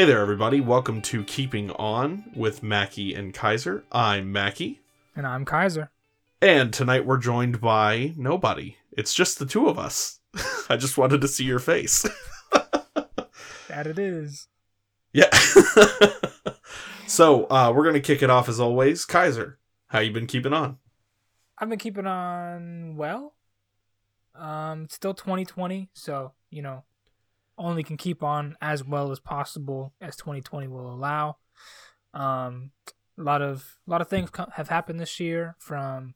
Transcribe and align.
Hey 0.00 0.06
there, 0.06 0.20
everybody. 0.22 0.62
Welcome 0.62 1.02
to 1.02 1.24
Keeping 1.24 1.72
On 1.72 2.24
with 2.34 2.62
Mackie 2.62 3.12
and 3.12 3.34
Kaiser. 3.34 3.84
I'm 3.92 4.32
Mackie. 4.32 4.80
And 5.14 5.26
I'm 5.26 5.44
Kaiser. 5.44 5.90
And 6.40 6.72
tonight 6.72 7.04
we're 7.04 7.18
joined 7.18 7.60
by 7.60 8.14
nobody. 8.16 8.76
It's 8.92 9.12
just 9.12 9.38
the 9.38 9.44
two 9.44 9.68
of 9.68 9.78
us. 9.78 10.20
I 10.70 10.78
just 10.78 10.96
wanted 10.96 11.20
to 11.20 11.28
see 11.28 11.44
your 11.44 11.58
face. 11.58 12.06
that 13.68 13.86
it 13.86 13.98
is. 13.98 14.48
Yeah. 15.12 15.28
so 17.06 17.44
uh, 17.50 17.70
we're 17.76 17.84
gonna 17.84 18.00
kick 18.00 18.22
it 18.22 18.30
off 18.30 18.48
as 18.48 18.58
always. 18.58 19.04
Kaiser, 19.04 19.58
how 19.88 19.98
you 19.98 20.12
been 20.12 20.26
keeping 20.26 20.54
on? 20.54 20.78
I've 21.58 21.68
been 21.68 21.78
keeping 21.78 22.06
on 22.06 22.96
well. 22.96 23.34
Um, 24.34 24.84
it's 24.84 24.94
still 24.94 25.12
2020, 25.12 25.90
so 25.92 26.32
you 26.48 26.62
know, 26.62 26.84
only 27.60 27.82
can 27.82 27.96
keep 27.96 28.22
on 28.22 28.56
as 28.60 28.82
well 28.84 29.12
as 29.12 29.20
possible 29.20 29.92
as 30.00 30.16
2020 30.16 30.66
will 30.66 30.92
allow. 30.92 31.36
Um, 32.14 32.72
a 33.18 33.22
lot 33.22 33.42
of 33.42 33.76
a 33.86 33.90
lot 33.90 34.00
of 34.00 34.08
things 34.08 34.30
have 34.54 34.68
happened 34.68 34.98
this 34.98 35.20
year, 35.20 35.54
from 35.58 36.14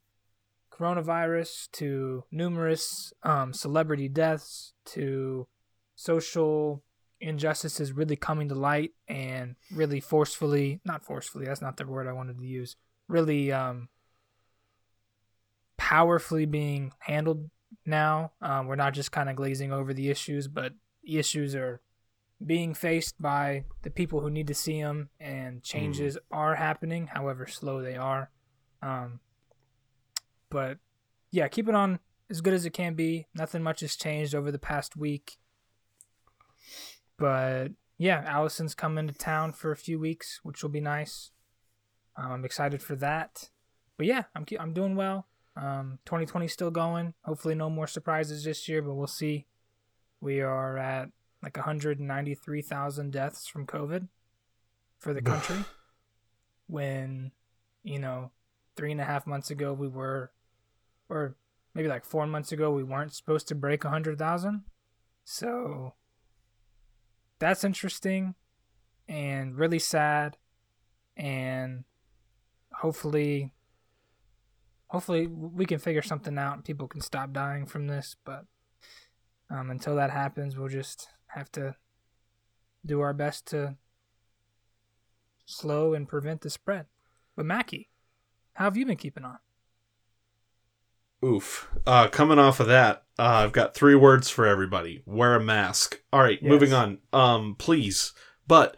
coronavirus 0.77 1.71
to 1.71 2.23
numerous 2.31 3.13
um, 3.23 3.53
celebrity 3.53 4.09
deaths 4.09 4.73
to 4.85 5.47
social 5.95 6.83
injustices 7.21 7.93
really 7.93 8.17
coming 8.17 8.49
to 8.49 8.55
light 8.55 8.91
and 9.07 9.55
really 9.73 10.01
forcefully 10.01 10.81
not 10.83 11.05
forcefully 11.05 11.45
that's 11.45 11.61
not 11.61 11.77
the 11.77 11.87
word 11.87 12.07
i 12.07 12.11
wanted 12.11 12.37
to 12.37 12.45
use 12.45 12.75
really 13.07 13.53
um, 13.53 13.87
powerfully 15.77 16.45
being 16.45 16.91
handled 16.99 17.49
now 17.85 18.33
um, 18.41 18.67
we're 18.67 18.75
not 18.75 18.93
just 18.93 19.13
kind 19.13 19.29
of 19.29 19.35
glazing 19.37 19.71
over 19.71 19.93
the 19.93 20.09
issues 20.09 20.49
but 20.49 20.73
issues 21.07 21.55
are 21.55 21.81
being 22.45 22.73
faced 22.73 23.21
by 23.21 23.63
the 23.83 23.89
people 23.89 24.19
who 24.19 24.29
need 24.29 24.47
to 24.47 24.53
see 24.53 24.81
them 24.81 25.09
and 25.19 25.63
changes 25.63 26.15
mm. 26.15 26.19
are 26.31 26.55
happening 26.55 27.07
however 27.07 27.47
slow 27.47 27.81
they 27.81 27.95
are 27.95 28.29
um, 28.81 29.19
but 30.49 30.77
yeah 31.31 31.47
keep 31.47 31.69
it 31.69 31.75
on 31.75 31.99
as 32.29 32.41
good 32.41 32.53
as 32.53 32.65
it 32.65 32.73
can 32.73 32.93
be 32.93 33.25
nothing 33.33 33.63
much 33.63 33.79
has 33.79 33.95
changed 33.95 34.35
over 34.35 34.51
the 34.51 34.59
past 34.59 34.97
week 34.97 35.37
but 37.17 37.69
yeah, 37.97 38.23
Allison's 38.27 38.75
coming 38.75 39.07
to 39.07 39.13
town 39.13 39.53
for 39.53 39.71
a 39.71 39.77
few 39.77 39.99
weeks, 39.99 40.39
which 40.43 40.61
will 40.61 40.69
be 40.69 40.81
nice. 40.81 41.31
Um, 42.17 42.31
I'm 42.31 42.45
excited 42.45 42.81
for 42.81 42.95
that. 42.97 43.49
But 43.97 44.07
yeah, 44.07 44.23
I'm 44.35 44.45
I'm 44.59 44.73
doing 44.73 44.95
well. 44.95 45.27
Um, 45.55 45.99
2020 46.05 46.47
still 46.49 46.71
going. 46.71 47.13
Hopefully, 47.23 47.55
no 47.55 47.69
more 47.69 47.87
surprises 47.87 48.43
this 48.43 48.67
year, 48.67 48.81
but 48.81 48.93
we'll 48.93 49.07
see. 49.07 49.47
We 50.25 50.41
are 50.41 50.75
at 50.79 51.11
like 51.43 51.55
193,000 51.55 53.11
deaths 53.11 53.45
from 53.45 53.67
COVID 53.67 54.07
for 54.97 55.13
the 55.13 55.21
country. 55.21 55.57
when, 56.67 57.31
you 57.83 57.99
know, 57.99 58.31
three 58.75 58.91
and 58.91 58.99
a 58.99 59.03
half 59.03 59.27
months 59.27 59.51
ago 59.51 59.71
we 59.71 59.87
were, 59.87 60.31
or 61.09 61.35
maybe 61.75 61.87
like 61.87 62.05
four 62.05 62.25
months 62.25 62.51
ago 62.51 62.71
we 62.71 62.83
weren't 62.83 63.13
supposed 63.13 63.47
to 63.49 63.53
break 63.53 63.83
100,000. 63.83 64.63
So 65.25 65.93
that's 67.37 67.63
interesting 67.63 68.33
and 69.07 69.55
really 69.55 69.77
sad 69.77 70.37
and 71.15 71.83
hopefully 72.73 73.51
hopefully 74.87 75.27
we 75.27 75.67
can 75.67 75.77
figure 75.77 76.01
something 76.01 76.39
out 76.39 76.55
and 76.55 76.65
people 76.65 76.87
can 76.87 77.01
stop 77.01 77.31
dying 77.31 77.67
from 77.67 77.85
this 77.85 78.15
but 78.25 78.45
um, 79.49 79.69
until 79.69 79.95
that 79.95 80.11
happens 80.11 80.57
we'll 80.57 80.67
just 80.67 81.09
have 81.27 81.51
to 81.51 81.75
do 82.85 83.01
our 83.01 83.13
best 83.13 83.45
to 83.47 83.75
slow 85.45 85.93
and 85.93 86.07
prevent 86.07 86.41
the 86.41 86.49
spread 86.49 86.85
but 87.35 87.45
mackie 87.45 87.89
how 88.53 88.65
have 88.65 88.77
you 88.77 88.85
been 88.85 88.97
keeping 88.97 89.23
on 89.23 89.37
Oof. 91.23 91.69
Uh, 91.87 92.07
coming 92.07 92.37
off 92.37 92.59
of 92.59 92.67
that, 92.67 93.03
uh, 93.17 93.41
I've 93.43 93.51
got 93.51 93.73
three 93.73 93.95
words 93.95 94.29
for 94.29 94.45
everybody. 94.45 95.01
Wear 95.07 95.35
a 95.35 95.43
mask. 95.43 96.01
All 96.13 96.21
right, 96.21 96.39
yes. 96.39 96.47
moving 96.49 96.71
on. 96.71 96.99
Um, 97.13 97.55
please. 97.57 98.13
But 98.47 98.77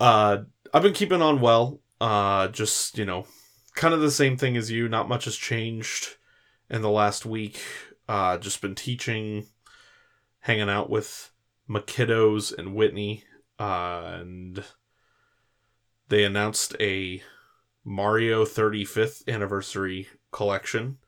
uh, 0.00 0.38
I've 0.72 0.82
been 0.82 0.94
keeping 0.94 1.20
on 1.20 1.40
well. 1.40 1.80
Uh, 2.00 2.48
just 2.48 2.96
you 2.96 3.04
know, 3.04 3.26
kind 3.74 3.92
of 3.92 4.00
the 4.00 4.10
same 4.10 4.38
thing 4.38 4.56
as 4.56 4.70
you. 4.70 4.88
Not 4.88 5.08
much 5.08 5.26
has 5.26 5.36
changed 5.36 6.16
in 6.70 6.80
the 6.82 6.90
last 6.90 7.26
week. 7.26 7.60
Uh, 8.08 8.38
just 8.38 8.62
been 8.62 8.74
teaching, 8.74 9.46
hanging 10.42 10.70
out 10.70 10.88
with 10.90 11.30
my 11.66 11.80
kiddos 11.80 12.56
and 12.56 12.74
Whitney, 12.74 13.24
uh, 13.58 14.18
and 14.20 14.64
they 16.08 16.24
announced 16.24 16.76
a 16.78 17.22
Mario 17.84 18.44
35th 18.44 19.26
anniversary 19.26 20.08
collection 20.30 20.98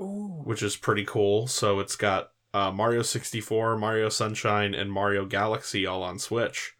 Ooh. 0.00 0.42
which 0.44 0.62
is 0.62 0.76
pretty 0.76 1.04
cool. 1.04 1.46
So 1.46 1.80
it's 1.80 1.96
got 1.96 2.30
uh, 2.52 2.70
Mario 2.70 3.02
64, 3.02 3.76
Mario 3.76 4.08
Sunshine, 4.08 4.74
and 4.74 4.92
Mario 4.92 5.24
Galaxy 5.24 5.86
all 5.86 6.02
on 6.02 6.18
Switch. 6.18 6.74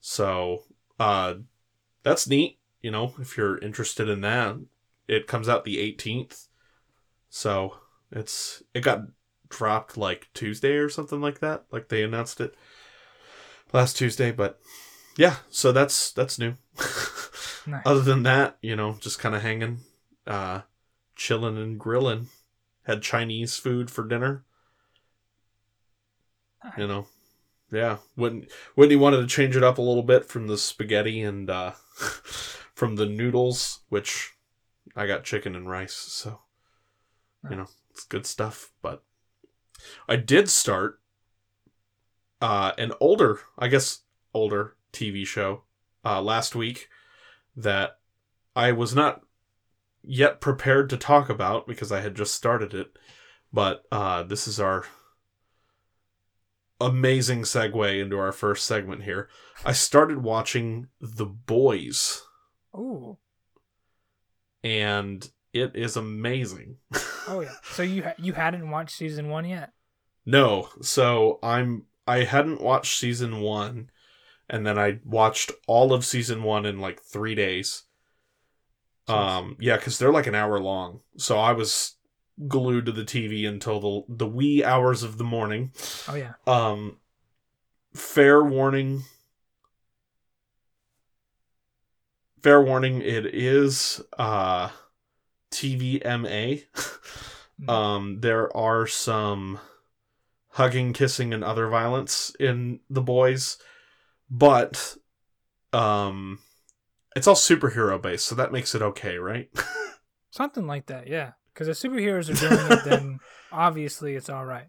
So 0.00 0.64
uh, 0.98 1.34
that's 2.02 2.28
neat. 2.28 2.58
You 2.82 2.90
know, 2.90 3.14
if 3.18 3.36
you're 3.36 3.58
interested 3.58 4.08
in 4.08 4.20
that, 4.22 4.56
it 5.08 5.26
comes 5.26 5.48
out 5.48 5.64
the 5.64 5.76
18th. 5.76 6.48
So 7.28 7.78
it's 8.10 8.62
it 8.74 8.80
got 8.80 9.02
dropped 9.48 9.96
like 9.96 10.28
Tuesday 10.34 10.76
or 10.76 10.88
something 10.88 11.20
like 11.20 11.40
that. 11.40 11.64
Like 11.70 11.88
they 11.88 12.02
announced 12.02 12.40
it 12.40 12.54
last 13.72 13.96
Tuesday, 13.96 14.30
but 14.30 14.60
yeah, 15.16 15.36
so 15.50 15.72
that's 15.72 16.12
that's 16.12 16.38
new. 16.38 16.54
nice. 17.66 17.82
Other 17.84 18.00
than 18.00 18.22
that, 18.22 18.56
you 18.62 18.76
know, 18.76 18.96
just 19.00 19.18
kind 19.18 19.34
of 19.34 19.42
hanging. 19.42 19.80
Uh, 20.26 20.60
chilling 21.16 21.58
and 21.58 21.78
grilling. 21.78 22.28
Had 22.84 23.02
Chinese 23.02 23.56
food 23.56 23.90
for 23.90 24.06
dinner. 24.06 24.44
You 26.76 26.86
know, 26.86 27.06
yeah. 27.70 27.98
Whitney, 28.16 28.48
Whitney 28.74 28.96
wanted 28.96 29.18
to 29.18 29.26
change 29.26 29.56
it 29.56 29.62
up 29.62 29.78
a 29.78 29.82
little 29.82 30.02
bit 30.02 30.24
from 30.24 30.46
the 30.46 30.58
spaghetti 30.58 31.22
and 31.22 31.50
uh, 31.50 31.72
from 32.74 32.96
the 32.96 33.06
noodles, 33.06 33.80
which 33.88 34.32
I 34.96 35.06
got 35.06 35.24
chicken 35.24 35.54
and 35.54 35.68
rice. 35.68 35.94
So, 35.94 36.40
you 37.50 37.56
know, 37.56 37.68
it's 37.90 38.04
good 38.04 38.26
stuff. 38.26 38.72
But 38.82 39.02
I 40.08 40.16
did 40.16 40.48
start 40.48 41.00
uh, 42.40 42.72
an 42.78 42.92
older, 43.00 43.40
I 43.58 43.68
guess, 43.68 44.00
older 44.32 44.76
TV 44.92 45.26
show 45.26 45.62
uh, 46.04 46.22
last 46.22 46.54
week 46.54 46.88
that 47.56 47.98
I 48.54 48.72
was 48.72 48.94
not 48.94 49.22
yet 50.02 50.40
prepared 50.40 50.88
to 50.90 50.96
talk 50.96 51.28
about 51.28 51.66
because 51.66 51.92
I 51.92 52.00
had 52.00 52.14
just 52.14 52.34
started 52.34 52.74
it. 52.74 52.96
But 53.52 53.84
uh, 53.90 54.22
this 54.24 54.46
is 54.46 54.60
our 54.60 54.84
amazing 56.80 57.42
segue 57.42 58.00
into 58.00 58.18
our 58.18 58.32
first 58.32 58.66
segment 58.66 59.04
here. 59.04 59.28
I 59.64 59.72
started 59.72 60.22
watching 60.22 60.88
The 61.00 61.26
Boys. 61.26 62.22
Oh. 62.74 63.18
And 64.62 65.28
it 65.52 65.74
is 65.74 65.96
amazing. 65.96 66.76
oh 67.28 67.40
yeah. 67.40 67.54
So 67.62 67.82
you 67.82 68.02
ha- 68.04 68.14
you 68.18 68.32
hadn't 68.32 68.70
watched 68.70 68.96
season 68.96 69.28
1 69.28 69.46
yet? 69.46 69.72
No. 70.28 70.68
So 70.82 71.38
I'm 71.42 71.84
I 72.06 72.24
hadn't 72.24 72.60
watched 72.60 72.98
season 72.98 73.40
1 73.40 73.90
and 74.50 74.66
then 74.66 74.78
I 74.78 75.00
watched 75.04 75.52
all 75.66 75.92
of 75.92 76.04
season 76.04 76.42
1 76.42 76.64
in 76.64 76.80
like 76.80 77.00
3 77.02 77.34
days 77.34 77.84
um, 79.08 79.56
yeah, 79.58 79.76
because 79.76 79.98
they're 79.98 80.12
like 80.12 80.26
an 80.26 80.34
hour 80.34 80.60
long. 80.60 81.00
So 81.16 81.38
I 81.38 81.52
was 81.52 81.94
glued 82.46 82.86
to 82.86 82.92
the 82.92 83.04
TV 83.04 83.48
until 83.48 83.80
the 83.80 84.16
the 84.16 84.26
wee 84.26 84.62
hours 84.62 85.02
of 85.02 85.18
the 85.18 85.24
morning. 85.24 85.72
Oh 86.08 86.14
yeah. 86.14 86.34
Um, 86.46 86.98
fair 87.94 88.44
warning. 88.44 89.04
Fair 92.42 92.62
warning. 92.62 93.00
It 93.00 93.26
is 93.34 94.00
uh, 94.18 94.68
TVMA. 95.50 96.64
Mm-hmm. 96.64 97.68
um, 97.70 98.20
there 98.20 98.54
are 98.56 98.86
some 98.86 99.58
hugging, 100.58 100.92
kissing, 100.92 101.32
and 101.32 101.44
other 101.44 101.68
violence 101.68 102.34
in 102.40 102.80
the 102.90 103.00
boys, 103.00 103.58
but 104.28 104.96
um 105.72 106.40
it's 107.14 107.28
all 107.28 107.36
superhero 107.36 108.00
based, 108.02 108.26
so 108.26 108.34
that 108.34 108.52
makes 108.52 108.74
it 108.74 108.82
okay, 108.82 109.18
right? 109.18 109.48
Something 110.30 110.66
like 110.66 110.86
that, 110.86 111.06
yeah. 111.06 111.32
Because 111.54 111.68
if 111.68 111.76
superheroes 111.76 112.28
are 112.28 112.48
doing 112.48 112.78
it, 112.78 112.84
then 112.84 113.18
obviously 113.52 114.14
it's 114.16 114.28
all 114.28 114.44
right. 114.44 114.66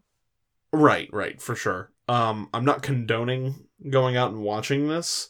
Right, 0.72 1.10
right, 1.12 1.42
for 1.42 1.56
sure. 1.56 1.92
Um, 2.08 2.50
I'm 2.54 2.66
not 2.66 2.84
condoning 2.84 3.66
going 3.90 4.16
out 4.16 4.32
and 4.32 4.42
watching 4.42 4.88
this, 4.88 5.30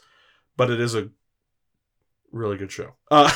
but 0.58 0.70
it 0.70 0.82
is 0.82 0.94
a 0.94 1.10
really 2.32 2.58
good 2.58 2.72
show. 2.72 2.96
Uh, 3.12 3.32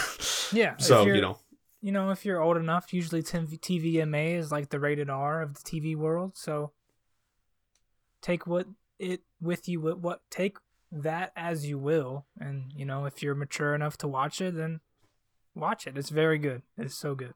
yeah. 0.52 0.76
So 0.78 1.06
you 1.06 1.22
know, 1.22 1.40
you 1.82 1.92
know, 1.94 2.12
if 2.12 2.26
you're 2.26 2.42
old 2.42 2.58
enough, 2.58 2.94
usually 2.94 3.24
TVMA 3.24 4.38
is 4.38 4.52
like 4.52 4.70
the 4.70 4.80
rated 4.80 5.10
R 5.10 5.42
of 5.42 5.56
the 5.56 5.62
TV 5.62 5.96
world. 5.96 6.34
So 6.36 6.74
take 8.24 8.48
what 8.48 8.66
it 8.98 9.22
with 9.40 9.70
you. 9.70 9.80
What 9.82 10.22
take 10.32 10.58
that 10.92 11.32
as 11.36 11.68
you 11.68 11.78
will, 11.78 12.26
and 12.40 12.72
you 12.76 12.86
know 12.86 13.06
if 13.06 13.22
you're 13.22 13.36
mature 13.36 13.76
enough 13.76 13.98
to 13.98 14.08
watch 14.08 14.42
it, 14.42 14.56
then 14.56 14.80
watch 15.54 15.86
it. 15.86 15.98
It's 15.98 16.10
very 16.10 16.40
good. 16.40 16.64
It's 16.78 16.96
so 16.96 17.14
good. 17.14 17.36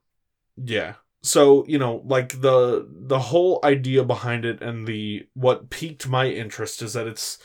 Yeah. 0.55 0.95
So, 1.23 1.65
you 1.67 1.77
know, 1.77 2.03
like 2.05 2.41
the 2.41 2.87
the 2.89 3.19
whole 3.19 3.59
idea 3.63 4.03
behind 4.03 4.45
it 4.45 4.61
and 4.61 4.87
the 4.87 5.27
what 5.33 5.69
piqued 5.69 6.07
my 6.07 6.27
interest 6.27 6.81
is 6.81 6.93
that 6.93 7.07
it's 7.07 7.37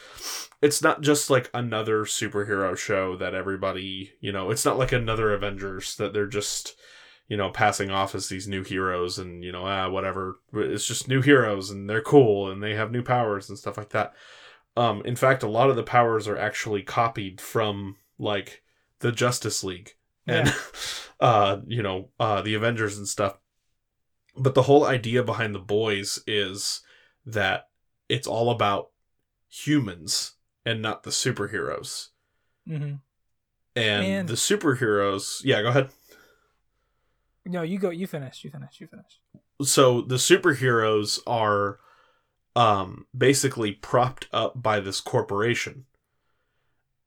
it's 0.60 0.82
not 0.82 1.00
just 1.00 1.30
like 1.30 1.50
another 1.52 2.04
superhero 2.04 2.76
show 2.76 3.16
that 3.16 3.34
everybody, 3.34 4.12
you 4.20 4.30
know, 4.30 4.50
it's 4.50 4.64
not 4.64 4.78
like 4.78 4.92
another 4.92 5.32
Avengers 5.32 5.96
that 5.96 6.12
they're 6.12 6.26
just 6.26 6.76
you 7.32 7.38
know, 7.38 7.48
passing 7.48 7.90
off 7.90 8.14
as 8.14 8.28
these 8.28 8.46
new 8.46 8.62
heroes 8.62 9.18
and, 9.18 9.42
you 9.42 9.50
know, 9.52 9.64
ah, 9.64 9.88
whatever. 9.88 10.36
It's 10.52 10.86
just 10.86 11.08
new 11.08 11.22
heroes 11.22 11.70
and 11.70 11.88
they're 11.88 12.02
cool 12.02 12.50
and 12.50 12.62
they 12.62 12.74
have 12.74 12.92
new 12.92 13.02
powers 13.02 13.48
and 13.48 13.56
stuff 13.58 13.78
like 13.78 13.88
that. 13.90 14.12
Um, 14.76 15.00
in 15.06 15.16
fact, 15.16 15.42
a 15.42 15.48
lot 15.48 15.70
of 15.70 15.76
the 15.76 15.82
powers 15.82 16.28
are 16.28 16.36
actually 16.36 16.82
copied 16.82 17.40
from 17.40 17.96
like 18.18 18.62
the 18.98 19.12
Justice 19.12 19.64
League 19.64 19.94
and 20.26 20.46
Yeah. 20.48 20.54
uh 21.20 21.60
you 21.66 21.82
know 21.82 22.10
uh 22.20 22.42
the 22.42 22.54
avengers 22.54 22.98
and 22.98 23.08
stuff 23.08 23.38
but 24.36 24.54
the 24.54 24.62
whole 24.62 24.84
idea 24.84 25.22
behind 25.22 25.54
the 25.54 25.58
boys 25.78 26.18
is 26.26 26.82
that 27.26 27.68
it's 28.08 28.26
all 28.26 28.50
about 28.50 28.90
humans 29.48 30.34
and 30.66 30.82
not 30.82 31.02
the 31.02 31.10
superheroes 31.10 32.08
hmm 32.66 32.94
and, 33.74 34.04
And- 34.06 34.28
the 34.28 34.34
superheroes 34.34 35.40
yeah 35.44 35.62
go 35.62 35.68
ahead 35.68 35.88
No, 37.44 37.62
you 37.62 37.78
go. 37.78 37.90
You 37.90 38.06
finish. 38.06 38.44
You 38.44 38.50
finish. 38.50 38.80
You 38.80 38.86
finish. 38.86 39.18
so 39.62 40.00
the 40.00 40.16
superheroes 40.16 41.18
are 41.26 41.78
um 42.54 43.06
basically 43.16 43.72
propped 43.72 44.28
up 44.32 44.60
by 44.62 44.78
this 44.78 45.00
corporation 45.00 45.86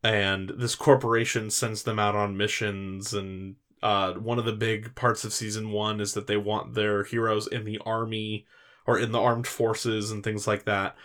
and 0.03 0.49
this 0.57 0.73
corporation 0.75 1.49
sends 1.49 1.83
them 1.83 1.99
out 1.99 2.15
on 2.15 2.35
missions 2.37 3.13
and 3.13 3.55
uh 3.83 4.13
one 4.13 4.39
of 4.39 4.45
the 4.45 4.53
big 4.53 4.95
parts 4.95 5.23
of 5.23 5.31
season 5.33 5.69
1 5.71 6.01
is 6.01 6.13
that 6.13 6.25
they 6.25 6.37
want 6.37 6.73
their 6.73 7.03
heroes 7.03 7.45
in 7.45 7.63
the 7.63 7.79
army 7.85 8.47
or 8.87 8.97
in 8.97 9.11
the 9.11 9.19
armed 9.19 9.45
forces 9.45 10.11
and 10.11 10.23
things 10.23 10.47
like 10.47 10.65
that 10.65 10.95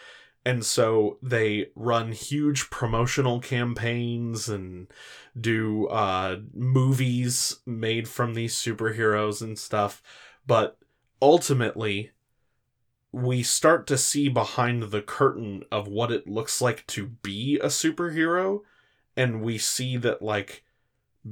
and 0.45 0.65
so 0.65 1.19
they 1.23 1.67
run 1.75 2.13
huge 2.13 2.71
promotional 2.71 3.41
campaigns 3.41 4.49
and 4.49 4.89
do 5.39 5.87
uh 5.89 6.39
movies 6.55 7.59
made 7.67 8.09
from 8.09 8.35
these 8.35 8.55
superheroes 8.55 9.43
and 9.43 9.59
stuff. 9.59 10.03
But 10.47 10.79
ultimately 11.21 12.13
we 13.13 13.43
start 13.43 13.87
to 13.89 13.99
see 13.99 14.29
behind 14.29 14.85
the 14.85 15.03
curtain 15.03 15.65
of 15.71 15.89
what 15.89 16.13
it 16.13 16.29
looks 16.29 16.63
like 16.63 16.87
to 16.87 17.07
be 17.07 17.59
a 17.59 17.67
superhero. 17.67 18.61
And 19.17 19.43
we 19.43 19.59
see 19.59 19.97
that 19.99 20.23
like 20.23 20.65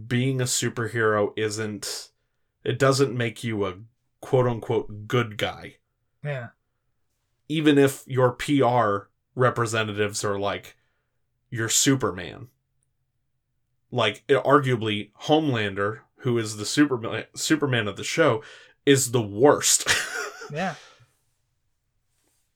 being 0.06 0.40
a 0.40 0.44
superhero 0.44 1.32
isn't 1.36 2.10
it 2.64 2.78
doesn't 2.78 3.16
make 3.16 3.42
you 3.42 3.64
a 3.64 3.74
quote 4.20 4.46
unquote 4.46 5.08
good 5.08 5.38
guy. 5.38 5.76
Yeah. 6.22 6.48
Even 7.48 7.78
if 7.78 8.04
your 8.06 8.32
PR 8.32 9.08
representatives 9.34 10.24
are 10.24 10.38
like 10.38 10.76
you're 11.50 11.68
Superman 11.68 12.48
like 13.90 14.24
arguably 14.28 15.10
Homelander 15.22 16.00
who 16.22 16.36
is 16.38 16.56
the 16.56 16.66
Superman 16.66 17.24
Superman 17.34 17.88
of 17.88 17.96
the 17.96 18.04
show 18.04 18.42
is 18.84 19.12
the 19.12 19.22
worst 19.22 19.88
Yeah. 20.52 20.74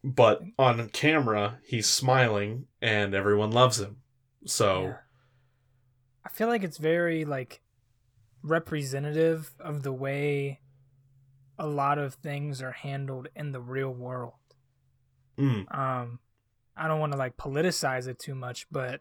but 0.04 0.42
on 0.58 0.88
camera 0.88 1.58
he's 1.64 1.88
smiling 1.88 2.66
and 2.80 3.14
everyone 3.14 3.50
loves 3.52 3.80
him 3.80 3.98
so 4.44 4.82
Yeah. 4.82 4.96
I 6.24 6.28
feel 6.28 6.48
like 6.48 6.62
it's 6.64 6.78
very 6.78 7.24
like 7.24 7.60
representative 8.42 9.52
of 9.60 9.82
the 9.82 9.92
way 9.92 10.60
a 11.58 11.66
lot 11.66 11.98
of 11.98 12.14
things 12.14 12.60
are 12.62 12.72
handled 12.72 13.28
in 13.36 13.52
the 13.52 13.60
real 13.60 13.90
world. 13.92 14.32
Mm, 15.42 15.76
Um, 15.76 16.18
I 16.76 16.88
don't 16.88 17.00
want 17.00 17.12
to 17.12 17.18
like 17.18 17.36
politicize 17.36 18.06
it 18.06 18.18
too 18.18 18.34
much, 18.34 18.66
but 18.70 19.00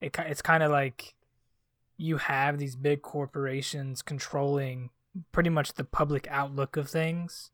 it 0.00 0.16
it's 0.18 0.42
kind 0.42 0.62
of 0.62 0.70
like 0.70 1.14
you 1.96 2.18
have 2.18 2.58
these 2.58 2.76
big 2.76 3.02
corporations 3.02 4.02
controlling 4.02 4.90
pretty 5.32 5.50
much 5.50 5.74
the 5.74 5.84
public 5.84 6.26
outlook 6.30 6.76
of 6.76 6.88
things, 6.88 7.50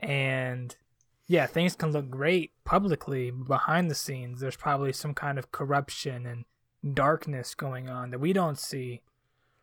and 0.00 0.76
yeah, 1.26 1.46
things 1.46 1.76
can 1.76 1.92
look 1.92 2.10
great 2.10 2.52
publicly. 2.64 3.30
Behind 3.30 3.90
the 3.90 3.94
scenes, 3.94 4.40
there's 4.40 4.56
probably 4.56 4.92
some 4.92 5.14
kind 5.14 5.38
of 5.38 5.52
corruption 5.52 6.26
and 6.26 6.44
darkness 6.94 7.54
going 7.54 7.88
on 7.88 8.10
that 8.10 8.18
we 8.18 8.32
don't 8.32 8.58
see, 8.58 9.02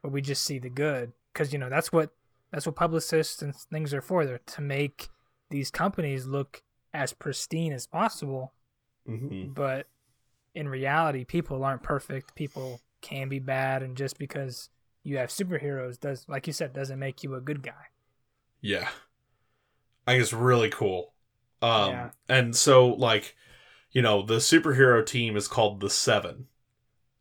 but 0.02 0.12
we 0.12 0.22
just 0.22 0.44
see 0.44 0.58
the 0.60 0.70
good 0.70 1.12
because 1.34 1.52
you 1.54 1.60
know 1.60 1.70
that's 1.70 1.92
what 1.92 2.12
that's 2.52 2.66
what 2.66 2.76
publicists 2.76 3.42
and 3.42 3.56
things 3.56 3.94
are 3.94 4.02
for. 4.02 4.26
They're 4.26 4.40
to 4.46 4.62
make 4.62 5.10
these 5.50 5.70
companies 5.70 6.26
look 6.26 6.64
as 6.94 7.14
pristine 7.14 7.74
as 7.74 7.88
possible. 7.88 8.54
mhm. 9.08 9.54
But 9.54 9.88
in 10.56 10.68
reality, 10.68 11.24
people 11.26 11.64
aren't 11.64 11.84
perfect. 11.84 12.36
People 12.36 12.82
can 13.02 13.30
be 13.30 13.40
bad, 13.40 13.82
and 13.84 13.96
just 13.96 14.18
because 14.20 14.70
you 15.04 15.18
have 15.18 15.30
superheroes 15.30 16.00
does, 16.00 16.26
like 16.28 16.48
you 16.48 16.54
said, 16.54 16.74
doesn't 16.74 17.00
make 17.00 17.24
you 17.24 17.36
a 17.36 17.42
good 17.42 17.62
guy. 17.64 17.86
yeah 18.62 18.90
i 20.06 20.12
think 20.12 20.22
it's 20.22 20.34
really 20.34 20.70
cool 20.70 21.14
um 21.62 21.92
Yeah. 21.92 22.10
and 22.28 22.56
so 22.56 22.88
like 22.88 23.36
you 23.92 24.02
know 24.02 24.22
the 24.22 24.36
superhero 24.38 25.06
team 25.06 25.38
is 25.38 25.48
called 25.48 25.80
the 25.80 25.90
seven 25.90 26.48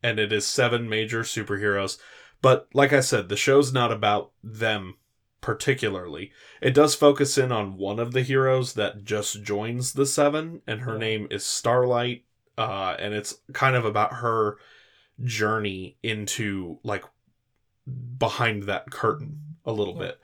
and 0.03 0.19
it 0.19 0.33
is 0.33 0.47
seven 0.47 0.89
major 0.89 1.21
superheroes 1.23 1.99
but 2.43 2.67
like 2.75 2.93
i 2.93 2.99
said 3.01 3.29
the 3.29 3.37
show's 3.37 3.73
not 3.73 3.93
about 3.93 4.33
them 4.43 4.97
particularly 5.41 6.33
it 6.61 6.75
does 6.75 6.95
focus 6.95 7.39
in 7.39 7.53
on 7.53 7.77
one 7.77 7.99
of 8.01 8.13
the 8.13 8.23
heroes 8.23 8.75
that 8.75 9.05
just 9.05 9.43
joins 9.43 9.93
the 9.93 10.07
seven 10.07 10.61
and 10.67 10.81
her 10.81 10.99
name 10.99 11.29
is 11.31 11.45
starlight 11.45 12.25
uh 12.57 12.97
and 12.99 13.15
it's 13.15 13.37
kind 13.53 13.77
of 13.77 13.85
about 13.85 14.15
her 14.15 14.59
journey 15.23 15.97
into 16.03 16.79
like 16.83 17.05
behind 18.19 18.65
that 18.65 18.91
curtain 18.91 19.39
a 19.65 19.73
little 19.73 19.95
Yeah. 19.95 20.01
bit 20.01 20.21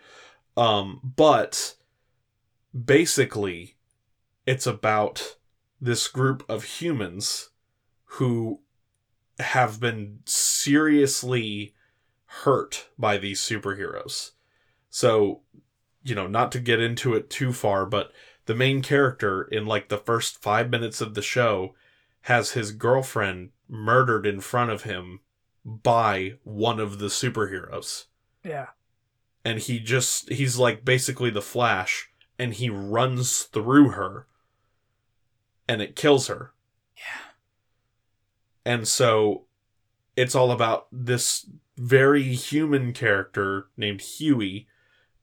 um 0.57 1.13
but 1.17 1.77
basically 2.85 3.77
it's 4.47 4.67
about 4.67 5.37
this 5.81 6.09
group 6.09 6.45
of 6.49 6.65
humans 6.65 7.51
who 8.05 8.61
have 9.39 9.81
been 9.81 10.21
seriously 10.25 11.75
hurt 12.27 12.89
by 12.99 13.17
these 13.19 13.41
superheroes. 13.41 14.33
So, 14.95 15.41
you 16.05 16.15
know, 16.15 16.29
not 16.29 16.53
to 16.53 16.61
get 16.61 16.79
into 16.79 17.15
it 17.15 17.29
too 17.29 17.53
far, 17.53 17.85
but 17.85 18.13
the 18.47 18.55
main 18.55 18.81
character 18.81 19.43
in 19.43 19.67
like 19.67 19.89
the 19.89 19.99
first 19.99 20.41
five 20.41 20.71
minutes 20.71 21.01
of 21.01 21.15
the 21.15 21.21
show 21.21 21.75
has 22.23 22.53
his 22.53 22.71
girlfriend 22.71 23.51
murdered 23.69 24.25
in 24.25 24.41
front 24.41 24.71
of 24.71 24.85
him 24.85 25.19
by 25.65 26.35
one 26.45 26.79
of 26.79 27.01
the 27.01 27.09
superheroes. 27.09 28.05
Yeah, 28.45 28.69
And 29.45 29.59
he 29.59 29.81
just, 29.81 30.31
he's 30.31 30.59
like 30.59 30.85
basically 30.85 31.31
the 31.31 31.43
Flash, 31.43 32.11
and 32.39 32.55
he 32.55 32.71
runs 32.71 33.43
through 33.43 33.89
her 33.89 34.29
and 35.67 35.83
it 35.83 35.97
kills 35.97 36.29
her. 36.29 36.53
yeah, 36.97 37.33
And 38.65 38.87
so 38.87 39.47
it's 40.15 40.37
all 40.37 40.53
about 40.53 40.87
this 40.93 41.47
very 41.77 42.33
human 42.35 42.93
character 42.93 43.67
named 43.77 44.01
Hughie 44.01 44.69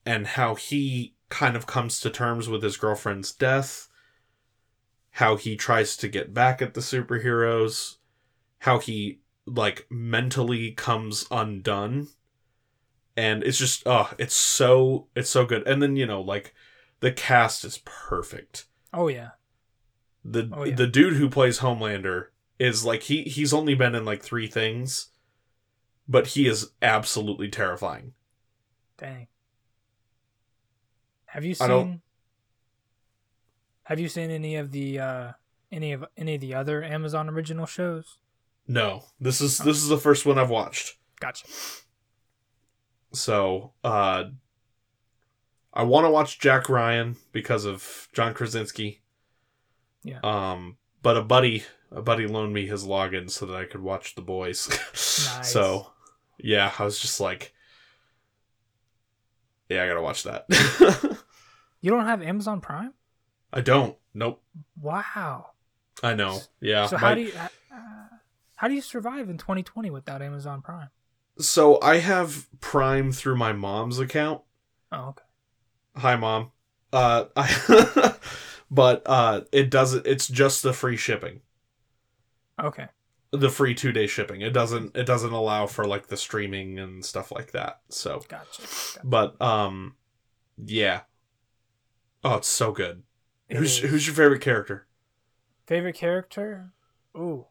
and 0.05 0.27
how 0.27 0.55
he 0.55 1.15
kind 1.29 1.55
of 1.55 1.65
comes 1.65 1.99
to 2.01 2.09
terms 2.09 2.49
with 2.49 2.63
his 2.63 2.77
girlfriend's 2.77 3.31
death, 3.31 3.87
how 5.11 5.35
he 5.35 5.55
tries 5.55 5.95
to 5.97 6.07
get 6.07 6.33
back 6.33 6.61
at 6.61 6.73
the 6.73 6.81
superheroes, 6.81 7.97
how 8.59 8.79
he 8.79 9.19
like 9.45 9.85
mentally 9.89 10.71
comes 10.71 11.25
undone. 11.31 12.07
And 13.17 13.43
it's 13.43 13.57
just 13.57 13.83
oh, 13.85 14.11
it's 14.17 14.33
so 14.33 15.07
it's 15.15 15.29
so 15.29 15.45
good. 15.45 15.67
And 15.67 15.81
then, 15.81 15.95
you 15.95 16.05
know, 16.05 16.21
like 16.21 16.53
the 17.01 17.11
cast 17.11 17.65
is 17.65 17.79
perfect 17.85 18.65
oh 18.93 19.07
yeah, 19.07 19.31
the 20.23 20.49
Oh, 20.53 20.63
yeah. 20.65 20.75
the 20.75 20.87
dude 20.87 21.13
who 21.15 21.29
plays 21.29 21.59
Homelander 21.59 22.27
is 22.59 22.85
like 22.85 23.03
he 23.03 23.23
he's 23.23 23.53
only 23.53 23.73
been 23.75 23.95
in 23.95 24.05
like 24.05 24.21
three 24.21 24.47
things, 24.47 25.07
but 26.07 26.27
he 26.27 26.47
is 26.47 26.71
absolutely 26.81 27.49
terrifying. 27.49 28.13
dang. 28.97 29.27
Have 31.31 31.45
you 31.45 31.53
seen? 31.53 32.01
Have 33.83 33.99
you 33.99 34.09
seen 34.09 34.31
any 34.31 34.55
of 34.55 34.71
the 34.71 34.99
uh 34.99 35.31
any 35.71 35.93
of 35.93 36.05
any 36.17 36.35
of 36.35 36.41
the 36.41 36.53
other 36.53 36.83
Amazon 36.83 37.29
original 37.29 37.65
shows? 37.65 38.17
No, 38.67 39.05
this 39.19 39.41
is 39.41 39.57
this 39.57 39.77
is 39.77 39.87
the 39.87 39.97
first 39.97 40.25
one 40.25 40.37
I've 40.37 40.49
watched. 40.49 40.97
Gotcha. 41.19 41.47
So 43.13 43.73
uh, 43.83 44.25
I 45.73 45.83
want 45.83 46.05
to 46.05 46.09
watch 46.09 46.39
Jack 46.39 46.69
Ryan 46.69 47.17
because 47.31 47.65
of 47.65 48.07
John 48.13 48.33
Krasinski. 48.33 49.01
Yeah. 50.03 50.19
Um, 50.23 50.77
but 51.01 51.17
a 51.17 51.21
buddy 51.21 51.63
a 51.91 52.01
buddy 52.01 52.27
loaned 52.27 52.53
me 52.53 52.65
his 52.65 52.85
login 52.85 53.29
so 53.29 53.45
that 53.45 53.55
I 53.55 53.65
could 53.65 53.81
watch 53.81 54.15
the 54.15 54.21
boys. 54.21 54.67
Nice. 55.21 55.51
So, 55.51 55.91
yeah, 56.39 56.71
I 56.79 56.83
was 56.83 56.99
just 56.99 57.19
like, 57.19 57.53
yeah, 59.71 59.83
I 59.83 59.87
gotta 59.87 60.01
watch 60.01 60.23
that. 60.23 60.45
You 61.83 61.89
don't 61.89 62.05
have 62.05 62.21
Amazon 62.21 62.61
Prime? 62.61 62.93
I 63.51 63.61
don't. 63.61 63.97
Nope. 64.13 64.41
Wow. 64.79 65.47
I 66.03 66.13
know. 66.13 66.39
Yeah. 66.59 66.85
so 66.85 66.95
my- 66.95 66.99
how 66.99 67.15
do 67.15 67.21
you 67.21 67.33
uh, 67.33 67.77
how 68.55 68.67
do 68.67 68.75
you 68.75 68.81
survive 68.81 69.29
in 69.29 69.37
2020 69.39 69.89
without 69.89 70.21
Amazon 70.21 70.61
Prime? 70.61 70.89
so 71.39 71.79
I 71.81 71.97
have 71.97 72.47
Prime 72.59 73.11
through 73.11 73.35
my 73.37 73.51
mom's 73.51 73.97
account. 73.97 74.41
Oh, 74.91 75.09
okay. 75.09 75.23
Hi, 75.95 76.15
mom. 76.15 76.51
Uh, 76.93 77.25
I, 77.35 78.13
but 78.71 79.01
uh, 79.07 79.41
it 79.51 79.71
doesn't. 79.71 80.05
It's 80.05 80.27
just 80.27 80.61
the 80.61 80.73
free 80.73 80.97
shipping, 80.97 81.41
Okay. 82.61 82.87
The 83.31 83.49
free 83.49 83.73
two 83.73 83.91
day 83.91 84.07
shipping. 84.07 84.41
It 84.41 84.51
doesn't. 84.53 84.95
It 84.95 85.05
doesn't 85.05 85.31
allow 85.33 85.67
for 85.67 85.85
like 85.85 86.07
the 86.07 86.17
streaming 86.17 86.79
and 86.79 87.03
stuff 87.03 87.31
like 87.31 87.51
that. 87.51 87.79
So, 87.89 88.19
Gotcha. 88.27 88.61
gotcha. 88.61 88.99
but 89.03 89.41
um, 89.41 89.95
yeah. 90.63 91.01
Oh, 92.23 92.35
it's 92.35 92.47
so 92.47 92.71
good. 92.71 93.03
It 93.49 93.57
who's 93.57 93.83
is. 93.83 93.89
who's 93.89 94.05
your 94.07 94.15
favorite 94.15 94.41
character? 94.41 94.87
favorite 95.65 95.95
character? 95.95 96.71
Ooh. 97.15 97.45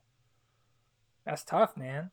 That's 1.25 1.43
tough, 1.45 1.77
man. 1.77 2.11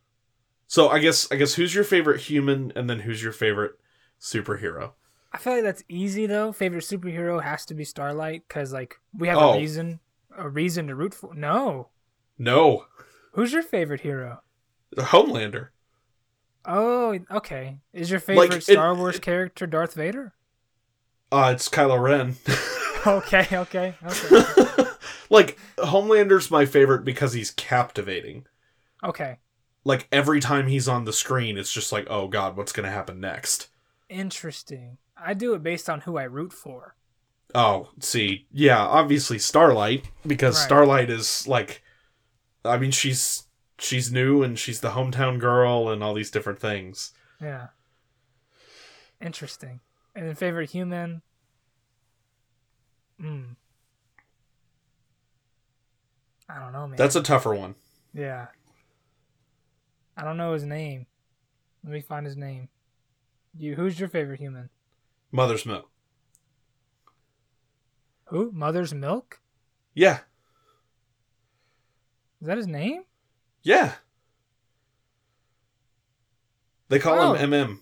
So 0.68 0.90
I 0.90 1.00
guess 1.00 1.32
I 1.32 1.36
guess 1.36 1.54
who's 1.56 1.74
your 1.76 1.84
favorite 1.84 2.22
human, 2.22 2.72
and 2.76 2.90
then 2.90 3.00
who's 3.02 3.22
your 3.24 3.32
favorite 3.32 3.74
superhero? 4.20 4.92
I 5.32 5.38
feel 5.38 5.54
like 5.54 5.64
that's 5.64 5.84
easy 5.90 6.26
though. 6.26 6.52
Favorite 6.52 6.84
superhero 6.84 7.42
has 7.44 7.66
to 7.68 7.74
be 7.74 7.84
Starlight 7.84 8.44
because 8.48 8.74
like 8.74 8.96
we 9.14 9.28
have 9.28 9.38
Oh. 9.38 9.54
a 9.54 9.58
reason, 9.58 10.00
a 10.38 10.50
reason 10.50 10.88
to 10.88 10.96
root 10.96 11.14
for. 11.14 11.34
No, 11.34 11.90
No, 12.38 12.86
who's 13.34 13.54
your 13.54 13.64
favorite 13.64 14.02
hero? 14.02 14.42
The 14.92 15.04
Homelander. 15.04 15.70
Oh, 16.66 17.18
okay. 17.32 17.80
Is 17.94 18.10
your 18.12 18.20
favorite 18.20 18.54
it- 18.58 18.64
Star 18.64 18.94
Wars 18.96 19.20
character 19.20 19.66
Darth 19.68 19.94
Vader? 19.94 20.34
Uh, 21.32 21.52
it's 21.56 21.70
Kylo 21.70 22.02
Ren. 22.02 22.36
Okay, 23.06 23.48
okay, 23.54 23.94
okay, 24.06 24.84
like 25.30 25.58
Homelander's 25.78 26.52
my 26.52 26.66
favorite 26.66 27.06
because 27.06 27.32
he's 27.32 27.52
captivating. 27.52 28.46
okay. 29.02 29.38
Like 29.86 30.10
every 30.12 30.42
time 30.42 30.68
he's 30.68 30.90
on 30.90 31.06
the 31.06 31.14
screen, 31.14 31.58
it's 31.58 31.72
just 31.72 31.94
like, 31.94 32.06
oh 32.10 32.28
god, 32.28 32.58
what's 32.58 32.74
gonna 32.74 32.90
happen 32.90 33.22
next? 33.22 33.70
Interesting. 34.10 34.98
I 35.16 35.36
do 35.36 35.54
it 35.54 35.64
based 35.64 35.90
on 35.90 36.02
who 36.02 36.18
I 36.18 36.24
root 36.24 36.52
for. 36.52 36.96
Oh, 37.56 37.92
see, 38.02 38.48
yeah, 38.52 38.80
obviously 38.86 39.40
Starlight 39.40 40.10
because 40.26 40.58
Right. 40.58 40.66
Starlight 40.66 41.10
is 41.10 41.48
like, 41.48 41.84
I 42.68 42.78
mean, 42.78 42.92
she's 42.92 43.44
she's 43.80 44.12
new 44.12 44.44
and 44.44 44.58
she's 44.58 44.80
the 44.82 44.92
hometown 44.92 45.40
girl 45.40 45.90
and 45.90 46.04
all 46.04 46.14
these 46.14 46.32
different 46.32 46.60
things. 46.60 47.12
Yeah. 47.42 47.68
Interesting. 49.22 49.80
And 50.16 50.28
then 50.28 50.36
favorite 50.36 50.70
human. 50.72 51.22
Hmm. 53.20 53.44
I 56.50 56.60
don't 56.60 56.72
know, 56.72 56.88
man. 56.88 56.98
That's 56.98 57.16
a 57.16 57.22
tougher 57.24 57.54
one. 57.54 57.76
yeah. 58.14 58.48
I 60.20 60.24
don't 60.24 60.38
know 60.38 60.54
his 60.54 60.64
name. 60.64 61.06
Let 61.84 61.94
me 61.94 62.02
find 62.02 62.26
his 62.26 62.36
name. 62.36 62.70
You. 63.56 63.76
Who's 63.76 64.00
your 64.00 64.10
favorite 64.10 64.40
human? 64.40 64.70
Mother's 65.32 65.64
milk. 65.64 65.92
Who? 68.26 68.52
Mother's 68.52 68.94
Milk. 68.96 69.40
Yeah, 69.94 70.20
Is 72.42 72.48
that 72.48 72.58
his 72.58 72.68
name? 72.68 73.04
yeah. 73.64 73.94
They 76.90 77.00
call 77.00 77.20
Oh. 77.20 77.34
him 77.34 77.52
MM. 77.52 77.82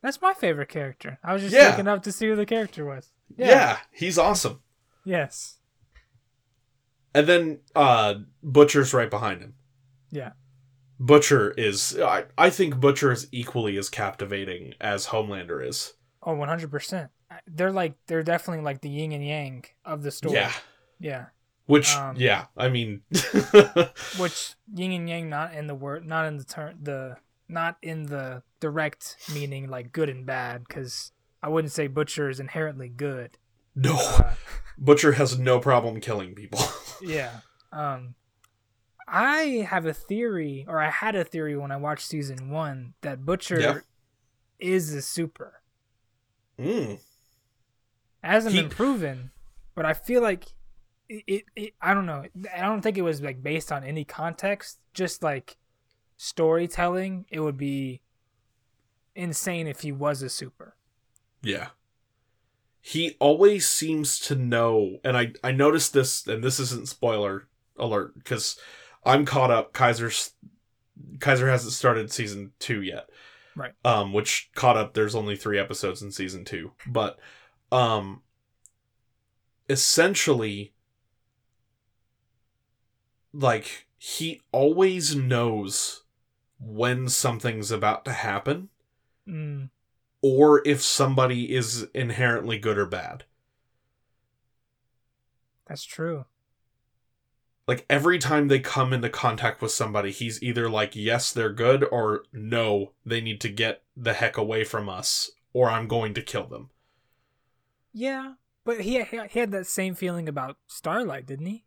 That's 0.00 0.22
my 0.22 0.32
favorite 0.32 0.68
character. 0.70 1.18
I 1.22 1.32
was 1.34 1.42
just 1.42 1.54
Yeah. 1.54 1.68
looking 1.70 1.88
up 1.88 2.02
to 2.04 2.12
see 2.12 2.26
who 2.28 2.36
the 2.36 2.46
character 2.46 2.84
was. 2.84 3.10
yeah, 3.36 3.80
he's 3.92 4.16
awesome. 4.16 4.62
Yes. 5.04 5.58
And 7.14 7.26
then 7.26 7.60
uh 7.74 8.14
Butcher's 8.42 8.94
right 8.94 9.10
behind 9.10 9.42
him. 9.42 9.54
Yeah. 10.10 10.32
Butcher 10.98 11.50
is 11.52 11.98
I, 11.98 12.24
I 12.38 12.48
think 12.50 12.80
Butcher 12.80 13.12
is 13.12 13.28
equally 13.32 13.76
as 13.76 13.88
captivating 13.90 14.72
as 14.80 15.08
Homelander 15.08 15.66
is. 15.66 15.94
Oh, 16.22 16.34
100%. 16.34 17.10
They're 17.46 17.70
like 17.72 17.94
they're 18.06 18.22
definitely 18.22 18.64
like 18.64 18.80
the 18.80 18.88
yin 18.88 19.12
and 19.12 19.24
yang 19.26 19.64
of 19.84 20.02
the 20.02 20.10
story. 20.10 20.34
Yeah. 20.36 20.52
Yeah. 20.98 21.26
Which 21.68 21.94
Um, 21.94 22.16
yeah, 22.16 22.46
I 22.56 22.68
mean 22.70 23.02
which 24.18 24.54
yin 24.74 24.90
and 24.92 25.08
yang 25.08 25.28
not 25.28 25.54
in 25.54 25.66
the 25.66 25.74
word 25.74 26.06
not 26.06 26.24
in 26.26 26.38
the 26.38 26.44
term 26.44 26.74
the 26.82 27.16
not 27.48 27.76
in 27.82 28.06
the 28.06 28.42
direct 28.60 29.16
meaning 29.34 29.68
like 29.68 29.92
good 29.92 30.08
and 30.08 30.24
bad 30.26 30.64
because 30.66 31.12
i 31.42 31.48
wouldn't 31.48 31.72
say 31.72 31.86
butcher 31.86 32.28
is 32.28 32.40
inherently 32.40 32.88
good 32.88 33.38
no 33.74 33.96
uh, 33.96 34.34
Butcher 34.78 35.12
has 35.12 35.38
no 35.38 35.58
problem 35.60 36.00
killing 36.00 36.34
people. 36.34 36.60
yeah 37.02 37.40
um 37.72 38.14
i 39.06 39.66
have 39.68 39.86
a 39.86 39.94
theory 39.94 40.64
or 40.68 40.78
i 40.80 40.90
had 40.90 41.14
a 41.16 41.24
theory 41.24 41.56
when 41.56 41.70
i 41.72 41.76
watched 41.76 42.06
season 42.06 42.50
one 42.50 42.94
that 43.02 43.24
butcher 43.24 43.60
Yeah. 43.60 43.78
is 44.58 44.92
a 44.94 45.00
super 45.02 45.60
mm. 46.58 46.98
hasn't 48.22 48.54
He- 48.54 48.60
been 48.62 48.70
proven 48.70 49.30
but 49.74 49.86
i 49.86 49.94
feel 49.94 50.20
like 50.22 50.46
it, 51.08 51.44
it, 51.56 51.72
i 51.80 51.94
don't 51.94 52.06
know 52.06 52.24
i 52.56 52.60
don't 52.60 52.82
think 52.82 52.98
it 52.98 53.02
was 53.02 53.20
like 53.20 53.42
based 53.42 53.72
on 53.72 53.82
any 53.84 54.04
context 54.04 54.78
just 54.92 55.22
like 55.22 55.56
storytelling 56.16 57.24
it 57.30 57.40
would 57.40 57.56
be 57.56 58.02
insane 59.14 59.66
if 59.66 59.80
he 59.80 59.92
was 59.92 60.22
a 60.22 60.28
super 60.28 60.76
Yeah. 61.42 61.68
He 62.80 63.16
always 63.18 63.68
seems 63.68 64.18
to 64.20 64.34
know, 64.36 64.98
and 65.04 65.16
I 65.16 65.32
I 65.44 65.52
noticed 65.52 65.92
this, 65.92 66.26
and 66.26 66.42
this 66.42 66.58
isn't 66.60 66.88
spoiler 66.88 67.48
alert 67.76 68.14
because 68.14 68.58
I'm 69.04 69.24
caught 69.26 69.50
up. 69.50 69.72
Kaiser's 69.72 70.30
Kaiser 71.18 71.48
hasn't 71.50 71.74
started 71.74 72.12
season 72.12 72.52
two 72.58 72.80
yet, 72.80 73.10
Right. 73.56 73.72
Um, 73.84 74.12
which 74.12 74.50
caught 74.54 74.76
up. 74.76 74.94
There's 74.94 75.16
only 75.16 75.36
three 75.36 75.58
episodes 75.58 76.00
in 76.00 76.12
season 76.12 76.44
two, 76.44 76.72
but 76.86 77.18
um, 77.72 78.22
essentially, 79.68 80.72
like 83.32 83.86
he 83.98 84.40
always 84.52 85.14
knows 85.16 86.02
when 86.60 87.08
something's 87.08 87.70
about 87.70 88.04
to 88.04 88.12
happen 88.12 88.68
mm, 89.26 89.68
or 90.22 90.62
if 90.64 90.80
somebody 90.80 91.52
is 91.54 91.88
inherently 91.92 92.56
good 92.58 92.78
or 92.78 92.86
bad. 92.86 93.24
that's 95.66 95.84
true 95.84 96.24
Like 97.68 97.86
every 97.88 98.18
time 98.18 98.48
they 98.48 98.58
come 98.58 98.92
into 98.92 99.08
contact 99.08 99.62
with 99.62 99.70
somebody, 99.70 100.10
he's 100.10 100.42
either 100.42 100.68
like, 100.68 100.96
yes, 100.96 101.32
they're 101.32 101.52
good, 101.52 101.84
or 101.84 102.24
no, 102.32 102.94
they 103.06 103.20
need 103.20 103.40
to 103.42 103.48
get 103.48 103.84
the 103.96 104.14
heck 104.14 104.36
away 104.36 104.64
from 104.64 104.88
us, 104.88 105.30
or 105.52 105.70
I'm 105.70 105.86
going 105.86 106.14
to 106.14 106.22
kill 106.22 106.46
them. 106.48 106.70
yeah 107.92 108.34
but 108.64 108.80
he, 108.80 109.02
he 109.02 109.20
he 109.30 109.38
had 109.38 109.50
that 109.52 109.66
same 109.66 109.94
feeling 109.94 110.28
about 110.28 110.56
starlight 110.66 111.26
didn't 111.26 111.46
he 111.46 111.64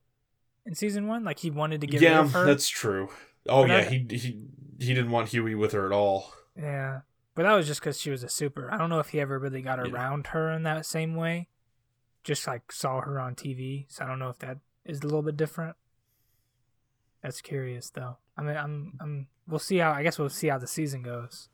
in 0.65 0.75
season 0.75 1.07
one 1.07 1.23
like 1.23 1.39
he 1.39 1.49
wanted 1.49 1.81
to 1.81 1.87
get 1.87 2.01
yeah, 2.01 2.17
rid 2.17 2.25
of 2.25 2.31
her 2.33 2.45
that's 2.45 2.69
true. 2.69 3.09
Oh 3.49 3.63
But 3.63 3.69
yeah, 3.69 3.77
I- 3.77 3.83
he 3.83 4.05
he 4.09 4.41
he 4.79 4.93
didn't 4.93 5.11
want 5.11 5.29
Hughie 5.29 5.55
with 5.55 5.71
her 5.73 5.85
at 5.85 5.91
all. 5.91 6.33
yeah 6.57 7.01
but 7.35 7.43
that 7.43 7.53
was 7.53 7.65
just 7.67 7.79
because 7.79 7.99
she 7.99 8.09
was 8.11 8.23
a 8.23 8.29
super 8.29 8.69
i 8.73 8.77
don't 8.77 8.89
know 8.89 8.99
if 8.99 9.09
he 9.09 9.19
ever 9.21 9.39
really 9.39 9.61
got 9.61 9.79
Yeah. 9.85 9.91
around 9.93 10.27
her 10.27 10.51
in 10.51 10.63
that 10.63 10.85
same 10.85 11.15
way 11.15 11.47
just 12.23 12.45
like 12.45 12.71
saw 12.71 13.01
her 13.01 13.19
on 13.19 13.35
tv 13.35 13.85
so 13.89 14.03
i 14.03 14.07
don't 14.07 14.19
know 14.19 14.29
if 14.29 14.39
that 14.39 14.57
is 14.85 14.99
a 14.99 15.03
little 15.03 15.21
bit 15.21 15.37
different 15.37 15.75
that's 17.21 17.41
curious 17.41 17.89
though 17.89 18.17
i 18.37 18.41
mean 18.41 18.57
i'm 18.57 18.97
i'm 18.99 19.27
we'll 19.47 19.59
see 19.59 19.77
how 19.77 19.91
i 19.91 20.03
guess 20.03 20.19
we'll 20.19 20.29
see 20.29 20.47
how 20.47 20.57
the 20.57 20.67
season 20.67 21.01
goes 21.01 21.49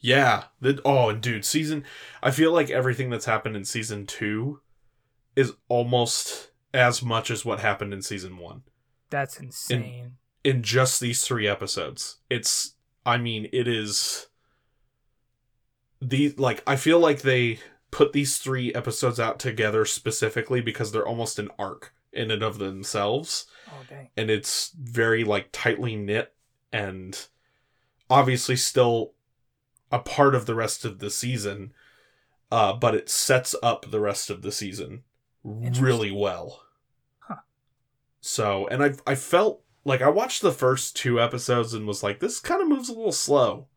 Yeah. 0.00 0.44
The, 0.60 0.80
oh, 0.84 1.08
and 1.08 1.20
dude, 1.22 1.44
season. 1.44 1.82
I 2.22 2.30
feel 2.30 2.52
like 2.52 2.68
everything 2.70 3.08
that's 3.10 3.24
happened 3.24 3.56
in 3.56 3.64
season 3.64 4.04
two 4.06 4.60
is 5.34 5.52
almost 5.68 6.50
as 6.76 7.02
much 7.02 7.30
as 7.30 7.44
what 7.44 7.60
happened 7.60 7.92
in 7.92 8.02
season 8.02 8.36
one. 8.36 8.62
that's 9.10 9.40
insane 9.40 10.12
in 10.44 10.62
just 10.62 11.00
these 11.00 11.24
three 11.24 11.48
episodes. 11.48 12.18
It's 12.30 12.74
I 13.04 13.18
mean, 13.18 13.48
it 13.52 13.66
is 13.66 14.26
the 16.00 16.34
like 16.36 16.62
I 16.66 16.76
feel 16.76 16.98
like 17.00 17.22
they 17.22 17.58
put 17.90 18.12
these 18.12 18.38
three 18.38 18.74
episodes 18.74 19.18
out 19.18 19.38
together 19.38 19.84
specifically 19.84 20.60
because 20.60 20.92
they're 20.92 21.06
almost 21.06 21.38
an 21.38 21.48
arc 21.58 21.94
in 22.12 22.30
and 22.30 22.42
of 22.42 22.58
themselves 22.58 23.46
oh 23.68 23.82
dang 23.88 24.08
and 24.16 24.30
it's 24.30 24.72
very 24.80 25.22
like 25.22 25.48
tightly 25.52 25.94
knit 25.94 26.34
and 26.72 27.26
obviously 28.08 28.56
still 28.56 29.12
a 29.92 29.98
part 29.98 30.34
of 30.34 30.46
the 30.46 30.54
rest 30.54 30.84
of 30.84 30.98
the 30.98 31.10
season 31.10 31.72
uh 32.50 32.72
but 32.72 32.94
it 32.94 33.08
sets 33.10 33.54
up 33.62 33.90
the 33.90 34.00
rest 34.00 34.30
of 34.30 34.42
the 34.42 34.52
season 34.52 35.02
really 35.46 36.10
well. 36.10 36.62
So 38.26 38.66
and 38.68 38.82
i 38.82 38.92
i 39.06 39.14
felt 39.14 39.62
like 39.86 40.02
I 40.02 40.08
watched 40.08 40.42
the 40.42 40.50
first 40.50 40.96
two 40.96 41.20
episodes 41.20 41.72
and 41.72 41.86
was 41.86 42.02
like, 42.02 42.18
this 42.18 42.40
kind 42.40 42.60
of 42.60 42.66
moves 42.66 42.88
a 42.88 42.92
little 42.92 43.12
slow. 43.12 43.68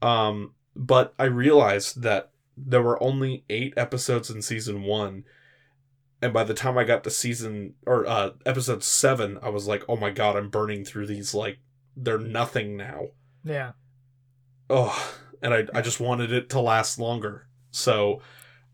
Um, 0.00 0.54
but 0.76 1.12
I 1.18 1.24
realized 1.24 2.02
that 2.02 2.30
there 2.56 2.80
were 2.80 3.02
only 3.02 3.44
eight 3.50 3.74
episodes 3.76 4.30
in 4.30 4.42
season 4.42 4.84
one, 4.84 5.24
and 6.22 6.32
by 6.32 6.44
the 6.44 6.54
time 6.54 6.78
I 6.78 6.84
got 6.84 7.02
to 7.02 7.10
season 7.10 7.74
or 7.84 8.06
uh 8.06 8.30
episode 8.46 8.84
seven, 8.84 9.40
I 9.42 9.48
was 9.48 9.66
like, 9.66 9.82
oh 9.88 9.96
my 9.96 10.10
god, 10.10 10.36
I'm 10.36 10.48
burning 10.48 10.84
through 10.84 11.08
these 11.08 11.34
like 11.34 11.58
they're 11.96 12.16
nothing 12.16 12.76
now. 12.76 13.08
Yeah. 13.42 13.72
Oh, 14.70 15.14
and 15.42 15.52
I 15.52 15.66
I 15.74 15.80
just 15.80 15.98
wanted 15.98 16.30
it 16.30 16.48
to 16.50 16.60
last 16.60 16.98
longer. 16.98 17.48
So 17.72 18.22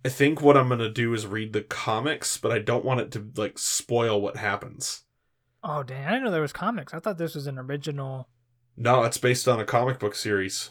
I 0.05 0.09
think 0.09 0.41
what 0.41 0.57
I'm 0.57 0.69
gonna 0.69 0.88
do 0.91 1.12
is 1.15 1.26
read 1.26 1.53
the 1.53 1.62
comics, 1.62 2.37
but 2.38 2.53
I 2.53 2.59
don't 2.59 2.85
want 2.85 3.00
it 3.00 3.11
to 3.12 3.31
like 3.37 3.59
spoil 3.59 4.21
what 4.21 4.37
happens. 4.37 5.03
Oh 5.65 5.83
dang! 5.83 6.05
I 6.07 6.11
didn't 6.11 6.25
know 6.25 6.31
there 6.31 6.41
was 6.41 6.53
comics. 6.53 6.95
I 6.95 7.00
thought 7.00 7.19
this 7.19 7.35
was 7.35 7.47
an 7.47 7.59
original. 7.59 8.29
No, 8.76 9.03
it's 9.05 9.19
based 9.19 9.49
on 9.49 9.59
a 9.59 9.65
comic 9.65 9.99
book 9.99 10.15
series. 10.15 10.71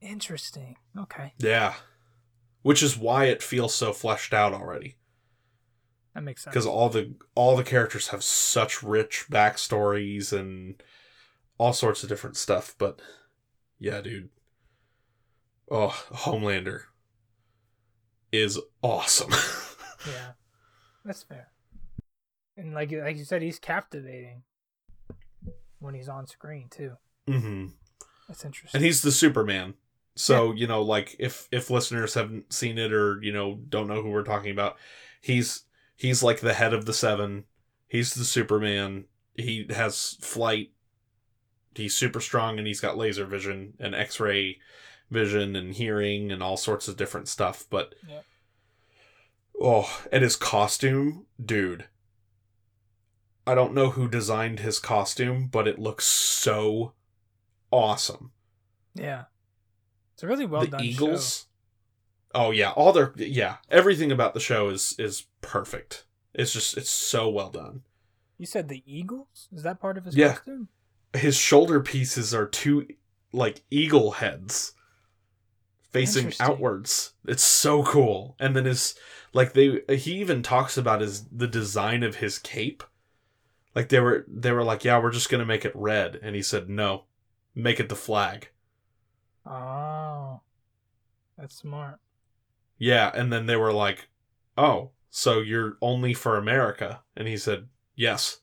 Interesting. 0.00 0.76
Okay, 0.96 1.32
Yeah. 1.38 1.74
Which 2.62 2.82
is 2.82 2.96
why 2.98 3.24
it 3.26 3.42
feels 3.42 3.74
so 3.74 3.92
fleshed 3.92 4.34
out 4.34 4.52
already. 4.52 4.96
that 6.14 6.22
makes 6.22 6.44
sense. 6.44 6.52
Because 6.52 6.66
all 6.66 6.88
the 6.88 7.14
all 7.34 7.56
the 7.56 7.64
characters 7.64 8.08
have 8.08 8.22
such 8.22 8.82
rich 8.82 9.26
backstories 9.30 10.32
and 10.32 10.80
all 11.56 11.72
sorts 11.72 12.02
of 12.02 12.08
different 12.08 12.36
stuff. 12.36 12.74
But 12.78 13.00
yeah, 13.80 14.00
dude. 14.02 14.28
Oh, 15.70 16.04
Homelander 16.12 16.82
is 18.32 18.58
awesome. 18.82 19.30
yeah, 20.06 20.32
that's 21.04 21.22
fair. 21.22 21.48
And 22.56 22.74
like 22.74 22.90
like 22.92 23.16
you 23.16 23.24
said, 23.24 23.42
he's 23.42 23.58
captivating 23.58 24.42
when 25.78 25.94
he's 25.94 26.08
on 26.08 26.26
screen 26.26 26.68
too. 26.70 26.92
hmm 27.26 27.66
That's 28.26 28.44
interesting. 28.44 28.78
and 28.78 28.84
he's 28.84 29.02
the 29.02 29.12
Superman. 29.12 29.74
So 30.16 30.52
you 30.52 30.66
know, 30.66 30.82
like 30.82 31.14
if 31.18 31.48
if 31.52 31.70
listeners 31.70 32.14
haven't 32.14 32.52
seen 32.52 32.78
it 32.78 32.92
or 32.92 33.20
you 33.22 33.32
know 33.32 33.60
don't 33.68 33.86
know 33.86 34.02
who 34.02 34.10
we're 34.10 34.24
talking 34.24 34.50
about, 34.50 34.76
he's 35.20 35.62
he's 35.96 36.22
like 36.22 36.40
the 36.40 36.54
head 36.54 36.74
of 36.74 36.84
the 36.84 36.92
seven. 36.94 37.44
He's 37.86 38.14
the 38.14 38.24
Superman. 38.24 39.04
He 39.36 39.66
has 39.70 40.18
flight. 40.20 40.72
He's 41.74 41.94
super 41.94 42.20
strong 42.20 42.58
and 42.58 42.66
he's 42.66 42.80
got 42.80 42.98
laser 42.98 43.24
vision 43.24 43.74
and 43.78 43.94
X 43.94 44.18
ray 44.18 44.58
vision 45.10 45.56
and 45.56 45.74
hearing 45.74 46.30
and 46.30 46.42
all 46.42 46.56
sorts 46.56 46.88
of 46.88 46.96
different 46.96 47.28
stuff. 47.28 47.64
But 47.70 47.94
Yep. 48.08 48.24
oh, 49.60 50.02
and 50.12 50.22
his 50.22 50.36
costume, 50.36 51.26
dude. 51.42 51.86
I 53.46 53.54
don't 53.54 53.72
know 53.74 53.90
who 53.90 54.08
designed 54.08 54.60
his 54.60 54.78
costume, 54.78 55.46
but 55.46 55.66
it 55.66 55.78
looks 55.78 56.04
so 56.04 56.92
awesome 57.70 58.32
yeah, 58.94 59.24
it's 60.14 60.22
a 60.24 60.26
really 60.26 60.46
well 60.46 60.62
the 60.62 60.68
done 60.68 60.82
Eagles. 60.82 61.46
Oh 62.34 62.50
yeah, 62.50 62.70
all 62.72 62.92
their 62.92 63.12
yeah, 63.16 63.58
everything 63.70 64.10
about 64.10 64.34
the 64.34 64.40
show 64.40 64.70
is 64.70 64.96
is 64.98 65.26
perfect. 65.40 66.04
It's 66.34 66.52
just 66.52 66.76
it's 66.76 66.90
so 66.90 67.28
well 67.28 67.50
done. 67.50 67.82
You 68.38 68.46
said 68.46 68.68
the 68.68 68.82
Eagles? 68.86 69.48
Is 69.54 69.62
that 69.62 69.80
part 69.80 69.98
of 69.98 70.04
his 70.04 70.16
Yeah. 70.16 70.32
costume? 70.34 70.68
His 71.14 71.36
shoulder 71.36 71.80
pieces 71.80 72.34
are 72.34 72.46
two 72.46 72.88
like 73.32 73.62
eagle 73.70 74.12
heads 74.12 74.72
facing 75.90 76.32
outwards. 76.40 77.14
It's 77.26 77.42
so 77.42 77.82
cool. 77.82 78.36
And 78.38 78.54
then 78.54 78.64
his 78.64 78.94
like 79.32 79.52
they 79.52 79.82
he 79.96 80.20
even 80.20 80.42
talks 80.42 80.76
about 80.76 81.00
his 81.00 81.24
the 81.24 81.46
design 81.46 82.02
of 82.02 82.16
his 82.16 82.38
cape. 82.38 82.82
Like 83.74 83.88
they 83.88 84.00
were 84.00 84.24
they 84.28 84.52
were 84.52 84.64
like, 84.64 84.84
"Yeah, 84.84 85.00
we're 85.00 85.12
just 85.12 85.30
going 85.30 85.40
to 85.40 85.46
make 85.46 85.64
it 85.64 85.72
red." 85.74 86.18
And 86.22 86.34
he 86.34 86.42
said, 86.42 86.68
"No. 86.68 87.04
Make 87.54 87.80
it 87.80 87.88
the 87.88 87.96
flag." 87.96 88.48
Oh, 89.46 90.40
that's 91.36 91.56
smart. 91.56 91.98
Yeah, 92.78 93.10
and 93.14 93.32
then 93.32 93.46
they 93.46 93.56
were 93.56 93.72
like, 93.72 94.08
"Oh, 94.56 94.90
so 95.10 95.40
you're 95.40 95.76
only 95.80 96.14
for 96.14 96.36
America?" 96.36 97.02
And 97.16 97.28
he 97.28 97.36
said, 97.36 97.68
"Yes." 97.94 98.40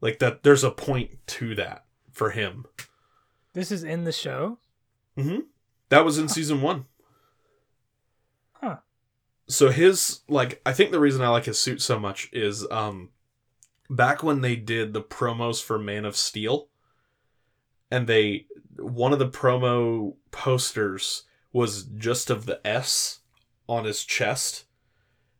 Like 0.00 0.18
that 0.18 0.42
there's 0.42 0.64
a 0.64 0.70
point 0.70 1.26
to 1.28 1.54
that 1.54 1.84
for 2.12 2.30
him. 2.30 2.66
This 3.54 3.70
is 3.70 3.84
in 3.84 4.04
the 4.04 4.12
show. 4.12 4.58
Mm-hmm. 5.16 5.40
That 5.90 6.04
was 6.04 6.18
in 6.18 6.28
season 6.28 6.60
1. 6.62 6.84
Huh. 8.54 8.76
So 9.48 9.70
his 9.70 10.20
like 10.28 10.60
I 10.64 10.72
think 10.72 10.90
the 10.90 11.00
reason 11.00 11.22
I 11.22 11.28
like 11.28 11.44
his 11.44 11.58
suit 11.58 11.82
so 11.82 11.98
much 11.98 12.28
is 12.32 12.66
um 12.70 13.10
back 13.90 14.22
when 14.22 14.40
they 14.40 14.56
did 14.56 14.92
the 14.92 15.02
promos 15.02 15.62
for 15.62 15.78
Man 15.78 16.04
of 16.04 16.16
Steel 16.16 16.68
and 17.90 18.06
they 18.06 18.46
one 18.76 19.12
of 19.12 19.18
the 19.18 19.28
promo 19.28 20.14
posters 20.30 21.24
was 21.52 21.84
just 21.84 22.30
of 22.30 22.46
the 22.46 22.66
S 22.66 23.20
on 23.68 23.84
his 23.84 24.04
chest 24.04 24.64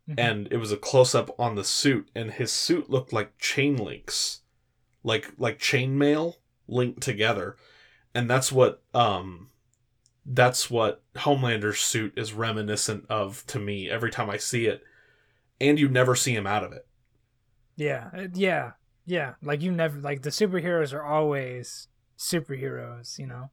Mhm. 0.09 0.15
and 0.19 0.49
it 0.53 0.59
was 0.59 0.71
a 0.71 0.77
close 0.77 1.15
up 1.15 1.35
on 1.41 1.55
the 1.55 1.65
suit 1.65 2.11
and 2.15 2.33
his 2.33 2.53
suit 2.53 2.91
looked 2.91 3.11
like 3.11 3.39
chain 3.39 3.77
links 3.77 4.43
like 5.03 5.33
like 5.39 5.59
chainmail 5.59 6.35
linked 6.69 7.01
together 7.01 7.57
and 8.15 8.29
that's 8.29 8.53
what 8.53 8.83
um 8.93 9.49
that's 10.27 10.71
what 10.71 11.03
homelander's 11.17 11.81
suit 11.81 12.13
is 12.17 12.33
reminiscent 12.33 13.05
of 13.09 13.45
to 13.47 13.59
me 13.59 13.91
every 13.91 14.11
time 14.11 14.31
i 14.31 14.37
see 14.37 14.67
it. 14.67 14.83
And 15.61 15.79
you 15.79 15.89
never 15.89 16.17
see 16.17 16.35
him 16.35 16.47
out 16.47 16.65
of 16.65 16.73
it. 16.73 16.87
Yeah, 17.77 18.11
uh, 18.17 18.27
yeah, 18.35 18.73
yeah. 19.07 19.35
Like 19.43 19.63
you 19.63 19.71
never 19.71 20.01
like 20.01 20.23
the 20.23 20.31
superheroes 20.31 20.93
are 20.93 21.05
always 21.05 21.89
superheroes, 22.19 23.19
you 23.19 23.27
know, 23.27 23.51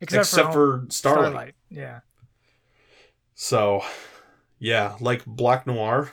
except, 0.00 0.30
Hom- 0.32 0.52
for, 0.52 0.86
starlight. 0.88 1.54
Yeah, 1.70 2.00
so 3.34 3.82
yeah 4.58 4.96
like 5.00 5.24
black 5.26 5.66
noir 5.66 6.12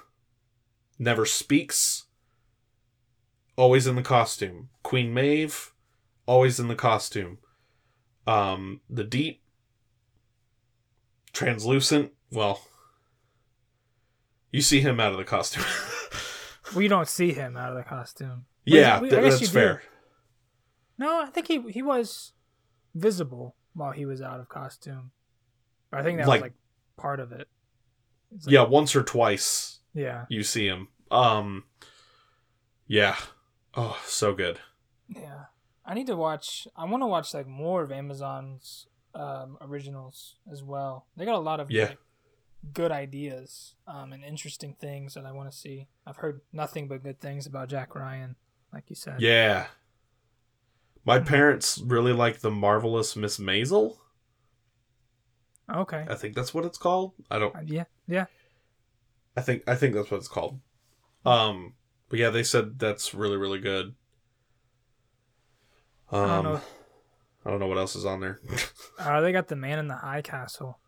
never 0.99 1.25
speaks. 1.25 2.05
Always 3.55 3.87
in 3.87 3.95
the 3.95 4.01
costume. 4.01 4.69
Queen 4.83 5.13
maeve 5.13 5.71
always 6.25 6.59
in 6.59 6.67
the 6.67 6.75
costume. 6.75 7.37
Um 8.27 8.81
the 8.89 9.03
deep 9.03 9.42
translucent 11.33 12.11
well 12.31 12.61
you 14.51 14.61
see 14.61 14.79
him 14.81 14.99
out 14.99 15.11
of 15.11 15.17
the 15.17 15.23
costume 15.23 15.63
we 16.75 16.87
don't 16.87 17.07
see 17.07 17.33
him 17.33 17.57
out 17.57 17.71
of 17.71 17.75
the 17.77 17.83
costume. 17.83 18.45
yeah 18.65 18.99
we- 18.99 19.09
th- 19.09 19.21
that's 19.21 19.39
do. 19.39 19.47
fair 19.47 19.81
No, 20.97 21.21
I 21.21 21.25
think 21.27 21.47
he 21.47 21.59
he 21.71 21.81
was 21.81 22.33
visible 22.95 23.55
while 23.73 23.91
he 23.91 24.05
was 24.05 24.21
out 24.21 24.39
of 24.39 24.47
costume. 24.47 25.11
I 25.91 26.03
think 26.03 26.19
that 26.19 26.27
Like- 26.27 26.41
was 26.41 26.49
like 26.49 26.53
part 26.97 27.19
of 27.19 27.31
it. 27.31 27.47
Like- 28.31 28.53
yeah 28.53 28.63
once 28.63 28.95
or 28.95 29.03
twice 29.03 29.79
yeah, 29.95 30.25
you 30.29 30.43
see 30.43 30.67
him 30.67 30.87
um 31.11 31.65
yeah 32.87 33.15
oh 33.75 33.99
so 34.05 34.33
good 34.33 34.59
yeah. 35.09 35.45
I 35.85 35.93
need 35.95 36.07
to 36.07 36.15
watch. 36.15 36.65
I 36.77 36.85
want 36.85 37.03
to 37.03 37.07
watch 37.07 37.33
like 37.33 37.45
more 37.45 37.83
of 37.83 37.91
Amazon's 37.91 38.87
um, 39.15 39.57
originals 39.61 40.35
as 40.51 40.63
well. 40.63 41.05
They 41.15 41.25
got 41.25 41.35
a 41.35 41.39
lot 41.39 41.59
of 41.59 41.69
Yeah. 41.71 41.85
like, 41.89 41.97
good 42.73 42.91
ideas 42.91 43.75
um, 43.87 44.13
and 44.13 44.23
interesting 44.23 44.73
things 44.79 45.13
that 45.15 45.25
I 45.25 45.31
want 45.31 45.51
to 45.51 45.57
see. 45.57 45.87
I've 46.07 46.17
heard 46.17 46.41
nothing 46.53 46.87
but 46.87 47.03
good 47.03 47.19
things 47.19 47.45
about 47.45 47.67
Jack 47.69 47.93
Ryan, 47.95 48.35
like 48.71 48.89
you 48.89 48.95
said. 48.95 49.19
Yeah. 49.21 49.67
My 51.05 51.19
Mhm. 51.19 51.25
parents 51.27 51.77
really 51.79 52.13
like 52.13 52.39
the 52.39 52.49
marvelous 52.51 53.15
Miss 53.15 53.37
Maisel. 53.37 53.97
Okay. 55.69 56.05
I 56.09 56.15
think 56.15 56.35
that's 56.35 56.53
what 56.53 56.65
it's 56.65 56.77
called. 56.77 57.13
I 57.29 57.39
don't. 57.39 57.55
Uh, 57.55 57.61
yeah. 57.65 57.85
Yeah. 58.07 58.25
I 59.35 59.41
think. 59.41 59.63
I 59.67 59.75
think 59.75 59.93
that's 59.95 60.09
what 60.11 60.17
it's 60.17 60.27
called. 60.27 60.59
Um. 61.25 61.73
But 62.09 62.19
yeah, 62.19 62.29
they 62.29 62.43
said 62.43 62.79
that's 62.79 63.13
really 63.13 63.37
really 63.37 63.59
good. 63.59 63.95
Um. 66.11 66.19
I 66.21 66.27
don't 66.27 66.43
know. 66.43 66.61
I 67.45 67.49
don't 67.49 67.59
know 67.59 67.67
what 67.67 67.77
else 67.77 67.95
is 67.95 68.05
on 68.05 68.19
there. 68.21 68.39
Uh, 68.99 69.19
they 69.21 69.31
got 69.33 69.47
the 69.49 69.55
Man 69.55 69.79
in 69.79 69.87
the 69.87 69.95
High 69.95 70.21
Castle, 70.21 70.79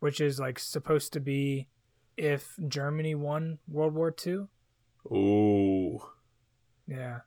which 0.00 0.20
is 0.20 0.38
like 0.38 0.58
supposed 0.58 1.12
to 1.14 1.20
be 1.20 1.68
if 2.16 2.54
Germany 2.68 3.14
won 3.14 3.58
World 3.66 3.94
War 3.94 4.14
II. 4.24 4.46
Ooh, 5.10 6.00
Yeah. 6.86 7.20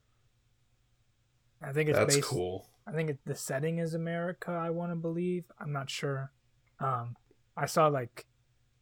I 1.61 1.73
think 1.73 1.89
it's 1.89 1.97
that's 1.97 2.15
based. 2.15 2.27
cool. 2.27 2.69
I 2.87 2.91
think 2.93 3.09
it, 3.09 3.19
the 3.25 3.35
setting 3.35 3.79
is 3.79 3.93
America. 3.93 4.51
I 4.51 4.69
want 4.69 4.91
to 4.93 4.95
believe. 4.95 5.43
I'm 5.59 5.73
not 5.73 5.89
sure. 5.89 6.31
Um, 6.79 7.15
I 7.57 7.65
saw 7.65 7.87
like 7.87 8.25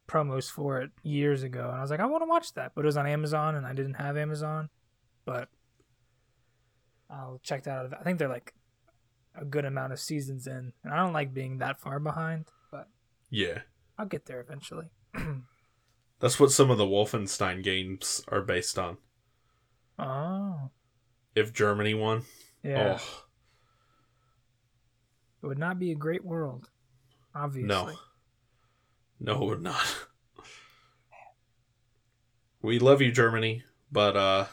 promos 0.06 0.48
for 0.50 0.80
it 0.80 0.90
years 1.02 1.42
ago, 1.42 1.68
and 1.68 1.78
I 1.78 1.80
was 1.82 1.90
like, 1.90 2.00
I 2.00 2.06
want 2.06 2.22
to 2.22 2.28
watch 2.28 2.54
that, 2.54 2.72
but 2.76 2.84
it 2.84 2.86
was 2.86 2.96
on 2.96 3.06
Amazon, 3.06 3.56
and 3.56 3.66
I 3.66 3.72
didn't 3.72 3.94
have 3.94 4.16
Amazon. 4.16 4.68
But 5.24 5.48
I'll 7.10 7.40
check 7.42 7.64
that 7.64 7.76
out. 7.86 7.94
I 7.98 8.04
think 8.04 8.18
they're 8.18 8.28
like 8.28 8.54
a 9.40 9.44
good 9.44 9.64
amount 9.64 9.92
of 9.92 10.00
seasons 10.00 10.46
in, 10.46 10.72
and 10.84 10.92
I 10.92 10.96
don't 10.96 11.12
like 11.12 11.32
being 11.34 11.58
that 11.58 11.80
far 11.80 11.98
behind, 12.00 12.46
but 12.70 12.88
Yeah, 13.30 13.60
I'll 13.98 14.06
get 14.06 14.26
there 14.26 14.40
eventually. 14.40 14.86
that's 16.20 16.40
what 16.40 16.50
some 16.50 16.70
of 16.70 16.78
the 16.78 16.84
Wolfenstein 16.84 17.62
games 17.62 18.22
are 18.28 18.42
based 18.42 18.78
on. 18.78 18.98
oh, 19.98 20.70
if 21.34 21.52
Germany 21.52 21.94
won. 21.94 22.22
Yeah. 22.62 22.98
Oh 23.00 23.24
It 25.42 25.46
would 25.46 25.58
not 25.58 25.78
be 25.78 25.92
a 25.92 25.96
great 25.96 26.24
world, 26.24 26.68
obviously. 27.34 27.68
no, 27.68 27.92
no, 29.20 29.42
it 29.42 29.46
would 29.46 29.62
not. 29.62 29.96
We 32.60 32.80
love 32.80 33.00
you, 33.00 33.12
Germany, 33.12 33.62
but 33.92 34.16
uh, 34.16 34.46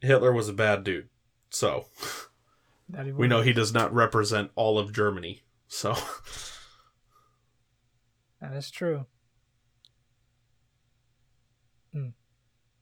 Hitler 0.00 0.32
was 0.32 0.48
a 0.48 0.54
bad 0.54 0.82
dude. 0.84 1.08
So 1.50 1.86
we 3.16 3.28
know 3.28 3.42
he 3.42 3.52
does 3.52 3.72
not 3.72 3.92
represent 3.92 4.50
all 4.54 4.78
of 4.78 4.92
Germany. 4.92 5.42
So 5.68 5.94
That 8.40 8.54
is 8.54 8.70
true. 8.70 9.06
Hmm. 11.92 12.08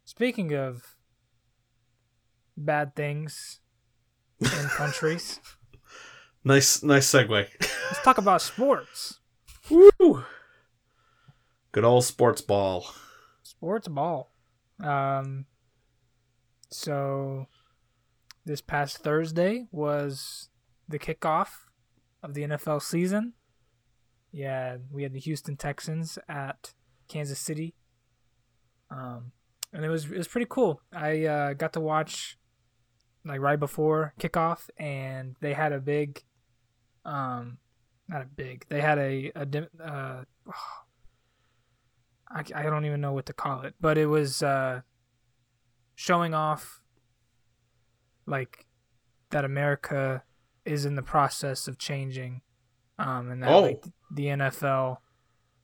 Speaking 0.05 0.55
of 0.55 0.97
bad 2.57 2.95
things 2.95 3.61
in 4.41 4.49
countries, 4.69 5.41
nice, 6.45 6.83
nice 6.83 7.11
segue. 7.11 7.49
let's 7.61 8.03
talk 8.03 8.19
about 8.19 8.43
sports. 8.43 9.21
Woo! 9.71 10.25
Good 11.73 11.85
old 11.85 12.05
sports 12.05 12.41
ball. 12.43 12.87
Sports 13.43 13.89
ball. 13.89 14.31
Um, 14.83 15.47
so 16.71 17.47
this 18.47 18.61
past 18.61 18.99
Thursday 18.99 19.67
was 19.73 20.49
the 20.89 20.99
kickoff 20.99 21.49
of 22.23 22.33
the 22.33 22.43
NFL 22.43 22.81
season. 22.81 23.35
Yeah, 24.33 24.77
we 24.91 25.03
had 25.03 25.13
the 25.13 25.21
Houston 25.21 25.57
Texans 25.57 26.19
at 26.29 26.73
Kansas 27.09 27.41
City. 27.41 27.75
Um, 28.91 29.33
and 29.73 29.85
it 29.85 29.89
was 29.89 30.05
it 30.05 30.17
was 30.17 30.29
pretty 30.29 30.47
cool. 30.49 30.81
I 30.93 31.25
uh, 31.25 31.53
got 31.55 31.73
to 31.73 31.81
watch 31.81 32.39
like 33.25 33.41
right 33.41 33.59
before 33.59 34.15
kickoff, 34.21 34.71
and 34.79 35.35
they 35.41 35.53
had 35.53 35.73
a 35.73 35.81
big, 35.81 36.23
um, 37.05 37.59
not 38.09 38.23
a 38.23 38.27
big. 38.27 38.65
They 38.69 38.81
had 38.81 38.99
a 38.99 39.33
a 39.35 39.45
dim- 39.45 39.69
uh, 39.83 40.23
I, 42.29 42.43
I 42.55 42.63
don't 42.65 42.85
even 42.85 43.01
know 43.01 43.13
what 43.13 43.27
to 43.27 43.33
call 43.33 43.63
it, 43.63 43.75
but 43.81 43.99
it 43.99 44.07
was 44.07 44.43
uh, 44.43 44.83
showing 45.95 46.35
off 46.35 46.81
like 48.27 48.67
that 49.31 49.45
America 49.45 50.23
is 50.65 50.85
in 50.85 50.95
the 50.97 51.03
process 51.03 51.69
of 51.69 51.79
changing, 51.79 52.43
um, 52.99 53.31
and 53.31 53.43
that 53.43 53.51
Oh. 53.53 53.61
like 53.61 53.85
the 54.11 54.27
NFL 54.27 54.99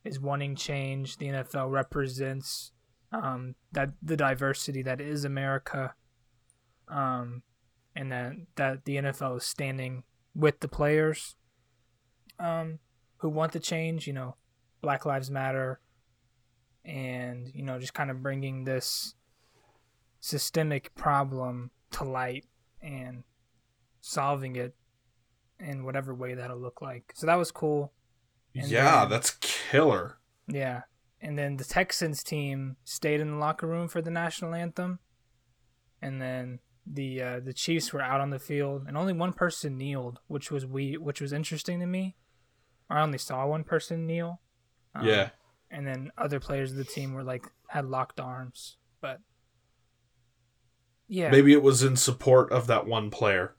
is 0.03 0.19
wanting 0.19 0.55
change. 0.55 1.17
The 1.17 1.27
NFL 1.27 1.71
represents 1.71 2.71
um, 3.11 3.55
that 3.71 3.89
the 4.01 4.17
diversity 4.17 4.81
that 4.81 4.99
is 4.99 5.23
America, 5.23 5.93
um, 6.87 7.43
and 7.95 8.11
that 8.11 8.33
that 8.55 8.85
the 8.85 8.97
NFL 8.97 9.37
is 9.37 9.43
standing 9.45 10.03
with 10.35 10.59
the 10.61 10.67
players, 10.67 11.35
um, 12.39 12.79
who 13.17 13.29
want 13.29 13.51
the 13.51 13.59
change. 13.59 14.07
You 14.07 14.13
know, 14.13 14.35
Black 14.81 15.05
Lives 15.05 15.29
Matter, 15.29 15.79
and 16.85 17.51
you 17.53 17.63
know, 17.63 17.79
just 17.79 17.93
kind 17.93 18.09
of 18.11 18.23
bringing 18.23 18.63
this 18.63 19.15
systemic 20.19 20.93
problem 20.95 21.71
to 21.91 22.03
light 22.03 22.45
and 22.83 23.23
solving 24.01 24.55
it 24.55 24.75
in 25.59 25.85
whatever 25.85 26.13
way 26.13 26.35
that'll 26.35 26.59
look 26.59 26.81
like. 26.81 27.13
So 27.15 27.25
that 27.25 27.35
was 27.35 27.51
cool. 27.51 27.93
And 28.55 28.67
yeah, 28.67 29.01
then- 29.01 29.09
that's 29.09 29.31
killer. 29.39 30.17
Yeah. 30.47 30.81
And 31.21 31.37
then 31.39 31.55
the 31.55 31.63
Texans 31.63 32.21
team 32.21 32.75
stayed 32.83 33.21
in 33.21 33.31
the 33.31 33.37
locker 33.37 33.65
room 33.65 33.87
for 33.87 34.01
the 34.01 34.11
national 34.11 34.53
anthem. 34.53 34.99
And 36.01 36.21
then 36.21 36.59
the 36.85 37.21
uh, 37.21 37.39
the 37.39 37.53
Chiefs 37.53 37.93
were 37.93 38.01
out 38.01 38.19
on 38.19 38.29
the 38.29 38.39
field 38.39 38.83
and 38.87 38.97
only 38.97 39.13
one 39.13 39.31
person 39.31 39.77
kneeled, 39.77 40.19
which 40.27 40.51
was 40.51 40.65
we 40.65 40.97
which 40.97 41.21
was 41.21 41.31
interesting 41.31 41.79
to 41.79 41.85
me. 41.85 42.17
I 42.89 43.01
only 43.01 43.17
saw 43.17 43.47
one 43.47 43.63
person 43.63 44.05
kneel. 44.05 44.41
Um, 44.93 45.05
yeah. 45.05 45.29
And 45.71 45.87
then 45.87 46.11
other 46.17 46.41
players 46.41 46.71
of 46.71 46.77
the 46.77 46.83
team 46.83 47.13
were 47.13 47.23
like 47.23 47.45
had 47.69 47.85
locked 47.85 48.19
arms, 48.19 48.75
but 48.99 49.19
yeah. 51.07 51.29
Maybe 51.29 51.53
it 51.53 51.63
was 51.63 51.83
in 51.83 51.95
support 51.95 52.51
of 52.51 52.67
that 52.67 52.85
one 52.85 53.09
player. 53.09 53.55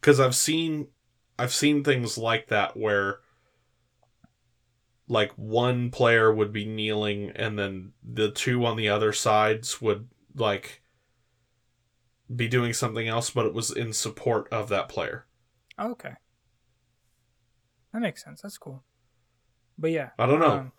Cuz 0.00 0.20
I've 0.20 0.34
seen 0.36 0.88
I've 1.38 1.52
seen 1.52 1.84
things 1.84 2.16
like 2.16 2.48
that 2.48 2.76
where 2.76 3.20
like 5.08 5.32
one 5.32 5.90
player 5.90 6.32
would 6.32 6.52
be 6.52 6.64
kneeling 6.64 7.30
and 7.30 7.58
then 7.58 7.92
the 8.02 8.30
two 8.30 8.64
on 8.64 8.76
the 8.76 8.88
other 8.88 9.12
sides 9.12 9.80
would 9.80 10.08
like 10.34 10.82
be 12.34 12.48
doing 12.48 12.72
something 12.72 13.06
else 13.06 13.30
but 13.30 13.46
it 13.46 13.54
was 13.54 13.70
in 13.70 13.92
support 13.92 14.48
of 14.52 14.68
that 14.68 14.88
player. 14.88 15.26
Okay. 15.78 16.14
That 17.92 18.00
makes 18.00 18.24
sense. 18.24 18.42
That's 18.42 18.58
cool. 18.58 18.82
But 19.78 19.90
yeah, 19.90 20.10
I 20.18 20.26
don't 20.26 20.40
know. 20.40 20.50
um, 20.50 20.72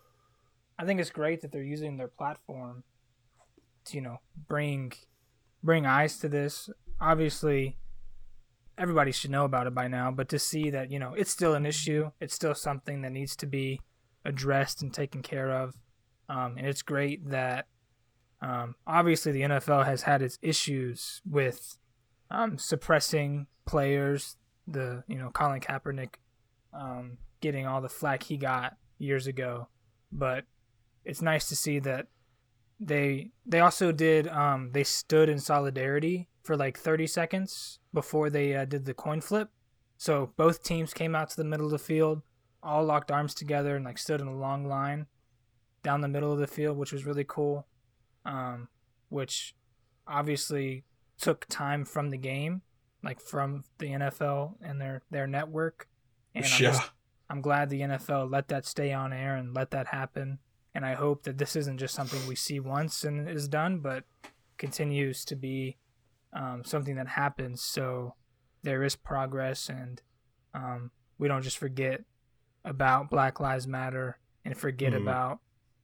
I 0.78 0.86
think 0.86 1.00
it's 1.00 1.10
great 1.10 1.42
that 1.42 1.52
they're 1.52 1.64
using 1.64 1.98
their 1.98 2.08
platform 2.08 2.84
to, 3.86 3.96
you 3.96 4.02
know, 4.02 4.20
bring 4.48 4.94
bring 5.64 5.86
eyes 5.86 6.18
to 6.20 6.30
this. 6.30 6.70
Obviously, 7.00 7.78
everybody 8.78 9.12
should 9.12 9.32
know 9.32 9.46
about 9.46 9.68
it 9.68 9.74
by 9.74 9.88
now, 9.88 10.12
but 10.12 10.30
to 10.30 10.40
see 10.40 10.70
that, 10.70 10.92
you 10.92 11.00
know, 11.00 11.14
it's 11.14 11.32
still 11.32 11.54
an 11.54 11.66
issue, 11.66 12.12
it's 12.20 12.34
still 12.34 12.56
something 12.56 13.02
that 13.02 13.12
needs 13.12 13.36
to 13.38 13.46
be 13.46 13.82
addressed 14.24 14.82
and 14.82 14.94
taken 14.94 15.22
care 15.22 15.52
of. 15.52 15.76
Um, 16.30 16.56
and 16.58 16.68
it's 16.68 16.82
great 16.82 17.30
that 17.30 17.68
um, 18.42 18.76
obviously 18.86 19.32
the 19.32 19.42
NFL 19.42 19.86
has 19.86 20.04
had 20.04 20.22
its 20.22 20.38
issues 20.42 21.22
with 21.30 21.78
um, 22.30 22.58
suppressing 22.58 23.48
players. 23.66 24.36
The 24.68 25.04
you 25.08 25.18
know 25.18 25.30
Colin 25.30 25.62
Kaepernick 25.62 26.16
um, 26.74 27.18
getting 27.42 27.66
all 27.66 27.82
the 27.82 27.90
flack 27.90 28.24
he 28.24 28.38
got 28.38 28.76
years 29.00 29.28
ago, 29.28 29.70
but 30.12 30.44
it's 31.06 31.22
nice 31.22 31.48
to 31.50 31.56
see 31.56 31.80
that 31.80 32.08
they 32.80 33.32
they 33.46 33.60
also 33.60 33.92
did 33.92 34.28
um, 34.28 34.72
they 34.72 34.84
stood 34.84 35.30
in 35.30 35.40
solidarity 35.40 36.30
for 36.44 36.56
like 36.56 36.78
30 36.78 37.08
seconds 37.08 37.80
before 37.94 38.30
they 38.30 38.56
uh, 38.56 38.66
did 38.66 38.86
the 38.86 38.94
coin 38.94 39.22
flip. 39.22 39.50
So 39.98 40.32
both 40.38 40.64
teams 40.64 40.94
came 40.94 41.16
out 41.16 41.30
to 41.32 41.38
the 41.38 41.44
middle 41.44 41.66
of 41.66 41.72
the 41.72 41.80
field, 41.80 42.22
all 42.62 42.86
locked 42.86 43.12
arms 43.12 43.34
together 43.34 43.76
and 43.76 43.84
like 43.84 43.98
stood 43.98 44.22
in 44.22 44.28
a 44.28 44.36
long 44.36 44.66
line 44.68 45.08
down 45.84 46.02
the 46.02 46.08
middle 46.08 46.32
of 46.32 46.40
the 46.40 46.48
field, 46.48 46.78
which 46.78 46.94
was 46.94 47.06
really 47.06 47.26
cool. 47.28 47.66
Um, 48.26 48.68
which 49.10 49.56
obviously 50.06 50.84
took 51.20 51.46
time 51.48 51.86
from 51.86 52.10
the 52.10 52.18
game, 52.18 52.62
like 53.04 53.20
from 53.20 53.64
the 53.78 53.88
NFL 53.88 54.56
and 54.62 54.80
their 54.80 55.02
their 55.10 55.28
network. 55.28 55.88
And 56.36 56.46
I'm, 56.46 56.52
yeah. 56.52 56.72
just, 56.72 56.92
I'm 57.30 57.42
glad 57.42 57.70
the 57.70 57.82
NFL 57.82 58.32
let 58.32 58.50
that 58.50 58.66
stay 58.66 58.94
on 58.94 59.14
air 59.14 59.36
and 59.36 59.56
let 59.56 59.72
that 59.72 59.88
happen. 59.88 60.40
And 60.78 60.86
I 60.86 60.94
hope 60.94 61.24
that 61.24 61.40
this 61.40 61.56
isn't 61.56 61.80
just 61.80 61.96
something 61.96 62.20
we 62.28 62.36
see 62.36 62.60
once 62.60 63.04
and 63.04 63.28
is 63.28 63.48
done, 63.48 63.80
but 63.80 64.04
continues 64.60 65.26
to 65.26 65.36
be 65.36 65.78
um, 66.34 66.64
something 66.64 66.96
that 66.98 67.08
happens. 67.08 67.64
So 67.64 68.14
there 68.62 68.84
is 68.84 68.96
progress, 68.96 69.70
and 69.70 70.00
um, 70.54 70.92
we 71.18 71.28
don't 71.28 71.42
just 71.42 71.58
forget 71.58 72.02
about 72.64 73.10
Black 73.10 73.40
Lives 73.40 73.66
Matter 73.66 74.20
and 74.46 74.56
forget 74.56 74.94
Mhm. 74.94 75.02
about 75.02 75.40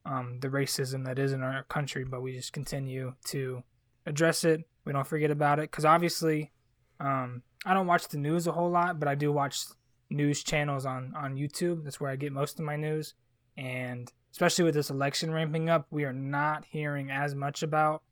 um, 0.05 0.39
the 0.41 0.49
racism 0.49 1.05
that 1.05 1.17
is 1.17 1.33
in 1.33 1.41
our 1.41 1.63
country, 1.63 2.03
but 2.03 2.21
we 2.21 2.33
just 2.33 2.53
continue 2.53 3.15
to 3.29 3.63
address 4.05 4.43
it. 4.43 4.61
We 4.85 4.93
don't 4.93 5.07
forget 5.07 5.31
about 5.31 5.57
it 5.57 5.71
because 5.71 5.85
obviously, 5.85 6.51
um, 6.99 7.41
I 7.65 7.73
don't 7.73 7.87
watch 7.87 8.09
the 8.09 8.19
news 8.19 8.45
a 8.45 8.51
whole 8.51 8.69
lot, 8.69 8.99
but 8.99 9.07
I 9.07 9.15
do 9.15 9.31
watch 9.31 9.65
news 10.11 10.43
channels 10.43 10.85
on 10.85 11.15
on 11.15 11.35
YouTube. 11.35 11.83
That's 11.83 11.99
where 11.99 12.11
I 12.11 12.15
get 12.15 12.31
most 12.31 12.59
of 12.59 12.65
my 12.65 12.75
news, 12.75 13.15
and 13.57 14.11
especially 14.33 14.65
with 14.65 14.73
this 14.73 14.89
election 14.89 15.31
ramping 15.31 15.69
up, 15.69 15.87
we 15.91 16.03
are 16.03 16.11
not 16.13 16.65
hearing 16.65 17.09
as 17.09 17.33
much 17.35 17.63
about 17.63 18.03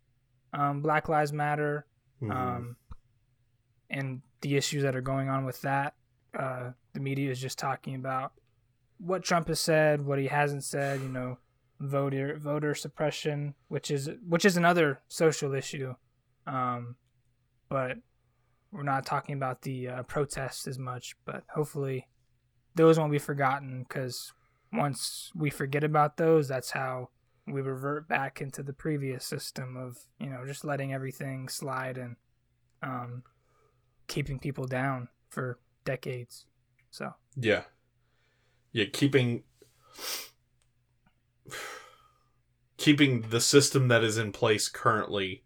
um, 0.53 0.81
Black 0.81 1.09
Lives 1.09 1.33
Matter 1.33 1.85
Mhm. 2.21 2.31
um, 2.31 2.75
and 3.89 4.21
the 4.41 4.55
issues 4.55 4.83
that 4.83 4.95
are 4.95 5.01
going 5.01 5.29
on 5.29 5.45
with 5.45 5.61
that. 5.61 5.95
Uh, 6.37 6.71
the 6.93 6.99
media 6.99 7.29
is 7.31 7.41
just 7.41 7.57
talking 7.59 7.95
about 7.95 8.33
what 8.99 9.23
Trump 9.23 9.47
has 9.47 9.59
said, 9.59 10.01
what 10.05 10.19
he 10.19 10.27
hasn't 10.27 10.63
said. 10.63 11.01
You 11.01 11.09
know, 11.09 11.37
voter 11.79 12.37
voter 12.37 12.75
suppression, 12.75 13.55
which 13.67 13.89
is 13.91 14.09
which 14.27 14.45
is 14.45 14.55
another 14.57 15.01
social 15.07 15.53
issue, 15.53 15.95
um, 16.47 16.95
but 17.69 17.97
we're 18.71 18.83
not 18.83 19.05
talking 19.05 19.35
about 19.35 19.63
the 19.63 19.87
uh, 19.87 20.03
protests 20.03 20.67
as 20.67 20.77
much. 20.79 21.15
But 21.25 21.43
hopefully, 21.53 22.07
those 22.75 22.97
won't 22.99 23.11
be 23.11 23.19
forgotten 23.19 23.83
because 23.83 24.31
once 24.73 25.31
we 25.35 25.49
forget 25.49 25.83
about 25.83 26.17
those, 26.17 26.47
that's 26.47 26.71
how 26.71 27.09
we 27.47 27.61
revert 27.61 28.07
back 28.07 28.41
into 28.41 28.63
the 28.63 28.73
previous 28.73 29.25
system 29.25 29.75
of 29.75 29.97
you 30.19 30.29
know 30.29 30.45
just 30.45 30.63
letting 30.63 30.93
everything 30.93 31.49
slide 31.49 31.97
and 31.97 32.15
um, 32.83 33.23
keeping 34.07 34.39
people 34.39 34.65
down 34.65 35.07
for 35.29 35.59
decades. 35.85 36.45
So 36.91 37.13
Yeah. 37.35 37.63
Yeah, 38.71 38.85
keeping 38.91 39.43
keeping 42.77 43.21
the 43.29 43.41
system 43.41 43.89
that 43.89 44.03
is 44.03 44.17
in 44.17 44.31
place 44.31 44.67
currently 44.69 45.43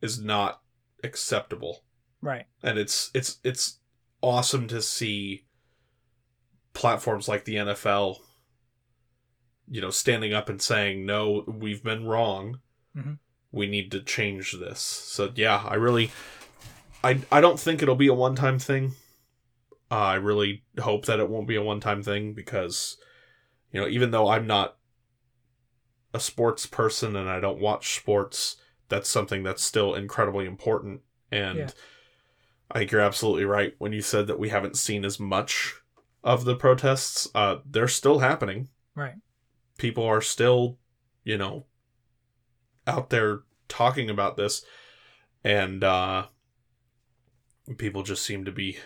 is 0.00 0.20
not 0.20 0.60
acceptable. 1.04 1.84
Right. 2.20 2.46
And 2.62 2.78
it's 2.78 3.10
it's 3.14 3.38
it's 3.44 3.78
awesome 4.20 4.68
to 4.68 4.82
see 4.82 5.46
platforms 6.74 7.28
like 7.28 7.44
the 7.44 7.56
NFL 7.56 8.18
you 9.68 9.80
know 9.80 9.90
standing 9.90 10.32
up 10.34 10.48
and 10.48 10.60
saying 10.60 11.06
no 11.06 11.44
we've 11.46 11.82
been 11.84 12.04
wrong 12.04 12.58
Mhm. 12.96 13.18
we 13.52 13.66
need 13.68 13.90
to 13.92 14.00
change 14.00 14.52
this 14.58 14.80
so 14.80 15.30
yeah 15.36 15.62
i 15.66 15.74
really 15.74 16.10
i 17.04 17.20
i 17.30 17.40
don't 17.40 17.60
think 17.60 17.80
it'll 17.80 17.94
be 17.94 18.08
a 18.08 18.12
one-time 18.14 18.58
thing 18.58 18.94
uh, 19.90 19.94
i 19.94 20.14
really 20.14 20.64
hope 20.80 21.06
that 21.06 21.20
it 21.20 21.28
won't 21.30 21.46
be 21.46 21.54
a 21.56 21.62
one-time 21.62 22.02
thing 22.02 22.34
because 22.34 22.96
you 23.70 23.80
know 23.80 23.86
even 23.86 24.10
though 24.10 24.28
i'm 24.28 24.46
not 24.48 24.76
a 26.12 26.20
sports 26.20 26.66
person 26.66 27.14
and 27.14 27.30
i 27.30 27.38
don't 27.38 27.60
watch 27.60 27.94
sports 27.94 28.56
that's 28.88 29.08
something 29.08 29.42
that's 29.44 29.62
still 29.62 29.94
incredibly 29.94 30.44
important 30.44 31.00
and 31.30 31.58
Yeah. 31.58 31.70
i 32.72 32.78
think 32.80 32.90
you're 32.90 33.00
absolutely 33.00 33.44
right 33.44 33.74
when 33.78 33.92
you 33.92 34.02
said 34.02 34.26
that 34.26 34.38
we 34.40 34.48
haven't 34.48 34.76
seen 34.76 35.04
as 35.04 35.20
much 35.20 35.76
of 36.24 36.44
the 36.44 36.54
protests 36.56 37.28
uh 37.34 37.56
they're 37.68 37.88
still 37.88 38.20
happening 38.20 38.68
Right. 38.94 39.14
people 39.78 40.04
are 40.04 40.20
still, 40.20 40.78
you 41.24 41.36
know, 41.38 41.66
out 42.86 43.10
there 43.10 43.40
talking 43.68 44.10
about 44.10 44.36
this, 44.36 44.64
and 45.42 45.82
uh, 45.82 46.26
people 47.78 48.02
just 48.02 48.22
seem 48.24 48.44
to 48.44 48.52
be 48.52 48.76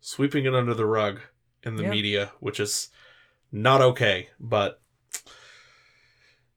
sweeping 0.00 0.44
it 0.44 0.54
under 0.54 0.72
the 0.74 0.86
rug 0.86 1.20
in 1.64 1.74
the 1.76 1.82
Yeah. 1.82 1.90
media, 1.90 2.32
which 2.38 2.60
is 2.60 2.90
not 3.50 3.80
okay. 3.80 4.28
But 4.38 4.80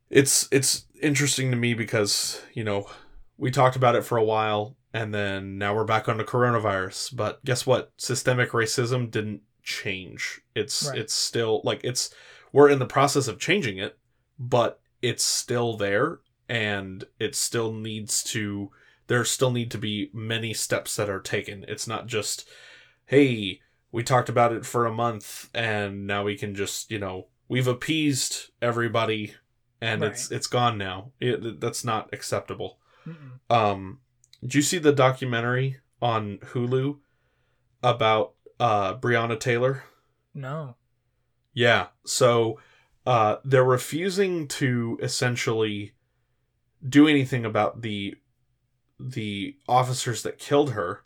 it's 0.10 0.48
it's 0.52 0.86
interesting 1.02 1.50
to 1.52 1.58
me 1.58 1.74
because 1.74 2.42
you 2.54 2.64
know 2.64 2.90
we 3.38 3.50
talked 3.50 3.76
about 3.76 3.96
it 3.96 4.04
for 4.06 4.18
a 4.18 4.24
while, 4.24 4.78
and 4.94 5.14
then 5.14 5.58
now 5.58 5.74
we're 5.76 5.84
back 5.84 6.08
on 6.08 6.18
the 6.18 6.24
coronavirus. 6.24 7.16
But 7.16 7.44
guess 7.44 7.66
what? 7.66 7.92
Systemic 7.98 8.52
racism 8.52 9.10
didn't 9.10 9.42
change. 9.64 10.42
It's 10.56 10.88
Right. 10.88 11.00
it's 11.00 11.14
still 11.14 11.62
like 11.64 11.82
it's 11.84 12.14
we're 12.52 12.70
in 12.70 12.80
the 12.80 12.86
process 12.86 13.28
of 13.28 13.40
changing 13.40 13.78
it, 13.78 13.98
but 14.38 14.80
it's 15.02 15.24
still 15.24 15.76
there 15.76 16.20
and 16.48 17.06
it 17.20 17.36
still 17.36 17.72
needs 17.74 18.24
to 18.24 18.72
there 19.08 19.26
still 19.26 19.52
need 19.52 19.70
to 19.72 19.78
be 19.78 20.10
many 20.14 20.54
steps 20.54 20.96
that 20.96 21.10
are 21.10 21.20
taken. 21.20 21.66
It's 21.68 21.88
not 21.88 22.08
just 22.08 22.48
hey, 23.06 23.60
we 23.92 24.02
talked 24.04 24.30
about 24.30 24.54
it 24.54 24.66
for 24.66 24.86
a 24.86 24.94
month 24.94 25.50
and 25.54 26.08
now 26.08 26.24
we 26.24 26.38
can 26.38 26.56
just, 26.56 26.90
you 26.90 27.00
know, 27.00 27.28
we've 27.50 27.68
appeased 27.68 28.50
everybody 28.62 29.34
and 29.82 30.04
it's 30.04 30.32
it's 30.32 30.48
gone 30.48 30.78
now. 30.78 31.12
It, 31.20 31.60
that's 31.60 31.84
not 31.84 32.10
acceptable. 32.14 32.80
Mm-mm. 33.08 33.40
Um 33.56 34.00
did 34.42 34.56
you 34.56 34.62
see 34.62 34.78
the 34.78 34.92
documentary 34.94 35.78
on 36.02 36.38
Hulu 36.40 37.00
about 37.82 38.33
uh 38.60 38.96
Breonna 38.96 39.40
Taylor? 39.40 39.84
No. 40.34 40.76
Yeah. 41.54 41.88
So 42.06 42.60
uh, 43.06 43.38
they're 43.44 43.64
refusing 43.64 44.48
to 44.48 44.98
essentially 45.02 45.94
do 46.88 47.08
anything 47.08 47.46
about 47.46 47.82
the 47.82 48.16
the 49.00 49.58
officers 49.68 50.24
that 50.24 50.38
killed 50.38 50.72
her, 50.72 51.04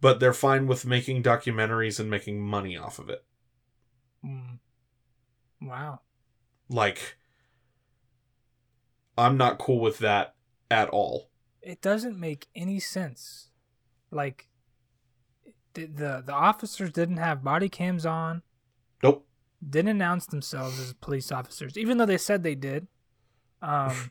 but 0.00 0.20
they're 0.20 0.32
fine 0.32 0.66
with 0.66 0.86
making 0.86 1.22
documentaries 1.22 1.98
and 1.98 2.08
making 2.08 2.40
money 2.40 2.76
off 2.76 2.98
of 2.98 3.08
it. 3.08 3.24
Mm. 4.24 4.58
Wow. 5.60 6.00
Like, 6.68 7.16
I'm 9.18 9.36
not 9.36 9.58
cool 9.58 9.80
with 9.80 9.98
that 9.98 10.34
at 10.70 10.88
all. 10.90 11.30
It 11.62 11.80
doesn't 11.80 12.20
make 12.20 12.46
any 12.54 12.78
sense. 12.78 13.48
Like 14.10 14.46
the 15.74 15.86
the, 15.86 16.22
the 16.26 16.32
officers 16.32 16.90
didn't 16.90 17.18
have 17.18 17.44
body 17.44 17.68
cams 17.68 18.06
on. 18.06 18.42
Nope. 19.02 19.26
didn't 19.68 19.90
announce 19.90 20.26
themselves 20.26 20.80
as 20.80 20.94
police 20.94 21.30
officers, 21.30 21.76
even 21.76 21.98
though 21.98 22.06
they 22.06 22.18
said 22.18 22.42
they 22.42 22.54
did. 22.54 22.86
Um, 23.60 24.10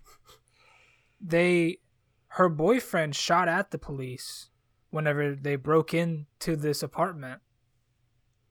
they, 1.22 1.80
her 2.28 2.50
boyfriend 2.50 3.16
shot 3.16 3.48
at 3.48 3.72
the 3.72 3.78
police 3.78 4.50
whenever 4.92 5.36
they 5.36 5.56
broke 5.56 5.94
into 5.94 6.56
this 6.56 6.84
apartment, 6.84 7.42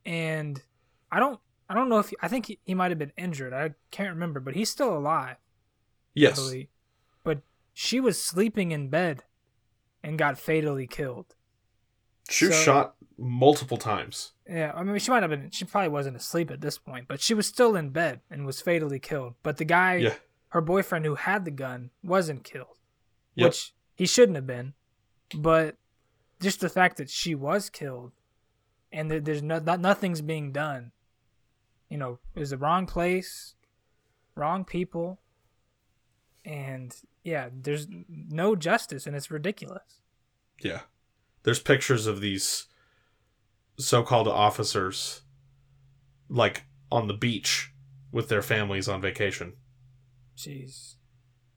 and 0.05 0.63
I 1.11 1.21
don't, 1.21 1.39
I 1.69 1.75
don't 1.75 1.89
know 1.89 1.99
if 1.99 2.11
he, 2.11 2.17
I 2.21 2.29
think 2.29 2.47
he, 2.47 2.59
he 2.65 2.75
might 2.75 2.91
have 2.91 2.99
been 2.99 3.13
injured. 3.17 3.53
I 3.53 3.75
can't 3.91 4.11
remember, 4.11 4.41
but 4.41 4.55
he's 4.55 4.71
still 4.71 4.97
alive. 4.97 5.37
Yes. 6.15 6.53
But 7.23 7.43
she 7.73 8.01
was 8.01 8.23
sleeping 8.23 8.73
in 8.73 8.89
bed, 8.89 9.23
and 10.03 10.19
got 10.19 10.39
fatally 10.39 10.87
killed. 10.87 11.35
She 12.31 12.47
was 12.47 12.57
So- 12.57 12.63
shot 12.65 12.95
multiple 13.19 13.77
times. 13.77 14.33
Yeah, 14.49 14.73
I 14.75 14.83
mean, 14.83 14.99
she 14.99 15.11
might 15.11 15.23
have 15.23 15.31
been. 15.31 15.51
She 15.51 15.65
probably 15.65 15.89
wasn't 15.89 16.17
asleep 16.17 16.51
at 16.51 16.61
this 16.61 16.79
point, 16.79 17.07
but 17.09 17.21
she 17.21 17.35
was 17.35 17.47
still 17.47 17.77
in 17.77 17.91
bed 17.91 18.21
and 18.31 18.45
was 18.45 18.61
fatally 18.61 18.99
killed. 18.99 19.35
But 19.43 19.57
the 19.57 19.65
guy, 19.65 19.97
Yeah. 19.97 20.15
her 20.49 20.61
boyfriend 20.61 21.05
who 21.05 21.15
had 21.15 21.45
the 21.45 21.51
gun, 21.51 21.91
wasn't 22.03 22.45
killed, 22.45 22.77
Yep. 23.35 23.49
which 23.49 23.75
he 23.95 24.07
shouldn't 24.07 24.37
have 24.37 24.47
been. 24.47 24.75
But 25.35 25.77
just 26.41 26.61
the 26.61 26.69
fact 26.69 26.97
that 26.99 27.09
she 27.09 27.35
was 27.35 27.71
killed, 27.71 28.13
and 28.91 29.11
that 29.11 29.25
there's 29.25 29.43
no, 29.43 29.59
not, 29.59 29.81
nothing's 29.81 30.21
being 30.21 30.53
done, 30.53 30.93
you 31.89 31.97
know, 31.97 32.19
is 32.35 32.51
the 32.51 32.59
wrong 32.59 32.85
place, 32.87 33.55
wrong 34.35 34.65
people, 34.65 35.21
and 36.45 36.95
yeah, 37.23 37.49
there's 37.53 37.87
no 38.09 38.57
justice, 38.57 39.07
and 39.07 39.15
it's 39.15 39.31
ridiculous. 39.31 40.01
Yeah. 40.61 40.83
There's 41.45 41.61
pictures 41.61 42.07
of 42.07 42.21
these 42.21 42.67
so-called 43.79 44.29
officers 44.29 45.23
like 46.29 46.65
on 46.91 47.09
the 47.09 47.15
beach 47.15 47.73
with 48.11 48.29
their 48.29 48.43
families 48.43 48.89
on 48.89 49.01
vacation. 49.01 49.55
Jeez. 50.37 50.95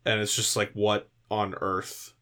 and 0.06 0.20
it's 0.20 0.36
just 0.36 0.56
like 0.56 0.72
what 0.74 1.10
on 1.32 1.56
earth 1.62 2.14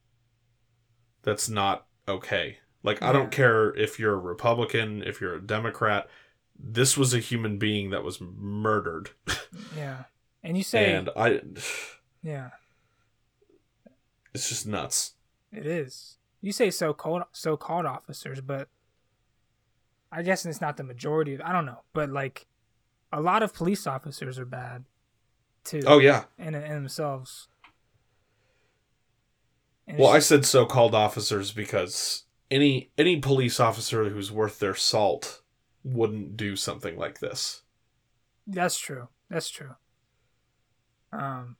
that's 1.23 1.49
not 1.49 1.87
okay 2.07 2.57
like 2.83 3.01
i 3.01 3.11
don't 3.11 3.31
care 3.31 3.75
if 3.75 3.99
you're 3.99 4.13
a 4.13 4.17
republican 4.17 5.01
if 5.03 5.19
you're 5.19 5.35
a 5.35 5.41
democrat 5.41 6.07
this 6.57 6.95
was 6.95 7.13
a 7.13 7.19
human 7.19 7.57
being 7.57 7.89
that 7.89 8.03
was 8.03 8.21
murdered 8.21 9.09
Yeah, 9.77 10.03
and 10.43 10.55
you 10.55 10.63
say, 10.63 10.93
and 10.93 11.09
i 11.17 11.41
yeah. 12.23 12.51
it's 14.33 14.47
just 14.47 14.65
nuts 14.67 15.13
It 15.51 15.65
is. 15.65 16.17
You 16.43 16.51
say 16.51 16.69
so 16.69 16.93
called 16.93 17.23
so 17.31 17.55
called 17.55 17.85
officers, 17.85 18.41
but 18.41 18.67
I 20.11 20.21
guess 20.21 20.45
it's 20.45 20.59
not 20.59 20.75
the 20.75 20.83
majority 20.83 21.33
of 21.35 21.41
I 21.41 21.53
don't 21.53 21.65
know. 21.65 21.83
But 21.93 22.09
like 22.09 22.47
a 23.13 23.21
lot 23.21 23.41
of 23.43 23.53
police 23.53 23.87
officers 23.87 24.37
are 24.37 24.45
bad 24.45 24.83
too. 25.63 25.81
oh 25.87 25.99
yeah 25.99 26.25
in, 26.37 26.53
in 26.53 26.73
themselves. 26.73 27.47
And 29.87 29.97
well 29.97 30.09
i 30.11 30.19
said 30.19 30.45
so-called 30.45 30.93
officers 30.93 31.51
because 31.53 32.23
any 32.51 32.91
any 32.97 33.19
police 33.21 33.59
officer 33.61 34.09
who's 34.09 34.31
worth 34.31 34.59
their 34.59 34.75
salt 34.75 35.41
wouldn't 35.83 36.35
do 36.35 36.55
something 36.57 36.97
like 36.97 37.19
this 37.19 37.61
that's 38.45 38.77
true. 38.77 39.07
That's 39.29 39.49
true. 39.49 39.75
Um 41.13 41.55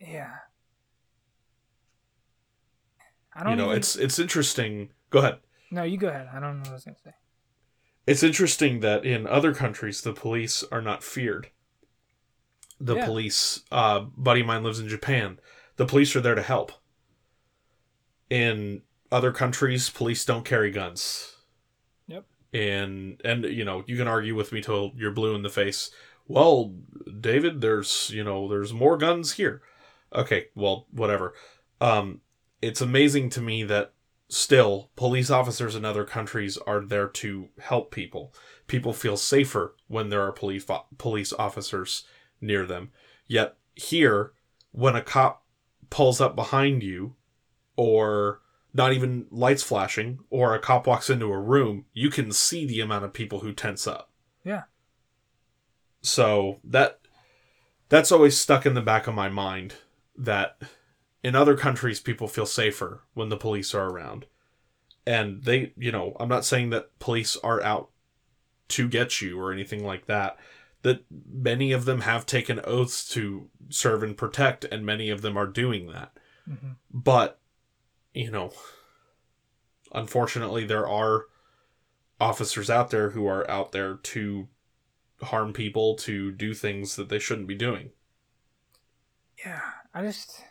yeah. 0.00 0.36
I 3.34 3.42
don't 3.42 3.52
you 3.52 3.56
know 3.56 3.64
even, 3.66 3.78
it's 3.78 3.96
it's 3.96 4.18
interesting 4.18 4.90
go 5.10 5.18
ahead 5.20 5.38
No, 5.70 5.82
you 5.82 5.96
go 5.98 6.08
ahead. 6.08 6.28
I 6.32 6.40
don't 6.40 6.56
know 6.58 6.60
what 6.62 6.70
I 6.70 6.74
was 6.74 6.84
gonna 6.84 6.96
say. 7.04 7.12
It's 8.06 8.22
interesting 8.22 8.80
that 8.80 9.04
in 9.04 9.26
other 9.26 9.54
countries 9.54 10.02
the 10.02 10.12
police 10.12 10.62
are 10.70 10.82
not 10.82 11.02
feared. 11.02 11.48
The 12.80 12.96
Yeah. 12.96 13.06
police, 13.06 13.62
uh, 13.70 14.00
buddy 14.00 14.40
of 14.42 14.46
mine 14.46 14.62
lives 14.62 14.78
in 14.80 14.88
Japan. 14.88 15.38
The 15.76 15.86
police 15.86 16.14
are 16.14 16.20
there 16.20 16.34
to 16.34 16.42
help. 16.42 16.72
In 18.30 18.82
other 19.12 19.32
countries, 19.32 19.90
police 19.90 20.24
don't 20.24 20.44
carry 20.44 20.70
guns. 20.70 21.36
Yep. 22.08 22.24
And 22.52 23.20
and 23.24 23.44
you 23.44 23.64
know 23.64 23.84
you 23.86 23.96
can 23.96 24.08
argue 24.08 24.34
with 24.34 24.52
me 24.52 24.60
till 24.60 24.92
you're 24.96 25.12
blue 25.12 25.34
in 25.34 25.42
the 25.42 25.48
face. 25.50 25.90
Well, 26.26 26.74
David, 27.20 27.60
there's 27.60 28.10
you 28.10 28.24
know 28.24 28.48
there's 28.48 28.72
more 28.72 28.96
guns 28.96 29.32
here. 29.34 29.62
Okay, 30.14 30.48
well 30.54 30.86
whatever. 30.90 31.34
Um, 31.80 32.20
it's 32.64 32.80
amazing 32.80 33.28
to 33.30 33.40
me 33.40 33.62
that 33.64 33.92
still 34.28 34.90
police 34.96 35.30
officers 35.30 35.74
in 35.74 35.84
other 35.84 36.04
countries 36.04 36.56
are 36.66 36.80
there 36.80 37.08
to 37.08 37.48
help 37.60 37.90
people. 37.90 38.32
People 38.66 38.92
feel 38.92 39.16
safer 39.16 39.76
when 39.86 40.08
there 40.08 40.22
are 40.22 40.32
police 40.32 40.66
police 40.96 41.32
officers 41.34 42.04
near 42.40 42.64
them. 42.64 42.90
Yet 43.26 43.56
here 43.74 44.32
when 44.72 44.96
a 44.96 45.02
cop 45.02 45.44
pulls 45.90 46.20
up 46.20 46.34
behind 46.34 46.82
you 46.82 47.14
or 47.76 48.40
not 48.72 48.92
even 48.92 49.26
lights 49.30 49.62
flashing 49.62 50.18
or 50.30 50.54
a 50.54 50.58
cop 50.58 50.86
walks 50.86 51.10
into 51.10 51.26
a 51.26 51.38
room 51.38 51.84
you 51.92 52.10
can 52.10 52.32
see 52.32 52.66
the 52.66 52.80
amount 52.80 53.04
of 53.04 53.12
people 53.12 53.40
who 53.40 53.52
tense 53.52 53.86
up. 53.86 54.10
Yeah. 54.42 54.64
so 56.00 56.60
that 56.64 57.00
that's 57.88 58.10
always 58.10 58.36
stuck 58.36 58.66
in 58.66 58.74
the 58.74 58.80
back 58.80 59.06
of 59.06 59.14
my 59.14 59.28
mind 59.28 59.74
that 60.16 60.60
in 61.24 61.34
other 61.34 61.56
countries 61.56 61.98
people 61.98 62.28
feel 62.28 62.46
safer 62.46 63.02
when 63.14 63.30
the 63.30 63.36
police 63.36 63.74
are 63.74 63.88
around. 63.88 64.26
And 65.06 65.42
they 65.42 65.72
you 65.76 65.90
know 65.92 66.16
i'm 66.20 66.28
not 66.28 66.44
saying 66.46 66.70
that 66.70 66.98
police 66.98 67.36
are 67.38 67.62
out 67.62 67.90
to 68.68 68.88
get 68.88 69.20
you 69.20 69.38
or 69.38 69.52
anything 69.52 69.84
like 69.84 70.06
that 70.06 70.38
that 70.82 71.04
many 71.10 71.72
of 71.72 71.84
them 71.86 72.02
have 72.02 72.24
taken 72.26 72.60
oaths 72.64 73.08
to 73.08 73.48
serve 73.68 74.02
and 74.02 74.16
protect 74.16 74.64
and 74.64 74.86
many 74.86 75.10
of 75.10 75.22
them 75.22 75.36
are 75.36 75.46
doing 75.46 75.88
that. 75.88 76.16
Hmm 76.46 76.72
but 76.90 77.40
you 78.14 78.30
know 78.30 78.52
unfortunately 79.92 80.64
there 80.64 80.88
are 80.88 81.26
officers 82.20 82.70
out 82.70 82.90
there 82.90 83.10
who 83.10 83.26
are 83.26 83.48
out 83.50 83.72
there 83.72 83.96
to 83.96 84.48
harm 85.22 85.52
people 85.52 85.94
to 85.96 86.30
do 86.32 86.54
things 86.54 86.96
that 86.96 87.08
they 87.08 87.18
shouldn't 87.18 87.48
be 87.48 87.54
doing. 87.54 87.90
Yeah, 89.44 89.60
I 89.92 90.02
just 90.02 90.42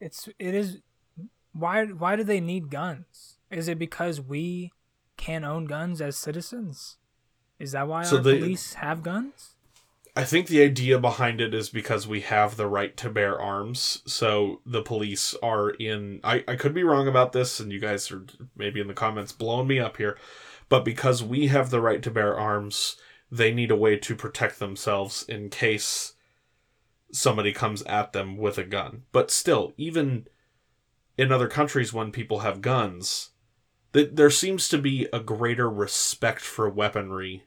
it's 0.00 0.28
it 0.38 0.54
is 0.54 0.78
why 1.52 1.84
why 1.86 2.16
do 2.16 2.24
they 2.24 2.40
need 2.40 2.70
guns? 2.70 3.36
Is 3.50 3.68
it 3.68 3.78
because 3.78 4.20
we 4.20 4.72
can't 5.16 5.44
own 5.44 5.66
guns 5.66 6.00
as 6.00 6.16
citizens? 6.16 6.96
Is 7.58 7.72
that 7.72 7.88
why 7.88 8.02
So 8.04 8.16
our 8.16 8.22
they- 8.22 8.38
police 8.38 8.74
have 8.74 9.02
guns? 9.02 9.54
I 10.16 10.24
think 10.24 10.48
the 10.48 10.60
idea 10.62 10.98
behind 10.98 11.40
it 11.40 11.54
is 11.54 11.70
because 11.70 12.08
we 12.08 12.22
have 12.22 12.56
the 12.56 12.66
right 12.66 12.96
to 12.96 13.08
bear 13.08 13.40
arms. 13.40 14.02
So 14.06 14.60
the 14.66 14.82
police 14.82 15.36
are 15.40 15.70
in. 15.70 16.18
I, 16.24 16.42
I 16.48 16.56
could 16.56 16.74
be 16.74 16.82
wrong 16.82 17.06
about 17.06 17.30
this, 17.32 17.60
and 17.60 17.70
you 17.70 17.78
guys 17.78 18.10
are 18.10 18.24
maybe 18.56 18.80
in 18.80 18.88
the 18.88 18.92
comments 18.92 19.30
blowing 19.30 19.68
me 19.68 19.78
up 19.78 19.98
here. 19.98 20.18
But 20.68 20.84
because 20.84 21.22
we 21.22 21.46
have 21.46 21.70
the 21.70 21.80
right 21.80 22.02
to 22.02 22.10
bear 22.10 22.36
arms, 22.36 22.96
they 23.30 23.52
need 23.54 23.70
a 23.70 23.76
way 23.76 23.96
to 23.98 24.16
protect 24.16 24.58
themselves 24.58 25.24
in 25.28 25.48
case 25.48 26.14
somebody 27.12 27.52
comes 27.52 27.82
at 27.82 28.12
them 28.12 28.36
with 28.36 28.58
a 28.58 28.64
gun. 28.64 29.02
But 29.12 29.30
still, 29.30 29.72
even 29.76 30.26
in 31.16 31.32
other 31.32 31.48
countries, 31.48 31.92
when 31.92 32.12
people 32.12 32.40
have 32.40 32.60
guns, 32.60 33.30
th- 33.92 34.10
there 34.12 34.30
seems 34.30 34.68
to 34.68 34.78
be 34.78 35.08
a 35.12 35.20
greater 35.20 35.68
respect 35.68 36.40
for 36.40 36.68
weaponry 36.68 37.44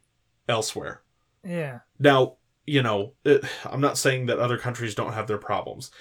elsewhere. 0.48 1.02
Yeah. 1.44 1.80
Now, 2.00 2.38
you 2.66 2.82
know, 2.82 3.14
it, 3.26 3.44
I'm 3.66 3.82
not 3.82 3.98
saying 3.98 4.28
that 4.28 4.40
other 4.40 4.58
countries 4.58 4.96
don't 4.96 5.14
have 5.14 5.28
their 5.28 5.38
problems. 5.38 5.92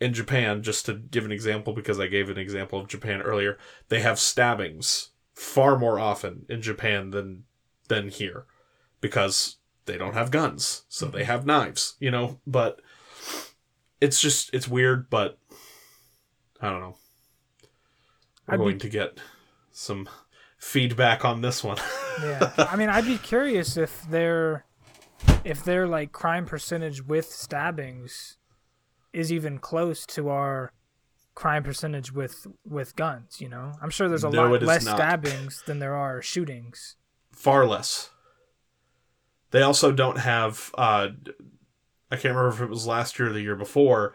In 0.00 0.14
Japan, 0.14 0.62
just 0.62 0.86
to 0.86 0.94
give 0.94 1.24
an 1.24 1.32
example, 1.32 1.72
because 1.72 2.00
I 2.00 2.08
gave 2.08 2.28
an 2.28 2.38
example 2.38 2.80
of 2.80 2.88
Japan 2.88 3.22
earlier, 3.22 3.56
they 3.88 4.00
have 4.00 4.18
stabbings 4.18 5.10
far 5.32 5.78
more 5.78 5.98
often 6.00 6.44
in 6.48 6.60
Japan 6.60 7.10
than 7.10 7.44
than 7.88 8.08
here, 8.08 8.46
because 9.00 9.58
they 9.86 9.96
don't 9.96 10.14
have 10.14 10.30
guns, 10.30 10.84
so 10.88 11.06
they 11.06 11.20
mm-hmm. 11.20 11.26
have 11.26 11.46
knives. 11.46 11.96
You 12.00 12.10
know, 12.10 12.40
but 12.46 12.80
it's 14.02 14.20
just 14.20 14.52
it's 14.52 14.68
weird, 14.68 15.08
but 15.08 15.38
I 16.60 16.68
don't 16.70 16.80
know. 16.80 16.96
We're 18.48 18.54
I'd 18.54 18.58
be- 18.58 18.64
going 18.64 18.78
to 18.80 18.88
get 18.88 19.18
some 19.70 20.08
feedback 20.58 21.24
on 21.24 21.40
this 21.40 21.64
one. 21.64 21.78
Yeah. 22.22 22.52
I 22.58 22.76
mean, 22.76 22.90
I'd 22.90 23.06
be 23.06 23.16
curious 23.16 23.78
if 23.78 24.02
their 24.10 24.66
if 25.44 25.64
their 25.64 25.86
like 25.86 26.12
crime 26.12 26.44
percentage 26.44 27.02
with 27.02 27.24
stabbings 27.24 28.36
is 29.14 29.32
even 29.32 29.58
close 29.58 30.04
to 30.08 30.28
our 30.28 30.74
crime 31.34 31.62
percentage 31.62 32.12
with 32.12 32.46
with 32.66 32.94
guns, 32.96 33.40
you 33.40 33.48
know? 33.48 33.72
I'm 33.80 33.88
sure 33.88 34.10
there's 34.10 34.24
a 34.24 34.30
No, 34.30 34.46
lot 34.50 34.60
less 34.62 34.82
stabbings 34.82 35.62
than 35.66 35.78
there 35.78 35.94
are 35.96 36.20
shootings. 36.20 36.96
far 37.34 37.66
less. 37.66 38.10
They 39.52 39.62
also 39.62 39.90
don't 39.90 40.18
have. 40.18 40.70
Uh, 40.76 41.08
I 42.12 42.16
can't 42.16 42.34
remember 42.36 42.54
if 42.54 42.60
it 42.60 42.68
was 42.70 42.86
last 42.86 43.18
year 43.18 43.30
or 43.30 43.32
the 43.32 43.40
year 43.40 43.56
before, 43.56 44.14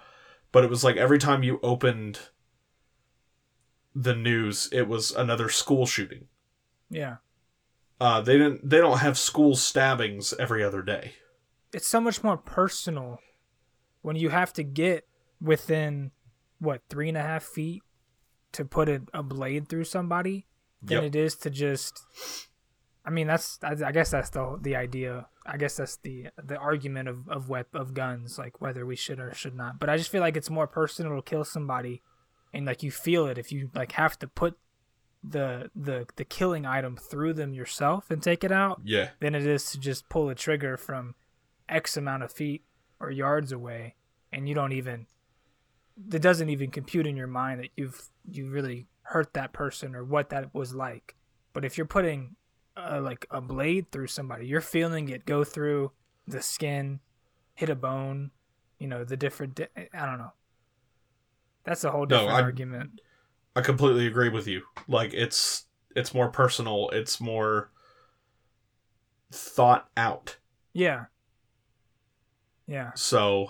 but 0.51 0.63
it 0.63 0.69
was 0.69 0.83
like 0.83 0.95
every 0.97 1.17
time 1.19 1.43
you 1.43 1.59
opened 1.63 2.19
the 3.95 4.15
news, 4.15 4.69
it 4.71 4.83
was 4.87 5.11
another 5.11 5.49
school 5.49 5.85
shooting. 5.85 6.27
Yeah. 6.89 7.17
Uh, 7.99 8.21
they 8.21 8.37
didn't. 8.37 8.69
They 8.69 8.77
don't 8.77 8.99
have 8.99 9.17
school 9.17 9.55
stabbings 9.55 10.33
every 10.39 10.63
other 10.63 10.81
day. 10.83 11.13
it's 11.73 11.87
so 11.87 11.99
much 11.99 12.23
more 12.23 12.37
personal 12.37 13.19
when 14.03 14.15
you 14.15 14.29
have 14.29 14.53
to 14.53 14.63
get 14.63 15.05
within 15.41 16.11
what 16.59 16.81
three 16.89 17.09
and 17.09 17.17
a 17.17 17.21
half 17.21 17.43
feet 17.43 17.81
to 18.53 18.63
put 18.65 18.87
a, 18.87 19.01
a 19.13 19.21
blade 19.23 19.67
through 19.67 19.83
somebody 19.83 20.45
than 20.81 21.03
Yep. 21.03 21.03
it 21.03 21.15
is 21.15 21.35
to 21.37 21.49
just 21.49 21.99
i 23.05 23.09
mean 23.09 23.27
that's 23.27 23.59
I, 23.63 23.75
I 23.85 23.91
guess 23.91 24.11
that's 24.11 24.29
the 24.31 24.57
the 24.61 24.75
idea 24.75 25.27
i 25.47 25.57
guess 25.57 25.77
that's 25.77 25.97
the 25.97 26.27
the 26.43 26.57
argument 26.57 27.07
of 27.07 27.27
of 27.29 27.49
wep- 27.49 27.73
of 27.73 27.93
guns 27.93 28.37
like 28.37 28.59
whether 28.61 28.85
we 28.85 28.95
should 28.95 29.19
or 29.19 29.33
should 29.33 29.55
not 29.55 29.79
but 29.79 29.89
i 29.89 29.97
just 29.97 30.11
feel 30.11 30.21
like 30.21 30.37
it's 30.37 30.49
more 30.49 30.67
personal 30.67 31.15
to 31.15 31.21
kill 31.21 31.43
somebody 31.43 32.01
and 32.53 32.65
like 32.65 32.83
you 32.83 32.91
feel 32.91 33.25
it 33.27 33.37
if 33.37 33.51
you 33.51 33.69
like 33.73 33.93
have 33.93 34.17
to 34.19 34.27
put 34.27 34.57
the 35.23 35.69
the 35.75 36.05
the 36.15 36.23
killing 36.23 36.65
item 36.65 36.95
through 36.95 37.33
them 37.33 37.53
yourself 37.53 38.09
and 38.11 38.21
take 38.21 38.43
it 38.43 38.51
out 38.51 38.79
Yeah, 38.83 39.09
than 39.19 39.35
it 39.35 39.45
is 39.45 39.71
to 39.71 39.79
just 39.79 40.07
pull 40.09 40.29
a 40.29 40.35
trigger 40.35 40.77
from 40.77 41.15
X 41.67 41.97
amount 41.97 42.23
of 42.23 42.31
feet 42.31 42.63
or 42.99 43.11
yards 43.11 43.51
away, 43.51 43.95
and 44.31 44.47
you 44.47 44.55
don't 44.55 44.71
even. 44.71 45.07
It 46.13 46.21
doesn't 46.21 46.49
even 46.49 46.69
compute 46.69 47.07
in 47.07 47.17
your 47.17 47.27
mind 47.27 47.59
that 47.61 47.71
you've 47.75 48.09
you 48.29 48.49
really 48.49 48.87
hurt 49.01 49.33
that 49.33 49.51
person 49.51 49.95
or 49.95 50.05
what 50.05 50.29
that 50.29 50.53
was 50.53 50.73
like. 50.73 51.15
But 51.51 51.65
if 51.65 51.77
you're 51.77 51.87
putting 51.87 52.35
uh, 52.77 53.01
like 53.01 53.25
a 53.31 53.41
blade 53.41 53.91
through 53.91 54.07
somebody, 54.07 54.45
you're 54.47 54.61
feeling 54.61 55.09
it 55.09 55.25
go 55.25 55.43
through 55.43 55.91
the 56.27 56.41
skin, 56.41 56.99
hit 57.55 57.69
a 57.69 57.75
bone, 57.75 58.31
you 58.79 58.87
know 58.87 59.03
the 59.03 59.17
different. 59.17 59.55
Di- 59.55 59.89
I 59.93 60.05
don't 60.05 60.17
know. 60.19 60.33
That's 61.63 61.83
a 61.83 61.91
whole 61.91 62.05
No, 62.05 62.27
I- 62.27 62.41
argument. 62.41 63.01
I 63.55 63.61
completely 63.61 64.05
agree 64.05 64.29
with 64.29 64.47
you. 64.47 64.61
Like 64.87 65.13
it's 65.15 65.65
it's 65.95 66.13
more 66.13 66.29
personal. 66.29 66.89
It's 66.93 67.19
more 67.19 67.71
thought 69.31 69.89
out. 69.97 70.37
Yeah. 70.73 71.05
Yeah. 72.67 72.91
So 72.93 73.49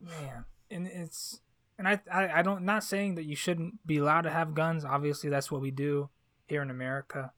man 0.00 0.44
and 0.70 0.86
it's 0.86 1.40
and 1.80 1.88
I, 1.88 1.98
I 2.12 2.38
i 2.40 2.42
don't 2.42 2.62
not 2.62 2.84
saying 2.84 3.14
that 3.14 3.24
you 3.24 3.34
shouldn't 3.34 3.84
be 3.86 3.96
allowed 3.96 4.22
to 4.22 4.30
have 4.30 4.54
guns. 4.54 4.84
Obviously 4.84 5.30
that's 5.30 5.50
what 5.50 5.62
we 5.62 5.70
do 5.70 6.10
here 6.46 6.60
in 6.62 6.70
america 6.70 7.32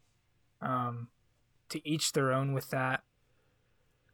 um 0.61 1.09
to 1.69 1.87
each 1.89 2.13
their 2.13 2.33
own 2.33 2.53
with 2.53 2.69
that. 2.71 3.03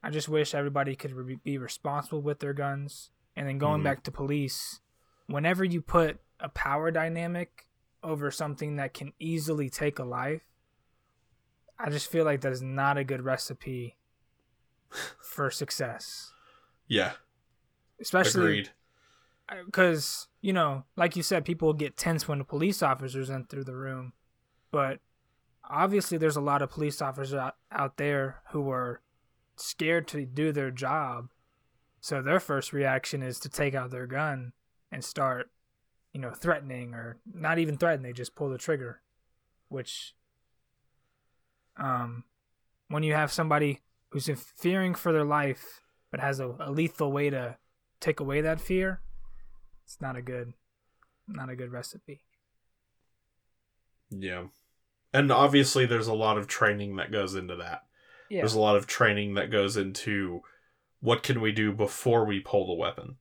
I 0.02 0.10
just 0.10 0.28
wish 0.28 0.54
everybody 0.54 0.94
could 0.94 1.12
re- 1.12 1.40
be 1.42 1.58
responsible 1.58 2.20
with 2.22 2.38
their 2.38 2.52
guns. 2.52 3.10
And 3.34 3.48
then 3.48 3.58
going 3.58 3.80
Mhm. 3.80 3.84
back 3.84 4.02
to 4.04 4.12
police 4.12 4.80
whenever 5.26 5.64
you 5.64 5.80
put 5.80 6.20
a 6.38 6.48
power 6.48 6.90
dynamic 6.90 7.66
over 8.02 8.30
something 8.30 8.76
that 8.76 8.94
can 8.94 9.12
easily 9.18 9.68
take 9.68 9.98
a 9.98 10.04
life 10.04 10.42
i 11.78 11.90
just 11.90 12.08
feel 12.10 12.24
like 12.24 12.40
that 12.42 12.52
is 12.52 12.62
not 12.62 12.96
a 12.98 13.02
good 13.04 13.22
recipe 13.24 13.96
for 15.20 15.50
success. 15.50 16.32
Yeah, 16.86 17.12
especially 18.00 18.40
agreed. 18.42 18.70
Because 19.66 20.28
you 20.40 20.52
know, 20.52 20.84
like 20.96 21.16
you 21.16 21.22
said, 21.22 21.44
people 21.44 21.72
get 21.72 21.96
tense 21.96 22.28
when 22.28 22.38
the 22.38 22.44
police 22.44 22.82
officers 22.82 23.30
enter 23.30 23.64
the 23.64 23.76
room, 23.76 24.12
but 24.70 25.00
obviously 25.68 26.18
there's 26.18 26.36
a 26.36 26.40
lot 26.40 26.62
of 26.62 26.70
police 26.70 27.02
officers 27.02 27.34
out, 27.34 27.56
out 27.70 27.96
there 27.96 28.42
who 28.50 28.70
are 28.70 29.00
scared 29.56 30.06
to 30.08 30.24
do 30.24 30.52
their 30.52 30.70
job, 30.70 31.28
so 32.00 32.22
their 32.22 32.40
first 32.40 32.72
reaction 32.72 33.22
is 33.22 33.40
to 33.40 33.48
take 33.48 33.74
out 33.74 33.90
their 33.90 34.06
gun 34.06 34.52
and 34.90 35.04
start, 35.04 35.50
you 36.12 36.20
know, 36.20 36.30
threatening 36.30 36.94
or 36.94 37.18
not 37.26 37.58
even 37.58 37.76
threaten, 37.76 38.02
they 38.02 38.12
just 38.12 38.34
pull 38.34 38.48
the 38.48 38.58
trigger, 38.58 39.02
which, 39.68 40.14
um, 41.76 42.24
when 42.88 43.02
you 43.02 43.14
have 43.14 43.32
somebody 43.32 43.80
who's 44.10 44.30
fearing 44.56 44.94
for 44.94 45.12
their 45.12 45.24
life 45.24 45.82
but 46.10 46.20
has 46.20 46.40
a, 46.40 46.54
a 46.60 46.70
lethal 46.70 47.12
way 47.12 47.28
to 47.28 47.56
take 48.00 48.20
away 48.20 48.40
that 48.40 48.60
fear, 48.60 49.00
it's 49.88 50.02
not 50.02 50.16
a 50.16 50.22
good, 50.22 50.52
not 51.26 51.48
a 51.48 51.56
good 51.56 51.72
recipe. 51.72 52.20
Yeah. 54.10 54.48
And 55.14 55.32
obviously 55.32 55.86
there's 55.86 56.08
a 56.08 56.14
lot 56.14 56.36
of 56.36 56.46
training 56.46 56.96
that 56.96 57.10
goes 57.10 57.34
into 57.34 57.56
that. 57.56 57.84
Yeah, 58.28 58.42
There's 58.42 58.52
a 58.52 58.60
lot 58.60 58.76
of 58.76 58.86
training 58.86 59.34
that 59.34 59.50
goes 59.50 59.78
into 59.78 60.42
what 61.00 61.22
can 61.22 61.40
we 61.40 61.52
do 61.52 61.72
before 61.72 62.26
we 62.26 62.40
pull 62.40 62.66
the 62.66 62.74
weapon. 62.74 63.16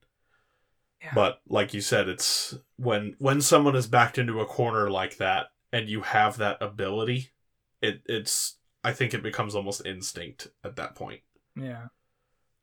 Yeah. 1.02 1.12
But 1.16 1.40
like 1.48 1.74
you 1.74 1.80
said, 1.80 2.10
it's 2.10 2.54
when 2.76 3.16
when 3.18 3.40
someone 3.40 3.78
is 3.78 3.88
backed 3.88 4.18
into 4.18 4.42
a 4.42 4.46
corner 4.46 4.90
like 4.90 5.16
that 5.18 5.48
and 5.72 5.88
you 5.88 6.02
have 6.02 6.36
that 6.38 6.58
ability, 6.60 7.30
it 7.82 8.02
it's 8.08 8.58
I 8.84 8.92
think 8.92 9.14
it 9.14 9.24
becomes 9.24 9.56
almost 9.56 9.86
instinct 9.86 10.50
at 10.66 10.76
that 10.76 10.96
point. 10.96 11.22
yeah. 11.56 11.86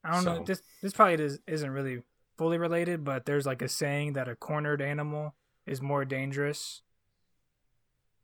I 0.05 0.11
don't 0.13 0.25
know. 0.27 0.45
This 0.45 0.61
this 0.83 0.93
probably 0.93 1.25
is, 1.25 1.39
isn't 1.47 1.71
really 1.71 2.03
fully 2.37 2.59
related, 2.59 3.05
but 3.05 3.27
there's 3.27 3.47
like 3.47 3.63
a 3.63 3.69
saying 3.69 4.15
that 4.15 4.29
a 4.29 4.35
cornered 4.37 4.83
animal 4.83 5.35
is 5.67 5.81
more 5.81 6.05
dangerous. 6.05 6.83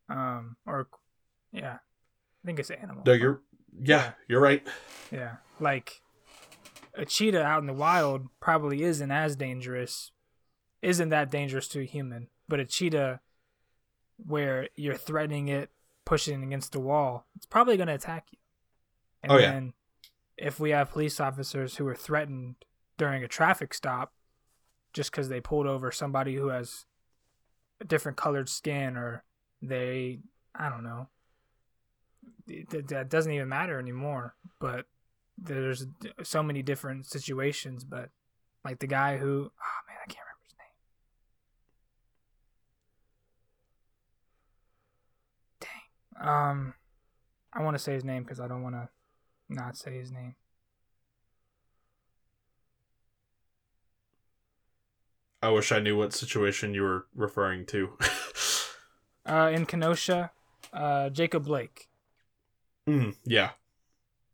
Um, 0.08 0.56
or 0.66 0.88
yeah, 1.52 1.74
I 1.74 2.46
think 2.46 2.58
it's 2.58 2.70
animal. 2.70 3.02
No, 3.06 3.12
you're 3.12 3.40
yeah, 3.82 4.12
you're 4.28 4.40
right. 4.40 4.66
Yeah, 5.12 5.36
like 5.61 6.00
a 6.94 7.04
cheetah 7.04 7.42
out 7.42 7.61
in 7.61 7.66
the 7.66 7.72
wild 7.72 8.26
probably 8.40 8.82
isn't 8.82 9.11
as 9.11 9.36
dangerous, 9.36 10.11
isn't 10.82 11.11
that 11.11 11.30
dangerous 11.30 11.68
to 11.68 11.80
a 11.80 11.84
human. 11.84 12.28
But 12.48 12.58
a 12.58 12.64
cheetah, 12.64 13.20
where 14.16 14.68
you're 14.74 14.96
threatening 14.96 15.46
it, 15.46 15.70
pushing 16.04 16.42
against 16.42 16.72
the 16.72 16.80
wall, 16.80 17.26
it's 17.36 17.46
probably 17.46 17.76
going 17.76 17.86
to 17.86 17.94
attack 17.94 18.26
you. 18.32 18.38
And 19.22 19.30
Oh, 19.32 19.36
yeah. 19.38 19.52
then 19.52 19.72
if 20.36 20.58
we 20.58 20.70
have 20.70 20.90
police 20.90 21.20
officers 21.20 21.76
who 21.76 21.86
are 21.86 21.94
threatened 21.94 22.56
during 23.01 23.24
a 23.24 23.28
traffic 23.28 23.72
stop 23.72 24.12
just 24.92 25.11
because 25.11 25.30
they 25.30 25.40
pulled 25.40 25.66
over 25.66 25.90
somebody 25.90 26.34
who 26.34 26.48
has 26.48 26.84
a 27.80 27.84
different 27.84 28.18
colored 28.18 28.46
skin 28.46 28.94
or 28.94 29.24
they, 29.62 30.18
I 30.55 30.68
don't 30.68 30.84
know, 30.84 31.09
th- 32.46 32.66
that 32.88 33.09
doesn't 33.09 33.32
even 33.32 33.48
matter 33.48 33.78
anymore. 33.78 34.34
But 34.61 34.84
there's 35.38 35.86
so 36.22 36.42
many 36.42 36.61
different 36.61 37.07
situations. 37.07 37.84
But 37.84 38.11
like 38.66 38.80
the 38.80 38.86
guy 38.86 39.16
who, 39.16 39.51
oh 39.51 39.80
man, 39.88 39.96
I 40.05 40.07
can't 40.07 40.26
remember 40.26 40.44
his 40.44 40.57
name. 45.62 46.20
Dang. 46.20 46.28
Um, 46.28 46.74
I 47.55 47.62
want 47.62 47.78
to 47.78 47.82
say 47.82 47.94
his 47.94 48.05
name 48.05 48.24
because 48.24 48.40
I 48.40 48.46
don't 48.46 48.62
want 48.62 48.74
to 48.74 48.90
not 49.48 49.78
say 49.78 49.96
his 49.96 50.12
name. 50.12 50.34
I 55.43 55.49
wish 55.51 55.72
I 55.72 55.78
knew 55.80 55.97
what 55.97 56.12
situation 56.12 56.74
you 56.74 56.82
were 56.82 57.07
referring 57.14 57.66
to. 57.66 57.97
Uh, 59.28 59.51
in 59.55 59.64
Kenosha, 59.66 60.32
uh, 60.72 61.09
Jacob 61.11 61.45
Blake. 61.45 61.88
mm, 62.88 63.14
yeah, 63.24 63.51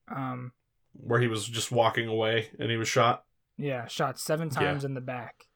Um, 0.09 0.53
where 0.93 1.21
he 1.21 1.27
was 1.27 1.47
just 1.47 1.71
walking 1.73 2.09
away 2.09 2.51
and 2.59 2.71
he 2.71 2.77
was 2.79 2.89
shot. 2.89 3.25
yeah, 3.59 3.87
shot 3.89 4.19
seven 4.19 4.49
Yeah. 4.49 4.55
times 4.61 4.85
in 4.85 4.95
the 4.95 5.01
back. 5.01 5.49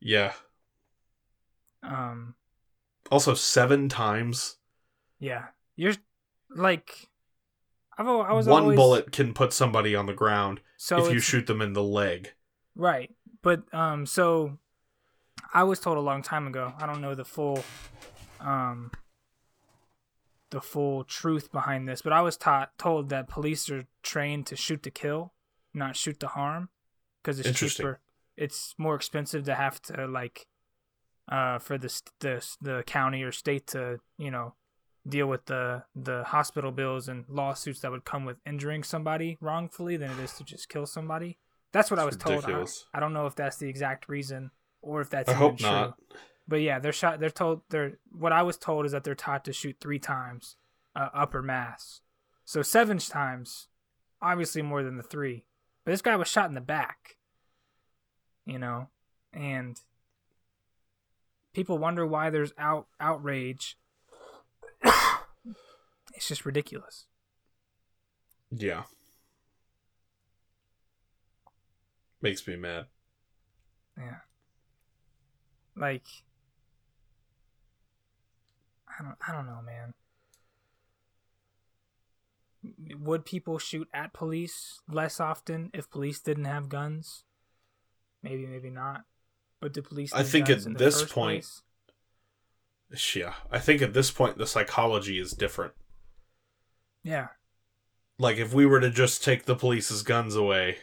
Yeah. 0.00 0.32
Um, 1.82 2.34
Also, 3.10 3.34
seven 3.34 3.88
times. 3.88 4.56
yeah, 5.20 5.48
you're 5.76 5.94
like, 6.48 7.10
I've 7.98 8.08
I 8.08 8.32
was 8.32 8.46
One 8.48 8.62
always, 8.62 8.76
bullet 8.76 9.12
can 9.12 9.34
put 9.34 9.52
somebody 9.52 9.94
on 9.94 10.06
the 10.06 10.14
ground 10.14 10.62
So 10.78 10.96
if 11.04 11.12
you 11.12 11.20
shoot 11.20 11.46
them 11.46 11.60
in 11.60 11.74
the 11.74 11.82
leg. 11.84 12.32
Right. 12.74 13.14
But 13.42 13.72
um 13.74 14.06
so 14.06 14.58
I 15.52 15.64
was 15.64 15.80
told 15.80 15.96
a 15.96 16.00
long 16.00 16.22
time 16.22 16.46
ago. 16.46 16.72
I 16.78 16.86
don't 16.86 17.00
know 17.00 17.14
the 17.14 17.24
full 17.24 17.64
um 18.40 18.90
the 20.50 20.60
full 20.60 21.04
truth 21.04 21.52
behind 21.52 21.88
this, 21.88 22.02
but 22.02 22.12
I 22.12 22.22
was 22.22 22.36
taught 22.36 22.76
told 22.78 23.08
that 23.10 23.28
police 23.28 23.70
are 23.70 23.86
trained 24.02 24.46
to 24.46 24.56
shoot 24.56 24.82
to 24.82 24.90
kill, 24.90 25.32
not 25.72 25.96
shoot 25.96 26.18
to 26.20 26.28
harm 26.28 26.68
because 27.22 27.40
it's 27.40 27.58
cheaper. 27.58 28.00
It's 28.36 28.74
more 28.78 28.94
expensive 28.94 29.44
to 29.44 29.54
have 29.54 29.80
to 29.82 30.06
like 30.06 30.46
uh 31.28 31.58
for 31.58 31.78
the 31.78 32.00
the 32.20 32.46
the 32.60 32.82
county 32.86 33.22
or 33.22 33.32
state 33.32 33.66
to, 33.68 34.00
you 34.18 34.30
know, 34.30 34.54
deal 35.06 35.26
with 35.26 35.46
the 35.46 35.84
the 35.94 36.24
hospital 36.24 36.70
bills 36.72 37.08
and 37.08 37.24
lawsuits 37.28 37.80
that 37.80 37.90
would 37.90 38.04
come 38.04 38.24
with 38.24 38.38
injuring 38.46 38.82
somebody 38.82 39.36
wrongfully 39.40 39.96
than 39.96 40.10
it 40.10 40.18
is 40.18 40.32
to 40.34 40.44
just 40.44 40.68
kill 40.68 40.86
somebody. 40.86 41.38
That's 41.72 41.90
what 41.90 42.00
I 42.00 42.04
was 42.04 42.16
It's 42.16 42.24
told. 42.24 42.44
I, 42.44 42.48
ridiculous. 42.48 42.86
I 42.92 43.00
don't 43.00 43.12
know 43.12 43.26
if 43.26 43.34
that's 43.36 43.56
the 43.56 43.68
exact 43.68 44.08
reason 44.08 44.50
or 44.82 45.00
if 45.00 45.10
that's 45.10 45.28
I 45.28 45.34
hope 45.34 45.58
true. 45.58 45.70
not. 45.70 45.98
But 46.48 46.62
yeah, 46.62 46.78
they're 46.78 46.92
shot. 46.92 47.20
They're 47.20 47.30
told. 47.30 47.62
They're 47.70 47.98
what 48.10 48.32
I 48.32 48.42
was 48.42 48.56
told 48.56 48.86
is 48.86 48.92
that 48.92 49.04
they're 49.04 49.14
taught 49.14 49.44
to 49.44 49.52
shoot 49.52 49.76
three 49.80 49.98
times, 49.98 50.56
uh, 50.96 51.08
upper 51.14 51.42
mass. 51.42 52.00
So 52.44 52.62
seven 52.62 52.98
times, 52.98 53.68
obviously 54.20 54.62
more 54.62 54.82
than 54.82 54.96
the 54.96 55.02
three. 55.02 55.44
But 55.84 55.92
this 55.92 56.02
guy 56.02 56.16
was 56.16 56.28
shot 56.28 56.48
in 56.48 56.54
the 56.54 56.60
back. 56.60 57.16
You 58.44 58.58
know, 58.58 58.88
and 59.32 59.80
people 61.52 61.78
wonder 61.78 62.06
why 62.06 62.30
there's 62.30 62.52
out 62.58 62.86
outrage. 62.98 63.78
it's 66.14 66.26
just 66.26 66.44
ridiculous. 66.44 67.06
Yeah. 68.50 68.82
Makes 72.22 72.46
me 72.46 72.56
mad. 72.56 72.86
Yeah. 73.96 74.16
Like 75.76 76.04
I 78.88 79.02
don't 79.02 79.16
I 79.26 79.32
don't 79.32 79.46
know, 79.46 79.60
man. 79.64 79.94
Would 83.00 83.24
people 83.24 83.58
shoot 83.58 83.88
at 83.94 84.12
police 84.12 84.80
less 84.88 85.18
often 85.20 85.70
if 85.72 85.88
police 85.90 86.20
didn't 86.20 86.44
have 86.44 86.68
guns? 86.68 87.24
Maybe, 88.22 88.46
maybe 88.46 88.68
not. 88.68 89.04
But 89.60 89.72
do 89.72 89.80
police? 89.80 90.12
I 90.12 90.22
think 90.22 90.50
at 90.50 90.64
this 90.76 91.02
point- 91.04 91.44
place? 91.44 91.62
Yeah. 93.14 93.34
I 93.50 93.58
think 93.60 93.80
at 93.82 93.94
this 93.94 94.10
point 94.10 94.36
the 94.36 94.46
psychology 94.46 95.18
is 95.18 95.32
different. 95.32 95.72
yeah, 97.04 97.28
Like 98.18 98.36
if 98.36 98.52
we 98.52 98.66
were 98.66 98.80
to 98.80 98.90
just 98.90 99.22
take 99.24 99.44
the 99.46 99.54
police's 99.56 100.02
guns 100.02 100.34
away, 100.34 100.78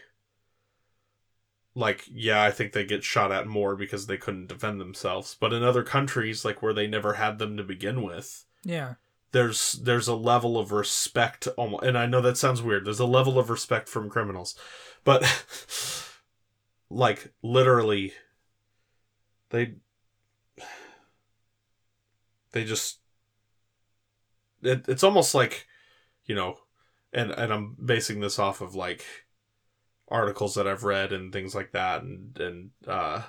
like 1.78 2.05
yeah, 2.11 2.43
I 2.43 2.49
think 2.49 2.73
they 2.73 2.84
get 2.84 3.03
shot 3.03 3.32
at 3.32 3.45
more 3.45 3.75
because 3.75 4.07
they 4.07 4.17
couldn't 4.17 4.47
defend 4.47 4.82
themselves. 4.82 5.38
But 5.39 5.53
in 5.53 5.63
other 5.63 5.84
countries, 5.84 6.43
like 6.43 6.61
where 6.61 6.73
they 6.73 6.88
never 6.88 7.13
had 7.13 7.38
them 7.38 7.55
to 7.55 7.63
begin 7.63 8.01
with, 8.01 8.45
yeah, 8.63 8.95
there's 9.32 9.73
there's 9.73 10.07
a 10.07 10.15
level 10.15 10.57
of 10.57 10.71
respect 10.71 11.47
almost 11.57 11.84
and 11.84 11.97
i 11.97 12.07
know 12.07 12.21
that 12.21 12.38
sounds 12.38 12.63
weird. 12.63 12.86
There's 12.86 12.99
a 12.99 13.05
level 13.05 13.38
of 13.38 13.51
respect 13.51 13.88
from 13.89 14.09
criminals. 14.09 14.55
But 15.03 15.23
like 16.89 17.32
literally 17.43 18.13
they 19.51 19.75
they 22.53 22.63
just 22.63 22.97
it, 24.63 24.86
it's 24.88 25.03
almost 25.03 25.36
like 25.36 25.67
you 26.25 26.34
know 26.34 26.57
and 27.13 27.30
and 27.32 27.53
i'm 27.53 27.75
basing 27.84 28.19
this 28.19 28.39
off 28.39 28.61
of 28.61 28.73
like 28.73 29.05
articles 30.10 30.55
that 30.55 30.68
i've 30.68 30.84
read 30.84 31.12
and 31.12 31.34
things 31.34 31.53
like 31.53 31.72
that 31.72 32.01
and 32.03 32.38
and 32.39 32.70
uh 32.88 33.22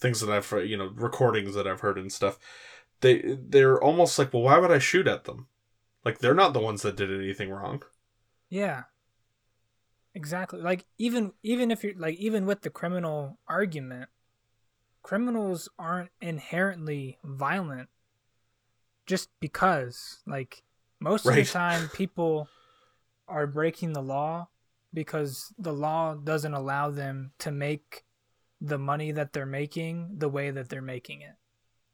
things 0.00 0.20
that 0.20 0.30
i've 0.30 0.66
you 0.66 0.76
know 0.76 0.90
recordings 0.94 1.54
that 1.54 1.66
i've 1.66 1.80
heard 1.80 1.98
and 1.98 2.12
stuff 2.12 2.38
they 3.00 3.36
they're 3.48 3.82
almost 3.82 4.18
like 4.18 4.32
well 4.32 4.42
why 4.42 4.58
would 4.58 4.72
i 4.72 4.78
shoot 4.78 5.06
at 5.06 5.24
them 5.24 5.46
like 6.04 6.18
they're 6.18 6.34
not 6.34 6.52
the 6.52 6.60
ones 6.60 6.82
that 6.82 6.96
did 6.96 7.12
anything 7.12 7.50
wrong 7.50 7.82
yeah. 8.50 8.82
Exactly. 10.14 10.60
Like 10.60 10.84
even 10.98 11.32
even 11.42 11.70
if 11.70 11.84
you're 11.84 11.94
like 11.96 12.16
even 12.16 12.44
with 12.44 12.62
the 12.62 12.70
criminal 12.70 13.38
argument, 13.48 14.10
criminals 15.02 15.68
aren't 15.78 16.10
inherently 16.20 17.16
violent 17.24 17.88
just 19.06 19.30
because 19.40 20.18
like 20.26 20.64
most 20.98 21.26
of 21.26 21.34
the 21.34 21.44
time 21.44 21.88
people 21.94 22.48
are 23.28 23.46
breaking 23.46 23.92
the 23.92 24.02
law 24.02 24.48
because 24.92 25.52
the 25.58 25.72
law 25.72 26.14
doesn't 26.14 26.54
allow 26.54 26.90
them 26.90 27.32
to 27.38 27.50
make 27.50 28.04
the 28.60 28.78
money 28.78 29.12
that 29.12 29.32
they're 29.32 29.46
making 29.46 30.18
the 30.18 30.28
way 30.28 30.50
that 30.50 30.68
they're 30.68 30.82
making 30.82 31.22
it. 31.22 31.34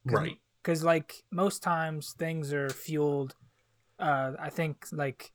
Right. 0.04 0.38
because 0.62 0.84
like 0.84 1.24
most 1.32 1.62
times 1.62 2.14
things 2.16 2.52
are 2.52 2.70
fueled 2.70 3.34
uh 3.98 4.32
i 4.38 4.50
think 4.50 4.86
like 4.92 5.32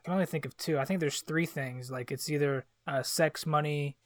i 0.00 0.04
can 0.04 0.12
only 0.12 0.26
think 0.26 0.44
of 0.44 0.54
two. 0.58 0.78
I 0.78 0.84
think 0.84 1.00
there's 1.00 1.22
three 1.22 1.46
things. 1.46 1.90
Like 1.90 2.12
it's 2.12 2.28
either 2.28 2.66
uh 2.86 3.02
sex 3.02 3.46
money 3.46 3.96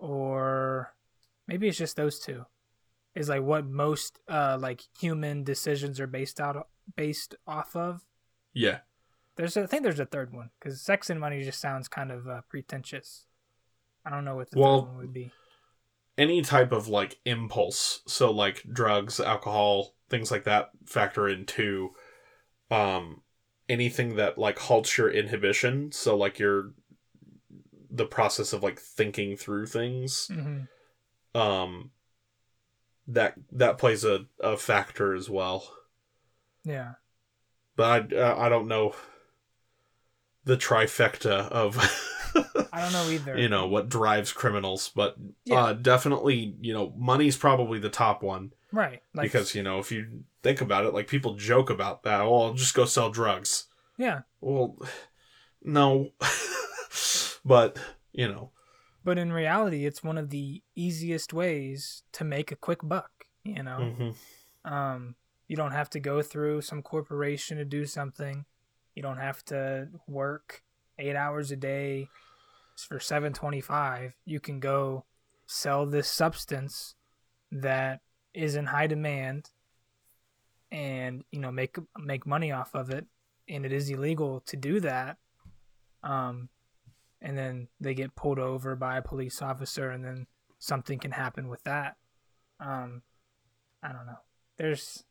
or 0.00 0.92
maybe 1.46 1.68
it's 1.68 1.78
just 1.78 1.94
those 1.94 2.18
two. 2.18 2.46
Is 3.14 3.28
like 3.28 3.42
what 3.42 3.64
most 3.64 4.18
uh 4.28 4.58
like 4.60 4.82
human 4.98 5.44
decisions 5.44 6.00
are 6.00 6.08
based 6.08 6.40
out 6.40 6.66
based 6.96 7.36
off 7.46 7.76
of. 7.76 8.02
Yeah 8.52 8.78
there's 9.36 9.56
a, 9.56 9.62
i 9.62 9.66
think 9.66 9.82
there's 9.82 10.00
a 10.00 10.06
third 10.06 10.32
one 10.32 10.50
because 10.58 10.80
sex 10.80 11.10
and 11.10 11.20
money 11.20 11.42
just 11.42 11.60
sounds 11.60 11.88
kind 11.88 12.10
of 12.12 12.28
uh, 12.28 12.40
pretentious. 12.48 13.26
I 14.04 14.10
don't 14.10 14.24
know 14.24 14.36
what 14.36 14.50
the 14.50 14.56
Well, 14.58 14.82
third 14.82 14.88
one 14.88 14.96
would 14.98 15.12
be. 15.12 15.32
any 16.18 16.42
type 16.42 16.72
of 16.72 16.88
like 16.88 17.18
impulse 17.24 18.02
so 18.06 18.30
like 18.30 18.62
drugs 18.70 19.18
alcohol 19.18 19.94
things 20.10 20.30
like 20.30 20.44
that 20.44 20.70
factor 20.86 21.28
into 21.28 21.90
um 22.70 23.22
anything 23.68 24.16
that 24.16 24.38
like 24.38 24.58
halts 24.58 24.98
your 24.98 25.10
inhibition 25.10 25.90
so 25.92 26.16
like 26.16 26.38
your 26.38 26.72
the 27.90 28.06
process 28.06 28.52
of 28.52 28.62
like 28.62 28.78
thinking 28.78 29.36
through 29.36 29.66
things 29.66 30.28
hmm 30.28 30.62
um 31.34 31.90
that 33.06 33.34
that 33.50 33.78
plays 33.78 34.04
a, 34.04 34.26
a 34.40 34.56
factor 34.56 35.14
as 35.14 35.28
well. 35.28 35.72
Yeah. 36.64 36.94
But 37.76 38.12
i 38.12 38.16
uh, 38.16 38.36
i 38.38 38.48
don't 38.48 38.68
know 38.68 38.94
the 40.44 40.56
trifecta 40.56 41.48
of 41.50 41.76
i 42.72 42.80
don't 42.80 42.92
know 42.92 43.08
either 43.10 43.36
you 43.42 43.48
know 43.48 43.66
what 43.66 43.88
drives 43.88 44.32
criminals 44.32 44.90
but 44.94 45.16
Yeah. 45.44 45.62
uh 45.64 45.72
definitely 45.74 46.56
you 46.60 46.72
know 46.72 46.92
money's 46.96 47.36
probably 47.36 47.78
the 47.78 47.90
top 47.90 48.22
one 48.22 48.52
right 48.72 49.02
like 49.14 49.24
because 49.24 49.54
you 49.54 49.62
know 49.62 49.78
if 49.78 49.92
you 49.92 50.24
think 50.42 50.60
about 50.60 50.84
it 50.84 50.94
like 50.94 51.06
people 51.08 51.34
joke 51.34 51.70
about 51.70 52.02
that 52.04 52.20
well 52.22 52.42
i'll 52.42 52.54
just 52.54 52.74
go 52.74 52.84
sell 52.84 53.10
drugs 53.10 53.66
yeah 53.98 54.20
well 54.40 54.76
no 55.62 56.10
but 57.44 57.78
you 58.12 58.28
know, 58.28 58.50
But 59.04 59.18
in 59.18 59.32
reality, 59.32 59.86
it's 59.86 60.04
one 60.04 60.18
of 60.18 60.30
the 60.30 60.62
easiest 60.76 61.32
ways 61.32 62.02
to 62.12 62.24
make 62.24 62.52
a 62.52 62.56
quick 62.56 62.80
buck. 62.82 63.10
You 63.42 63.62
know, 63.62 63.78
mhm. 63.98 64.70
um, 64.70 65.14
you 65.48 65.56
don't 65.56 65.72
have 65.72 65.88
to 65.90 66.00
go 66.00 66.22
through 66.22 66.60
some 66.60 66.82
corporation 66.82 67.56
to 67.56 67.64
do 67.64 67.86
something. 67.86 68.44
You 68.94 69.02
don't 69.02 69.18
have 69.18 69.44
to 69.46 69.88
work 70.06 70.62
eight 70.98 71.16
hours 71.16 71.50
a 71.50 71.56
day 71.56 72.08
for 72.76 73.00
seven 73.00 73.32
twenty 73.32 73.60
five. 73.60 74.14
You 74.24 74.40
can 74.40 74.60
go 74.60 75.04
sell 75.46 75.86
this 75.86 76.08
substance 76.08 76.94
that 77.50 78.00
is 78.34 78.54
in 78.54 78.66
high 78.66 78.86
demand, 78.86 79.50
and 80.70 81.24
you 81.30 81.40
know 81.40 81.50
make 81.50 81.76
make 81.98 82.26
money 82.26 82.52
off 82.52 82.74
of 82.74 82.90
it. 82.90 83.06
And 83.48 83.66
it 83.66 83.72
is 83.72 83.90
illegal 83.90 84.40
to 84.46 84.56
do 84.56 84.80
that. 84.80 85.18
Um, 86.02 86.48
and 87.20 87.36
then 87.36 87.68
they 87.80 87.94
get 87.94 88.14
pulled 88.14 88.38
over 88.38 88.76
by 88.76 88.98
a 88.98 89.02
police 89.02 89.42
officer, 89.42 89.90
and 89.90 90.04
then 90.04 90.26
something 90.58 90.98
can 90.98 91.10
happen 91.10 91.48
with 91.48 91.62
that. 91.64 91.96
Um, 92.60 93.02
I 93.82 93.92
don't 93.92 94.06
know. 94.06 94.18
There's 94.58 95.04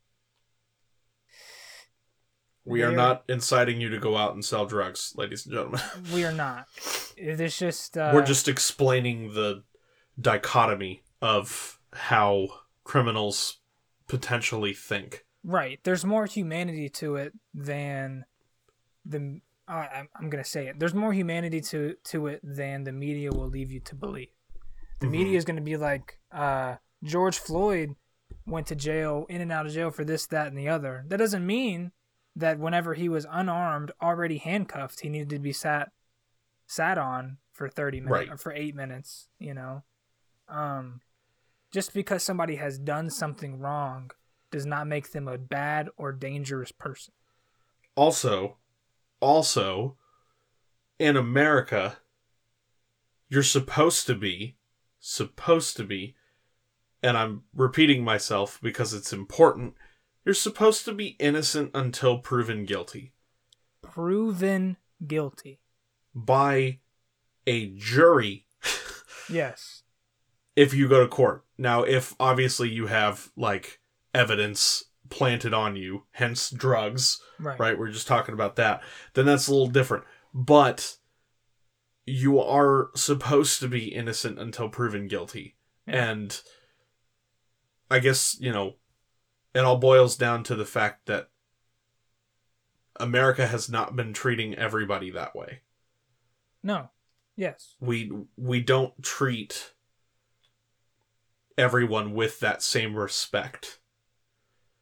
we 2.66 2.84
are 2.84 2.92
not 2.92 3.24
inciting 3.28 3.82
you 3.82 3.90
to 3.90 3.98
go 4.00 4.16
out 4.18 4.34
and 4.34 4.44
sell 4.46 4.66
drugs, 4.66 5.14
ladies 5.18 5.46
and 5.46 5.54
gentlemen. 5.56 5.82
we 6.14 6.24
are 6.26 6.32
not. 6.34 6.68
There's 7.18 7.58
just 7.58 7.98
uh, 7.98 8.12
We're 8.14 8.26
just 8.26 8.48
explaining 8.48 9.34
the 9.34 9.64
dichotomy 10.20 11.04
of 11.22 11.80
how 11.94 12.48
criminals 12.84 13.60
potentially 14.08 14.74
think. 14.74 15.26
right. 15.44 15.80
There's 15.84 16.06
more 16.06 16.26
humanity 16.26 16.90
to 16.90 17.16
it 17.16 17.34
than 17.54 18.26
the. 19.06 19.42
Uh, 19.68 19.86
I'm, 19.96 20.10
I'm 20.16 20.30
gonna 20.30 20.44
say 20.44 20.68
it. 20.68 20.80
There's 20.80 20.94
more 20.94 21.14
humanity 21.14 21.62
to 21.62 21.96
to 22.06 22.28
it 22.28 22.42
than 22.44 22.84
the 22.84 22.92
media 22.92 23.32
will 23.32 23.48
leave 23.48 23.72
you 23.72 23.80
to 23.82 23.96
believe. 23.96 24.30
The 25.00 25.08
Mhm. 25.08 25.12
media 25.12 25.38
is 25.38 25.46
gonna 25.46 25.62
be 25.62 25.78
like 25.78 26.18
uh, 26.32 26.76
George 27.04 27.40
Floyd 27.40 27.96
went 28.46 28.68
to 28.68 28.76
jail, 28.76 29.26
in 29.30 29.40
and 29.42 29.52
out 29.52 29.66
of 29.66 29.72
jail 29.74 29.92
for 29.92 30.04
this, 30.04 30.26
that, 30.28 30.48
and 30.48 30.58
the 30.58 30.68
other. 30.68 31.06
That 31.08 31.18
doesn't 31.18 31.46
mean 31.46 31.92
that 32.42 32.60
whenever 32.60 32.94
he 32.94 33.10
was 33.10 33.26
unarmed, 33.30 33.92
already 34.02 34.38
handcuffed, 34.38 35.00
he 35.00 35.10
needed 35.10 35.30
to 35.30 35.40
be 35.40 35.54
sat 35.54 35.92
sat 36.68 36.98
on 36.98 37.38
for 37.52 37.68
30 37.68 38.02
minutes 38.02 38.12
Right. 38.12 38.30
or 38.30 38.38
for 38.38 38.52
8 38.54 38.76
minutes, 38.76 39.30
you 39.40 39.54
know. 39.54 39.84
Um 40.48 41.02
just 41.72 41.94
because 41.94 42.22
somebody 42.22 42.56
has 42.58 42.78
done 42.78 43.10
something 43.10 43.58
wrong 43.60 44.12
does 44.52 44.66
not 44.66 44.86
make 44.88 45.12
them 45.12 45.28
a 45.30 45.38
bad 45.38 45.88
or 45.96 46.12
dangerous 46.12 46.72
person. 46.74 47.14
Also, 47.96 48.58
also, 49.22 49.98
in 51.00 51.16
America, 51.16 52.00
you're 53.30 53.44
supposed 53.44 54.06
to 54.08 54.16
be, 54.16 54.58
supposed 55.00 55.78
to 55.78 55.84
be, 55.86 56.16
and 57.02 57.18
I'm 57.18 57.44
repeating 57.56 58.04
myself 58.04 58.60
because 58.62 58.94
it's 58.94 59.14
important, 59.14 59.76
you're 60.26 60.34
supposed 60.36 60.86
to 60.86 60.94
be 60.94 61.16
innocent 61.20 61.72
until 61.74 62.18
proven 62.20 62.66
guilty 62.66 63.14
Proven 63.82 64.78
guilty. 65.06 65.60
by 66.14 66.80
a 67.48 67.68
jury 67.72 68.46
Yes. 69.30 69.84
if 70.56 70.74
you 70.74 70.88
go 70.88 71.02
to 71.02 71.08
court. 71.08 71.46
Now, 71.58 71.84
if 71.84 72.16
obviously 72.20 72.70
you 72.70 72.88
have 72.88 73.32
like 73.36 73.80
evidence 74.14 74.84
planted 75.10 75.54
on 75.54 75.76
you, 75.76 76.04
hence 76.12 76.50
drugs, 76.50 77.20
Right. 77.40 77.60
right? 77.60 77.78
We're 77.80 77.92
just 77.92 78.08
talking 78.08 78.34
about 78.34 78.56
that. 78.58 78.82
Then 79.14 79.26
that's 79.26 79.48
a 79.48 79.52
little 79.52 79.68
different. 79.68 80.04
But 80.34 80.98
you 82.06 82.40
are 82.40 82.90
supposed 82.96 83.60
to 83.60 83.68
be 83.68 83.88
innocent 83.94 84.40
until 84.40 84.70
proven 84.70 85.08
guilty. 85.08 85.56
Yeah. 85.88 86.12
And 86.12 86.42
I 87.90 88.00
guess, 88.00 88.38
you 88.40 88.52
know, 88.52 88.76
it 89.54 89.60
all 89.60 89.78
boils 89.78 90.16
down 90.16 90.44
to 90.44 90.56
the 90.56 90.66
fact 90.66 91.06
that 91.08 91.30
America 92.98 93.48
has 93.48 93.70
not 93.70 93.96
been 93.96 94.14
treating 94.14 94.56
everybody 94.56 95.12
that 95.12 95.36
way. 95.36 95.62
No. 96.64 96.90
Yes. 97.36 97.76
We 97.80 98.12
we 98.38 98.62
don't 98.62 99.02
treat 99.02 99.74
everyone 101.58 102.14
with 102.14 102.40
that 102.40 102.62
same 102.62 102.96
respect. 102.96 103.80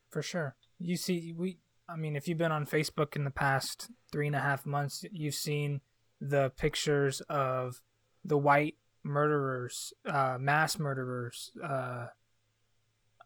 For 0.09 0.21
sure. 0.21 0.55
You 0.79 0.95
see, 0.97 1.33
we, 1.37 1.57
I 1.87 1.95
mean, 1.95 2.15
if 2.15 2.27
you've 2.27 2.37
been 2.37 2.51
on 2.51 2.65
Facebook 2.65 3.15
in 3.15 3.23
the 3.23 3.31
past 3.31 3.89
three 4.11 4.27
and 4.27 4.35
a 4.35 4.39
half 4.39 4.65
months, 4.65 5.05
you've 5.11 5.35
seen 5.35 5.81
the 6.21 6.51
pictures 6.57 7.21
of 7.29 7.81
the 8.25 8.37
white 8.37 8.75
murderers, 9.03 9.93
uh, 10.05 10.37
mass 10.39 10.79
murderers, 10.79 11.51
uh, 11.63 12.07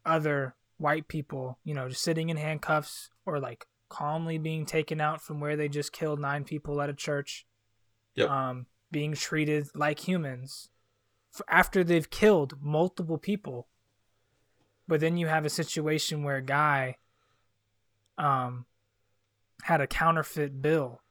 other 0.05 0.55
white 0.77 1.07
people, 1.07 1.59
you 1.63 1.73
know, 1.73 1.89
just 1.89 2.03
sitting 2.03 2.29
in 2.29 2.37
handcuffs 2.37 3.09
or 3.25 3.39
like 3.39 3.65
calmly 3.89 4.37
being 4.37 4.65
taken 4.65 4.99
out 4.99 5.21
from 5.21 5.39
where 5.39 5.55
they 5.55 5.69
just 5.69 5.91
killed 5.91 6.19
nine 6.19 6.43
people 6.43 6.81
at 6.81 6.89
a 6.89 6.93
church. 6.93 7.45
Yep. 8.15 8.29
Um, 8.29 8.65
being 8.91 9.13
treated 9.13 9.67
like 9.73 10.07
humans 10.07 10.69
after 11.47 11.83
they've 11.83 12.09
killed 12.09 12.55
multiple 12.61 13.17
people. 13.17 13.67
But 14.87 14.99
then 14.99 15.17
you 15.17 15.27
have 15.27 15.45
a 15.45 15.49
situation 15.49 16.23
where 16.23 16.37
a 16.37 16.41
guy 16.41 16.97
um 18.17 18.65
had 19.63 19.81
a 19.81 19.87
counterfeit 19.87 20.61
bill. 20.61 21.01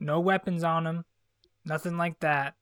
No 0.00 0.18
weapons 0.18 0.64
on 0.64 0.86
him, 0.86 1.04
nothing 1.64 1.96
like 1.96 2.18
that, 2.20 2.54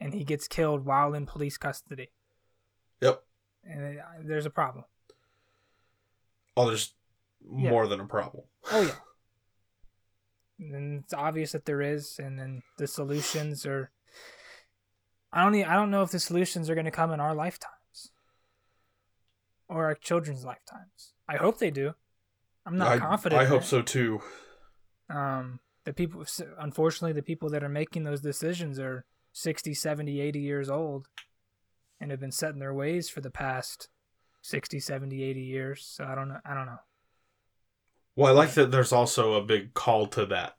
and 0.00 0.14
he 0.14 0.22
gets 0.22 0.46
killed 0.46 0.84
while 0.84 1.14
in 1.14 1.26
police 1.26 1.56
custody. 1.56 2.10
Yep. 3.00 3.24
And 3.64 3.82
it, 3.84 3.98
there's 4.24 4.46
a 4.46 4.50
problem. 4.50 4.84
Oh, 6.56 6.66
there's 6.66 6.94
Yeah. 7.56 7.70
more 7.70 7.86
than 7.86 8.00
a 8.00 8.06
problem. 8.06 8.44
Oh 8.72 8.82
yeah. 8.82 8.94
And 10.58 11.02
it's 11.02 11.14
obvious 11.14 11.52
that 11.52 11.64
there 11.64 11.80
is, 11.80 12.18
and 12.18 12.38
then 12.38 12.62
the 12.76 12.86
solutions 12.86 13.64
are. 13.64 13.90
I 15.32 15.42
don't. 15.42 15.54
e- 15.54 15.64
I 15.64 15.72
don't 15.74 15.90
know 15.90 16.02
if 16.02 16.10
the 16.10 16.20
solutions 16.20 16.68
are 16.68 16.74
going 16.74 16.84
to 16.84 16.90
come 16.90 17.12
in 17.12 17.18
our 17.20 17.34
lifetimes, 17.34 18.10
or 19.68 19.86
our 19.86 19.94
children's 19.94 20.44
lifetimes. 20.44 21.14
I 21.26 21.36
hope 21.36 21.58
they 21.58 21.70
do. 21.70 21.94
I'm 22.66 22.76
not 22.76 22.88
I, 22.88 22.98
confident. 22.98 23.40
I 23.40 23.46
hope 23.46 23.64
so 23.64 23.80
too. 23.80 24.20
Um, 25.08 25.60
the 25.84 25.94
people, 25.94 26.26
unfortunately, 26.58 27.14
the 27.14 27.22
people 27.22 27.48
that 27.50 27.64
are 27.64 27.68
making 27.70 28.04
those 28.04 28.20
decisions 28.20 28.78
are 28.78 29.06
60, 29.32 29.72
70, 29.72 30.20
80 30.20 30.40
years 30.40 30.68
old, 30.68 31.08
and 32.00 32.10
have 32.10 32.20
been 32.20 32.32
set 32.32 32.52
in 32.52 32.58
their 32.58 32.74
ways 32.74 33.08
for 33.08 33.20
the 33.20 33.30
past 33.30 33.88
60, 34.42 34.80
70, 34.80 35.22
80 35.22 35.40
years. 35.40 35.84
So 35.84 36.04
I 36.04 36.14
don't 36.14 36.28
know. 36.28 36.38
I 36.44 36.54
don't 36.54 36.66
know. 36.66 36.78
Well, 38.16 38.32
I 38.32 38.36
like 38.36 38.52
that 38.54 38.70
there's 38.70 38.92
also 38.92 39.34
a 39.34 39.44
big 39.44 39.74
call 39.74 40.06
to 40.08 40.26
that. 40.26 40.56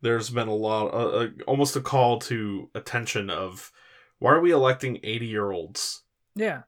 There's 0.00 0.30
been 0.30 0.48
a 0.48 0.54
lot, 0.54 0.86
uh, 0.94 1.08
uh, 1.08 1.28
almost 1.46 1.76
a 1.76 1.80
call 1.80 2.18
to 2.20 2.70
attention 2.74 3.28
of 3.30 3.70
why 4.18 4.32
are 4.32 4.40
we 4.40 4.50
electing 4.50 4.98
80 5.02 5.26
year 5.26 5.50
olds 5.50 6.02
Yeah. 6.34 6.62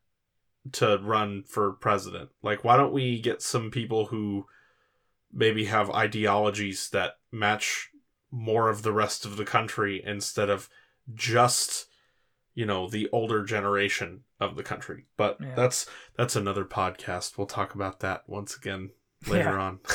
to 0.73 0.99
run 0.99 1.45
for 1.45 1.73
president? 1.73 2.31
Like, 2.43 2.63
why 2.65 2.77
don't 2.77 2.93
we 2.93 3.21
get 3.21 3.41
some 3.43 3.71
people 3.71 4.07
who 4.07 4.47
maybe 5.33 5.65
have 5.65 5.91
ideologies 5.91 6.91
that 6.91 7.15
match 7.31 7.89
more 8.31 8.69
of 8.69 8.83
the 8.83 8.93
rest 8.93 9.25
of 9.25 9.37
the 9.37 9.45
country 9.47 10.03
instead 10.05 10.51
of 10.51 10.69
just, 11.15 11.87
you 12.55 12.67
know, 12.67 12.89
the 12.89 13.09
older 13.13 13.45
generation 13.45 14.25
of 14.41 14.57
the 14.57 14.63
country? 14.63 15.07
But 15.17 15.39
Yeah. 15.41 15.55
that's 15.55 15.87
that's 16.17 16.37
another 16.37 16.65
podcast. 16.65 17.37
We'll 17.39 17.47
talk 17.47 17.75
about 17.75 18.01
that 18.01 18.29
once 18.29 18.57
again 18.57 18.91
later 19.27 19.51
Yeah. 19.51 19.61
on. 19.61 19.81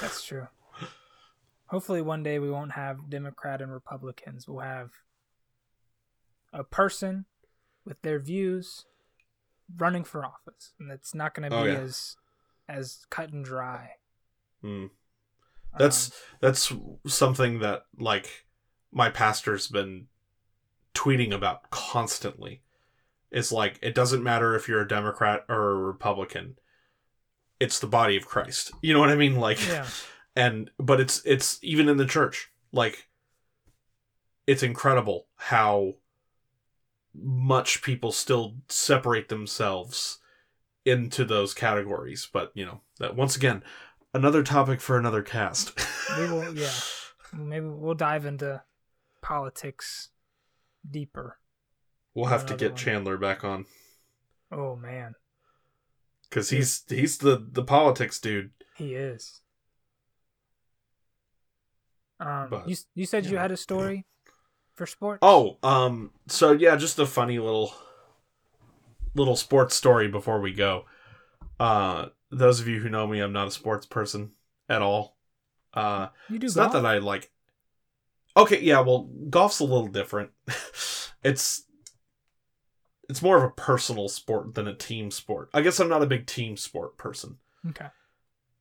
That's 0.00 0.22
true. 0.24 0.46
Hopefully, 1.66 2.00
one 2.02 2.22
day 2.22 2.38
we 2.38 2.50
won't 2.50 2.72
have 2.72 3.10
Democrat 3.10 3.60
and 3.60 3.72
Republicans. 3.72 4.46
We'll 4.46 4.60
have 4.60 4.90
a 6.52 6.62
person 6.62 7.24
with 7.84 8.00
their 8.02 8.18
views 8.20 8.84
running 9.76 10.04
for 10.04 10.24
office, 10.24 10.72
and 10.78 10.90
it's 10.92 11.14
not 11.14 11.34
going 11.34 11.50
to 11.50 11.56
Oh, 11.56 11.64
be 11.64 11.72
yeah. 11.72 11.78
as 11.78 12.16
as 12.68 13.04
cut 13.10 13.32
and 13.32 13.44
dry. 13.44 13.90
Hmm. 14.62 14.86
That's 15.78 16.10
Um, 16.10 16.16
that's 16.40 16.72
something 17.06 17.58
that 17.58 17.86
like 17.98 18.46
my 18.92 19.10
pastor's 19.10 19.66
been 19.68 20.06
tweeting 20.94 21.34
about 21.34 21.70
constantly. 21.70 22.62
It's 23.30 23.50
like 23.50 23.78
it 23.82 23.94
doesn't 23.94 24.22
matter 24.22 24.54
if 24.54 24.68
you're 24.68 24.80
a 24.80 24.88
Democrat 24.88 25.44
or 25.48 25.70
a 25.70 25.76
Republican. 25.76 26.56
It's 27.58 27.80
the 27.80 27.86
body 27.86 28.16
of 28.16 28.26
Christ. 28.26 28.72
You 28.80 28.94
know 28.94 29.00
what 29.00 29.10
I 29.10 29.16
mean? 29.16 29.36
Like 29.36 29.66
yeah, 29.66 29.86
and 30.36 30.70
but 30.78 31.00
it's 31.00 31.20
it's 31.24 31.58
even 31.62 31.88
in 31.88 31.96
the 31.96 32.06
church. 32.06 32.50
Like 32.72 33.08
it's 34.46 34.62
incredible 34.62 35.26
how 35.36 35.94
much 37.14 37.82
people 37.82 38.12
still 38.12 38.56
separate 38.68 39.28
themselves 39.28 40.18
into 40.84 41.24
those 41.24 41.54
categories. 41.54 42.28
But 42.32 42.52
you 42.54 42.64
know, 42.64 42.82
that 43.00 43.16
once 43.16 43.34
again, 43.34 43.64
another 44.12 44.44
topic 44.44 44.80
for 44.80 44.96
another 44.96 45.22
cast. 45.22 45.72
we 46.18 46.30
will. 46.30 46.54
Yeah, 46.54 46.70
maybe 47.32 47.66
we'll 47.66 47.94
dive 47.94 48.26
into 48.26 48.62
politics 49.22 50.10
deeper. 50.88 51.38
We'll 52.14 52.26
have 52.26 52.46
to 52.46 52.54
get 52.54 52.72
one. 52.72 52.76
Chandler 52.76 53.16
back 53.18 53.44
on 53.44 53.66
Oh 54.50 54.74
man, 54.76 55.16
because 56.28 56.50
he's 56.50 56.84
he's 56.88 57.18
the 57.18 57.46
the 57.52 57.62
politics 57.64 58.20
dude. 58.20 58.50
he 58.76 58.94
is. 58.94 59.40
Um, 62.20 62.48
But, 62.50 62.68
you 62.68 62.76
you 62.94 63.06
said 63.06 63.26
you 63.26 63.36
had 63.36 63.50
a 63.52 63.56
story 63.56 64.06
for 64.74 64.86
sports. 64.86 65.22
Oh, 65.22 65.58
um, 65.62 66.12
so 66.28 66.52
yeah, 66.52 66.76
just 66.76 66.98
a 66.98 67.06
funny 67.06 67.38
little 67.38 67.74
little 69.14 69.36
sports 69.36 69.74
story 69.74 70.08
before 70.08 70.40
we 70.40 70.52
go. 70.52 70.84
Uh, 71.60 72.08
those 72.30 72.60
of 72.60 72.68
you 72.68 72.80
who 72.80 72.88
know 72.88 73.06
me, 73.06 73.20
I'm 73.20 73.32
not 73.32 73.48
a 73.48 73.52
sports 73.52 73.86
person 73.86 74.32
at 74.68 74.82
all. 74.82 75.16
Uh, 75.74 76.08
you 76.28 76.38
do 76.38 76.46
it's 76.46 76.54
golf? 76.54 76.72
not 76.72 76.82
that 76.82 76.86
I 76.86 76.98
like. 76.98 77.30
Okay, 78.36 78.60
yeah, 78.60 78.80
well, 78.80 79.08
golf's 79.30 79.60
a 79.60 79.64
little 79.64 79.86
different. 79.86 80.30
it's 81.24 81.64
it's 83.08 83.22
more 83.22 83.36
of 83.36 83.44
a 83.44 83.50
personal 83.50 84.08
sport 84.08 84.54
than 84.54 84.66
a 84.66 84.74
team 84.74 85.10
sport. 85.10 85.50
I 85.54 85.60
guess 85.62 85.78
I'm 85.78 85.88
not 85.88 86.02
a 86.02 86.06
big 86.06 86.26
team 86.26 86.56
sport 86.56 86.96
person. 86.96 87.36
okay. 87.68 87.86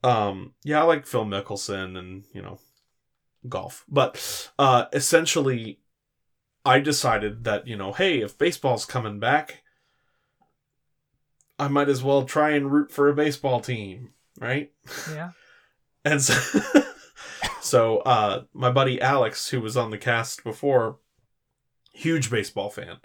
Um, 0.03 0.53
yeah, 0.63 0.81
I 0.81 0.83
like 0.83 1.07
Phil 1.07 1.25
Mickelson 1.25 1.97
and 1.97 2.25
you 2.33 2.41
know, 2.41 2.59
golf, 3.47 3.85
but 3.87 4.51
uh, 4.59 4.85
essentially, 4.91 5.79
I 6.65 6.79
decided 6.79 7.45
that 7.45 7.67
you 7.67 7.77
know, 7.77 7.93
hey, 7.93 8.21
if 8.21 8.37
baseball's 8.37 8.85
coming 8.85 9.19
back, 9.19 9.63
I 11.57 11.67
might 11.69 11.89
as 11.89 12.03
well 12.03 12.25
try 12.25 12.51
and 12.51 12.71
root 12.71 12.91
for 12.91 13.07
a 13.07 13.15
baseball 13.15 13.61
team, 13.61 14.09
right? 14.39 14.71
Yeah. 15.11 15.31
And 16.05 16.21
so, 16.21 16.59
so 17.61 17.99
uh, 17.99 18.43
my 18.53 18.71
buddy 18.71 19.01
Alex, 19.01 19.49
who 19.49 19.61
was 19.61 19.77
on 19.77 19.91
the 19.91 19.97
cast 19.97 20.43
before, 20.43 20.97
huge 21.93 22.29
baseball 22.29 22.69
fan. 22.69 22.97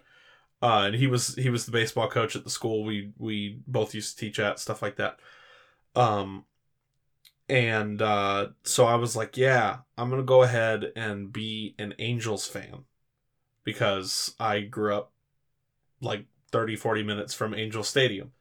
Uh, 0.60 0.84
and 0.86 0.96
he 0.96 1.06
was 1.06 1.36
he 1.36 1.50
was 1.50 1.66
the 1.66 1.72
baseball 1.72 2.08
coach 2.08 2.34
at 2.34 2.42
the 2.42 2.50
school 2.50 2.84
we 2.84 3.12
we 3.16 3.60
both 3.66 3.94
used 3.94 4.18
to 4.18 4.24
teach 4.24 4.40
at 4.40 4.58
stuff 4.58 4.82
like 4.82 4.96
that. 4.96 5.20
Um, 5.94 6.44
and 7.48 8.02
uh, 8.02 8.48
so 8.64 8.86
I 8.86 8.96
was 8.96 9.16
like, 9.16 9.36
yeah, 9.36 9.78
I'm 9.96 10.10
gonna 10.10 10.22
go 10.22 10.42
ahead 10.42 10.92
and 10.96 11.32
be 11.32 11.74
an 11.78 11.94
Angels 11.98 12.46
fan 12.46 12.84
because 13.64 14.34
I 14.40 14.60
grew 14.60 14.94
up 14.94 15.12
like 16.00 16.26
30, 16.50 16.76
40 16.76 17.02
minutes 17.02 17.34
from 17.34 17.54
Angel 17.54 17.82
Stadium. 17.82 18.32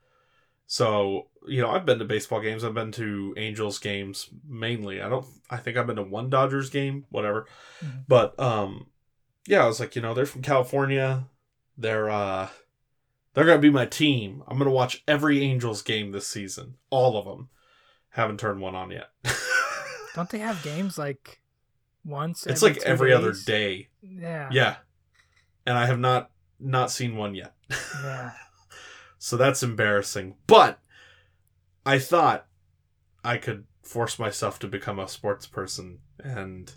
So, 0.67 1.27
you 1.47 1.61
know, 1.61 1.69
I've 1.71 1.85
been 1.85 1.99
to 1.99 2.05
baseball 2.05 2.41
games. 2.41 2.63
I've 2.63 2.73
been 2.73 2.91
to 2.93 3.33
Angels 3.37 3.79
games 3.79 4.29
mainly. 4.47 5.01
I 5.01 5.09
don't 5.09 5.25
I 5.49 5.57
think 5.57 5.77
I've 5.77 5.87
been 5.87 5.95
to 5.95 6.03
one 6.03 6.29
Dodgers 6.29 6.69
game, 6.69 7.05
whatever. 7.09 7.47
Mhm. 7.83 8.03
But 8.07 8.39
um 8.39 8.87
yeah, 9.47 9.63
I 9.63 9.67
was 9.67 9.79
like, 9.79 9.95
you 9.95 10.01
know, 10.01 10.13
they're 10.13 10.25
from 10.25 10.41
California. 10.41 11.27
They're 11.77 12.09
uh 12.09 12.49
they're 13.33 13.45
going 13.45 13.59
to 13.59 13.61
be 13.61 13.69
my 13.69 13.85
team. 13.85 14.41
I'm 14.47 14.57
going 14.57 14.65
to 14.67 14.73
watch 14.73 15.03
every 15.07 15.43
Angels 15.43 15.83
game 15.83 16.11
this 16.11 16.25
season. 16.25 16.73
All 16.89 17.17
of 17.17 17.25
them. 17.25 17.49
Haven't 18.09 18.39
turned 18.39 18.61
one 18.61 18.73
on 18.73 18.89
yet. 18.89 19.11
Don't 20.15 20.27
they 20.27 20.39
have 20.39 20.63
games 20.63 20.97
like 20.97 21.39
once? 22.03 22.47
it's 22.47 22.63
every 22.63 22.73
like 22.73 22.83
every 22.83 23.13
other 23.13 23.33
day. 23.45 23.89
Yeah. 24.01 24.49
Yeah. 24.51 24.75
And 25.67 25.77
I 25.77 25.85
have 25.85 25.99
not 25.99 26.31
not 26.59 26.89
seen 26.89 27.15
one 27.15 27.35
yet. 27.35 27.53
Yeah. 28.03 28.31
So 29.27 29.35
that's 29.35 29.61
embarrassing. 29.61 30.35
But 30.47 30.79
I 31.85 31.99
thought 31.99 32.47
I 33.25 33.35
could 33.35 33.65
force 33.83 34.17
myself 34.17 34.57
to 34.59 34.69
become 34.69 34.99
a 34.99 35.09
sports 35.09 35.45
person 35.45 35.99
and 36.23 36.71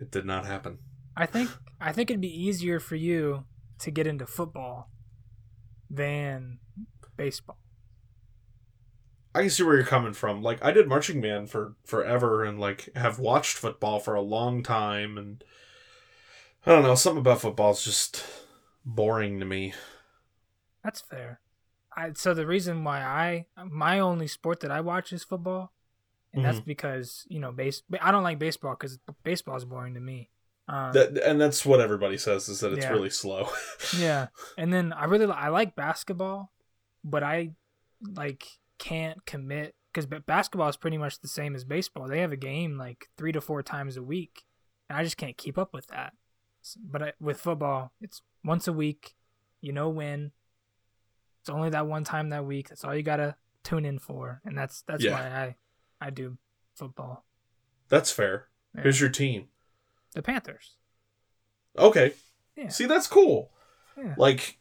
it 0.00 0.10
did 0.10 0.24
not 0.24 0.46
happen. 0.46 0.78
I 1.14 1.26
think 1.26 1.50
I 1.78 1.92
think 1.92 2.08
it'd 2.08 2.22
be 2.22 2.42
easier 2.42 2.80
for 2.80 2.96
you 2.96 3.44
to 3.80 3.90
get 3.90 4.06
into 4.06 4.26
football 4.26 4.88
than 5.90 6.58
baseball. 7.18 7.58
I 9.34 9.42
can 9.42 9.50
see 9.50 9.62
where 9.62 9.74
you're 9.74 9.84
coming 9.84 10.14
from. 10.14 10.42
Like 10.42 10.64
I 10.64 10.70
did 10.70 10.88
marching 10.88 11.20
band 11.20 11.50
for 11.50 11.76
forever 11.84 12.44
and 12.44 12.58
like 12.58 12.88
have 12.96 13.18
watched 13.18 13.58
football 13.58 14.00
for 14.00 14.14
a 14.14 14.22
long 14.22 14.62
time 14.62 15.18
and 15.18 15.44
I 16.64 16.70
don't 16.70 16.82
know, 16.82 16.94
something 16.94 17.20
about 17.20 17.42
football 17.42 17.72
is 17.72 17.84
just 17.84 18.24
boring 18.86 19.38
to 19.38 19.44
me. 19.44 19.74
That's 20.82 21.02
fair. 21.02 21.41
I 21.96 22.12
so 22.14 22.34
the 22.34 22.46
reason 22.46 22.84
why 22.84 23.00
I 23.02 23.46
my 23.64 23.98
only 23.98 24.26
sport 24.26 24.60
that 24.60 24.70
I 24.70 24.80
watch 24.80 25.12
is 25.12 25.24
football, 25.24 25.72
and 26.32 26.44
that's 26.44 26.60
because 26.60 27.24
you 27.28 27.38
know 27.40 27.52
base. 27.52 27.82
I 28.00 28.10
don't 28.10 28.22
like 28.22 28.38
baseball 28.38 28.72
because 28.78 28.98
baseball 29.22 29.56
is 29.56 29.64
boring 29.64 29.94
to 29.94 30.00
me. 30.00 30.30
Um, 30.68 30.92
That 30.92 31.18
and 31.18 31.40
that's 31.40 31.66
what 31.66 31.80
everybody 31.80 32.16
says 32.16 32.48
is 32.48 32.60
that 32.60 32.72
it's 32.72 32.84
Yeah. 32.84 32.92
really 32.92 33.10
slow. 33.10 33.48
yeah, 33.98 34.28
and 34.56 34.72
then 34.72 34.92
I 34.92 35.04
really 35.06 35.26
I 35.26 35.48
like 35.48 35.74
basketball, 35.76 36.52
but 37.04 37.22
I 37.22 37.50
like 38.16 38.46
can't 38.78 39.24
commit 39.26 39.74
because 39.92 40.06
basketball 40.06 40.68
is 40.68 40.76
pretty 40.76 40.98
much 40.98 41.20
the 41.20 41.28
same 41.28 41.54
as 41.54 41.64
baseball. 41.64 42.08
They 42.08 42.20
have 42.20 42.32
a 42.32 42.36
game 42.36 42.78
like 42.78 43.08
three 43.18 43.32
to 43.32 43.40
four 43.40 43.62
times 43.62 43.96
a 43.96 44.02
week, 44.02 44.44
and 44.88 44.98
I 44.98 45.04
just 45.04 45.16
can't 45.16 45.36
keep 45.36 45.58
up 45.58 45.74
with 45.74 45.88
that. 45.88 46.14
But 46.78 47.02
I, 47.02 47.12
with 47.20 47.40
football, 47.40 47.92
it's 48.00 48.22
once 48.44 48.66
a 48.68 48.72
week. 48.72 49.14
You 49.60 49.72
know 49.72 49.88
when. 49.88 50.32
It's 51.42 51.50
only 51.50 51.70
that 51.70 51.86
one 51.86 52.04
time 52.04 52.30
that 52.30 52.44
week. 52.46 52.68
That's 52.68 52.84
all 52.84 52.94
you 52.94 53.02
gotta 53.02 53.36
tune 53.64 53.84
in 53.84 53.98
for, 53.98 54.40
and 54.44 54.56
that's 54.56 54.82
that's 54.82 55.04
Yeah. 55.04 55.12
why 55.12 55.20
I 55.44 55.56
I 56.06 56.10
do 56.10 56.38
football. 56.74 57.24
that's 57.88 58.10
fair. 58.10 58.48
Yeah. 58.74 58.82
Who's 58.82 59.00
your 59.00 59.10
team? 59.10 59.48
The 60.12 60.22
Panthers. 60.22 60.76
Okay. 61.76 62.14
Yeah. 62.56 62.68
See, 62.68 62.86
that's 62.86 63.06
cool. 63.06 63.50
Yeah. 63.96 64.14
Like 64.16 64.58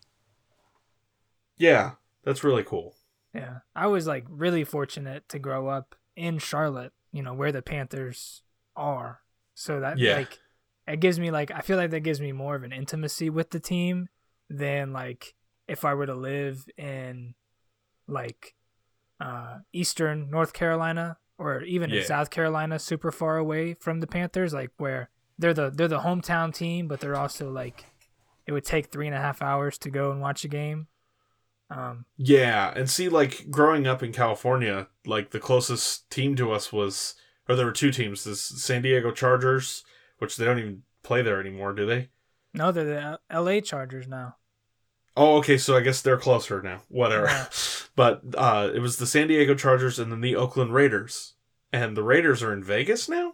Yeah, 1.58 1.92
that's 2.24 2.44
really 2.44 2.64
cool. 2.64 2.96
Yeah, 3.34 3.60
I 3.76 3.88
was 3.88 4.08
like 4.08 4.26
really 4.30 4.64
fortunate 4.64 5.30
to 5.30 5.40
grow 5.40 5.68
up 5.68 5.96
in 6.16 6.40
Charlotte, 6.40 6.92
you 7.12 7.22
know, 7.24 7.34
where 7.34 7.52
the 7.52 7.62
Panthers 7.62 8.42
are. 8.76 9.22
So 9.54 9.80
that 9.80 9.98
Yeah. 9.98 10.16
like 10.18 10.40
it 10.88 11.00
gives 11.00 11.20
me 11.20 11.32
like 11.32 11.52
I 11.52 11.62
feel 11.62 11.78
like 11.78 11.92
that 11.92 12.00
gives 12.02 12.20
me 12.20 12.32
more 12.32 12.56
of 12.56 12.64
an 12.64 12.74
intimacy 12.74 13.30
with 13.30 13.52
the 13.52 13.60
team 13.60 14.10
than 14.50 14.92
like 14.92 15.36
if 15.72 15.86
I 15.86 15.94
were 15.94 16.06
to 16.06 16.16
live 16.32 16.66
in 16.78 17.34
like 18.08 18.56
uh 19.20 19.60
eastern 19.72 20.30
North 20.30 20.54
Carolina 20.54 21.18
or 21.38 21.62
even 21.64 21.90
Yeah. 21.90 22.00
in 22.00 22.06
South 22.06 22.30
Carolina 22.30 22.78
super 22.80 23.12
far 23.12 23.38
away 23.38 23.74
from 23.76 24.00
the 24.00 24.08
Panthers, 24.08 24.54
like 24.54 24.72
where 24.78 25.10
they're 25.40 25.54
the 25.54 25.70
they're 25.70 25.88
the 25.88 26.06
hometown 26.08 26.54
team, 26.54 26.88
but 26.88 27.00
they're 27.00 27.16
also 27.26 27.50
like 27.52 27.86
it 28.46 28.52
would 28.52 28.66
take 28.66 28.88
three 28.92 29.08
and 29.08 29.16
a 29.16 29.20
half 29.28 29.42
hours 29.42 29.78
to 29.80 29.90
go 29.90 30.12
and 30.12 30.20
watch 30.22 30.44
a 30.44 30.48
game. 30.48 30.88
Um 31.70 32.06
Yeah, 32.18 32.74
and 32.76 32.90
see, 32.90 33.08
like 33.10 33.50
growing 33.50 33.88
up 33.88 34.04
in 34.04 34.12
California, 34.12 34.88
like 35.06 35.32
the 35.32 35.40
closest 35.40 36.10
team 36.10 36.36
to 36.36 36.52
us 36.52 36.74
was, 36.74 37.16
or 37.48 37.56
there 37.56 37.66
were 37.66 37.72
two 37.72 37.92
teams: 37.92 38.24
the 38.24 38.36
San 38.36 38.82
Diego 38.82 39.12
Chargers, 39.12 39.84
which 40.18 40.36
they 40.36 40.46
don't 40.46 40.60
even 40.60 40.84
play 41.04 41.22
there 41.22 41.40
anymore, 41.40 41.74
do 41.74 41.86
they? 41.86 42.10
No, 42.54 42.72
they're 42.72 42.84
the 42.86 43.20
LA 43.32 43.62
Chargers 43.62 44.08
now. 44.08 44.36
Oh, 45.16 45.38
okay, 45.38 45.58
so 45.58 45.76
I 45.76 45.82
guess 45.82 46.02
they're 46.02 46.18
closer 46.18 46.62
now. 46.62 46.82
Whatever. 46.88 47.26
Yeah. 47.26 47.48
but 47.96 48.22
uh, 48.36 48.72
it 48.74 48.80
was 48.80 48.98
the 48.98 49.08
San 49.08 49.28
Diego 49.28 49.56
Chargers 49.56 50.00
and 50.00 50.12
then 50.12 50.22
the 50.22 50.36
Oakland 50.36 50.74
Raiders, 50.74 51.34
and 51.74 51.98
the 51.98 52.04
Raiders 52.04 52.42
are 52.42 52.54
in 52.54 52.64
Vegas 52.64 53.10
now. 53.10 53.34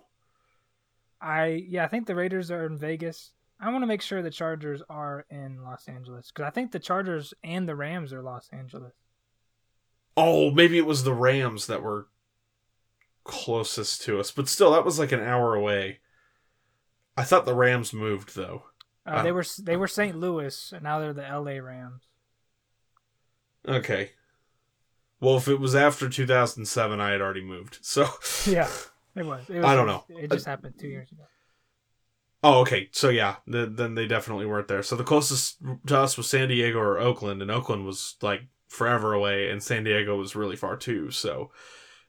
I 1.22 1.66
yeah, 1.68 1.84
I 1.84 1.88
think 1.88 2.06
the 2.06 2.16
Raiders 2.16 2.52
are 2.52 2.66
in 2.66 2.78
Vegas. 2.78 3.32
I 3.60 3.72
want 3.72 3.82
to 3.82 3.88
make 3.88 4.02
sure 4.02 4.22
the 4.22 4.30
Chargers 4.30 4.84
are 4.88 5.26
in 5.30 5.64
Los 5.64 5.88
Angeles 5.88 6.32
because 6.32 6.48
I 6.48 6.52
think 6.52 6.72
the 6.72 6.80
Chargers 6.80 7.34
and 7.44 7.68
the 7.68 7.76
Rams 7.76 8.14
are 8.14 8.22
Los 8.22 8.50
Angeles. 8.52 8.94
Oh, 10.16 10.52
maybe 10.52 10.78
it 10.78 10.86
was 10.86 11.04
the 11.04 11.14
Rams 11.14 11.68
that 11.68 11.82
were 11.82 12.08
closest 13.24 14.02
to 14.04 14.20
us, 14.20 14.32
but 14.32 14.48
still, 14.48 14.72
that 14.72 14.86
was 14.86 15.00
like 15.00 15.12
an 15.12 15.22
hour 15.22 15.56
away. 15.56 16.00
I 17.16 17.24
thought 17.24 17.46
the 17.46 17.56
Rams 17.56 17.94
moved 17.94 18.36
though. 18.36 18.64
Uh, 19.08 19.24
they 19.24 19.32
were 19.32 19.46
they 19.64 19.78
were 19.78 19.88
St. 19.88 20.18
Louis, 20.18 20.74
and 20.74 20.84
now 20.84 21.00
they're 21.00 21.14
the 21.14 21.22
LA 21.22 21.60
Rams. 21.60 22.04
Okay. 23.68 24.12
Well, 25.20 25.38
if 25.38 25.48
it 25.48 25.60
was 25.60 25.76
after 25.76 26.10
2007, 26.10 27.00
I 27.00 27.12
had 27.12 27.22
already 27.22 27.44
moved. 27.44 27.80
So. 27.82 28.08
Yeah, 28.46 28.70
it 29.16 29.26
was. 29.26 29.50
It 29.50 29.58
was 29.58 29.66
I 29.66 29.76
don't 29.76 29.88
know. 29.88 30.04
It 30.10 30.32
just 30.32 30.46
happened 30.46 30.76
two 30.80 30.88
years 30.88 31.12
ago. 31.12 31.24
Oh, 32.44 32.62
okay. 32.62 32.90
So 32.92 33.10
yeah, 33.10 33.38
th- 33.52 33.72
then 33.74 33.96
they 33.96 34.08
definitely 34.08 34.46
weren't 34.46 34.68
there. 34.68 34.84
So 34.84 34.96
the 34.96 35.04
closest 35.04 35.58
to 35.88 35.98
us 35.98 36.18
was 36.18 36.30
San 36.30 36.50
Diego 36.50 36.78
or 36.80 37.00
Oakland, 37.00 37.42
and 37.42 37.50
Oakland 37.50 37.86
was 37.86 38.16
like 38.22 38.44
forever 38.68 39.14
away, 39.14 39.50
and 39.50 39.62
San 39.62 39.84
Diego 39.84 40.16
was 40.18 40.36
really 40.36 40.56
far 40.56 40.78
too. 40.78 41.12
So 41.12 41.52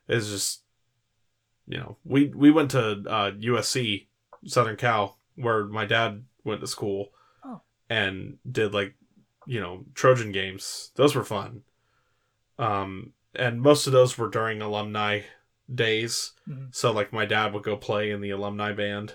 it's 0.07 0.29
just, 0.29 0.63
you 1.67 1.79
know, 1.79 1.97
we 2.05 2.29
we 2.29 2.51
went 2.51 2.71
to 2.73 3.03
uh, 3.09 3.31
USC, 3.33 4.07
Southern 4.47 4.77
Cal, 4.77 5.19
where 5.35 5.65
my 5.65 5.87
dad 5.87 6.25
went 6.49 6.61
to 6.63 6.67
school, 6.67 7.13
Oh. 7.45 7.61
and 7.89 8.39
did 8.51 8.75
like, 8.75 8.95
you 9.47 9.61
know, 9.61 9.85
Trojan 9.95 10.33
games. 10.33 10.91
Those 10.97 11.15
were 11.15 11.25
fun. 11.25 11.63
Um, 12.59 13.13
and 13.35 13.61
most 13.61 13.87
of 13.87 13.93
those 13.93 14.19
were 14.19 14.29
during 14.29 14.61
alumni 14.61 15.23
days. 15.73 16.33
Mhm. 16.49 16.75
So 16.75 16.91
like 16.93 17.13
my 17.13 17.25
dad 17.27 17.53
would 17.53 17.63
go 17.63 17.77
play 17.77 18.11
in 18.11 18.21
the 18.21 18.31
alumni 18.31 18.73
band 18.73 19.15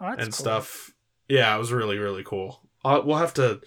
Oh, 0.00 0.06
and 0.06 0.18
cool. 0.22 0.32
stuff. 0.32 0.90
Yeah, 1.28 1.54
it 1.54 1.58
was 1.58 1.72
really 1.72 1.98
really 1.98 2.24
cool. 2.24 2.68
Uh, 2.84 3.00
we'll 3.04 3.18
have 3.18 3.34
to 3.34 3.60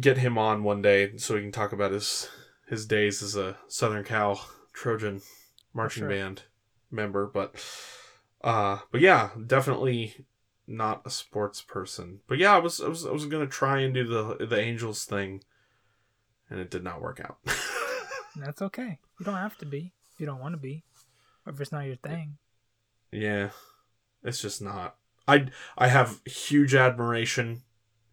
get 0.00 0.18
him 0.18 0.38
on 0.38 0.62
one 0.62 0.82
day 0.82 1.16
so 1.16 1.34
we 1.34 1.40
can 1.40 1.52
talk 1.52 1.72
about 1.72 1.92
his 1.92 2.28
his 2.68 2.86
days 2.86 3.22
as 3.22 3.34
a 3.36 3.58
Southern 3.68 4.04
Cal 4.04 4.48
Trojan 4.72 5.20
marching 5.74 6.02
sure. 6.02 6.08
band 6.08 6.44
member, 6.90 7.26
but 7.26 7.54
uh, 8.42 8.78
but 8.92 9.00
yeah, 9.00 9.30
definitely 9.46 10.24
not 10.70 11.02
a 11.04 11.10
sports 11.10 11.60
person. 11.60 12.20
But 12.28 12.38
yeah, 12.38 12.54
I 12.54 12.58
was 12.58 12.80
I 12.80 12.88
was 12.88 13.04
I 13.04 13.10
was 13.10 13.26
gonna 13.26 13.46
try 13.46 13.80
and 13.80 13.92
do 13.92 14.04
the 14.06 14.46
the 14.46 14.58
Angels 14.58 15.04
thing, 15.04 15.42
and 16.48 16.60
it 16.60 16.70
did 16.70 16.84
not 16.84 17.02
work 17.02 17.20
out. 17.20 17.38
That's 18.36 18.62
okay. 18.62 18.98
You 19.18 19.26
don't 19.26 19.34
have 19.34 19.58
to 19.58 19.66
be. 19.66 19.92
You 20.18 20.26
don't 20.26 20.40
want 20.40 20.54
to 20.54 20.60
be. 20.60 20.84
Or 21.44 21.52
if 21.52 21.60
it's 21.60 21.72
not 21.72 21.86
your 21.86 21.96
thing. 21.96 22.38
yeah, 23.10 23.50
it's 24.22 24.40
just 24.40 24.62
not. 24.62 24.96
I 25.26 25.46
I 25.76 25.88
have 25.88 26.20
huge 26.24 26.74
admiration 26.74 27.62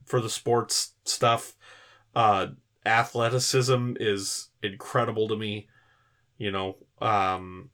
for 0.05 0.19
the 0.19 0.29
sports 0.29 0.93
stuff. 1.03 1.55
Uh, 2.15 2.47
athleticism 2.85 3.93
is 3.99 4.49
incredible 4.63 5.27
to 5.27 5.35
me. 5.35 5.67
You 6.37 6.51
know, 6.51 6.77
um, 7.01 7.69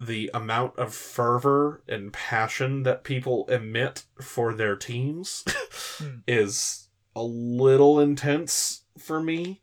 the 0.00 0.30
amount 0.34 0.78
of 0.78 0.94
fervor 0.94 1.82
and 1.88 2.12
passion 2.12 2.82
that 2.82 3.04
people 3.04 3.46
emit 3.48 4.04
for 4.20 4.54
their 4.54 4.76
teams 4.76 5.44
Hmm. 5.98 6.18
is 6.26 6.88
a 7.14 7.22
little 7.22 8.00
intense 8.00 8.84
for 8.98 9.22
me. 9.22 9.60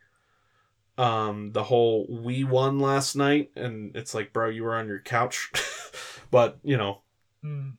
Um, 0.98 1.52
the 1.52 1.64
whole 1.64 2.06
we 2.10 2.44
won 2.44 2.80
last 2.80 3.16
night, 3.16 3.52
and 3.56 3.96
it's 3.96 4.14
like, 4.14 4.34
bro, 4.34 4.50
you 4.50 4.64
were 4.64 4.76
on 4.76 4.88
your 4.88 5.00
couch, 5.00 5.52
but 6.32 6.60
you 6.64 6.78
know, 6.78 7.02
Mm. 7.44 7.78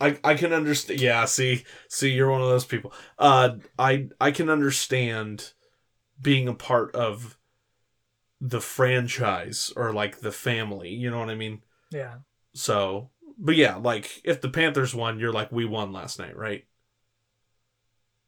I 0.00 0.18
I 0.22 0.34
can 0.34 0.52
understand. 0.52 1.00
Yeah, 1.00 1.24
see, 1.24 1.64
see, 1.88 2.10
you're 2.10 2.30
one 2.30 2.42
of 2.42 2.48
those 2.48 2.66
people. 2.66 2.92
Uh, 3.18 3.56
I 3.78 4.08
I 4.20 4.30
can 4.30 4.50
understand 4.50 5.52
being 6.20 6.48
a 6.48 6.54
part 6.54 6.94
of 6.94 7.38
the 8.40 8.60
franchise 8.60 9.72
or 9.76 9.92
like 9.92 10.20
the 10.20 10.32
family. 10.32 10.90
You 10.90 11.10
know 11.10 11.18
what 11.18 11.30
I 11.30 11.34
mean? 11.34 11.62
Yeah. 11.90 12.16
So, 12.54 13.10
but 13.38 13.56
yeah, 13.56 13.76
like 13.76 14.20
if 14.24 14.40
the 14.40 14.48
Panthers 14.48 14.94
won, 14.94 15.18
you're 15.18 15.32
like, 15.32 15.50
we 15.52 15.64
won 15.64 15.92
last 15.92 16.18
night, 16.18 16.36
right? 16.36 16.64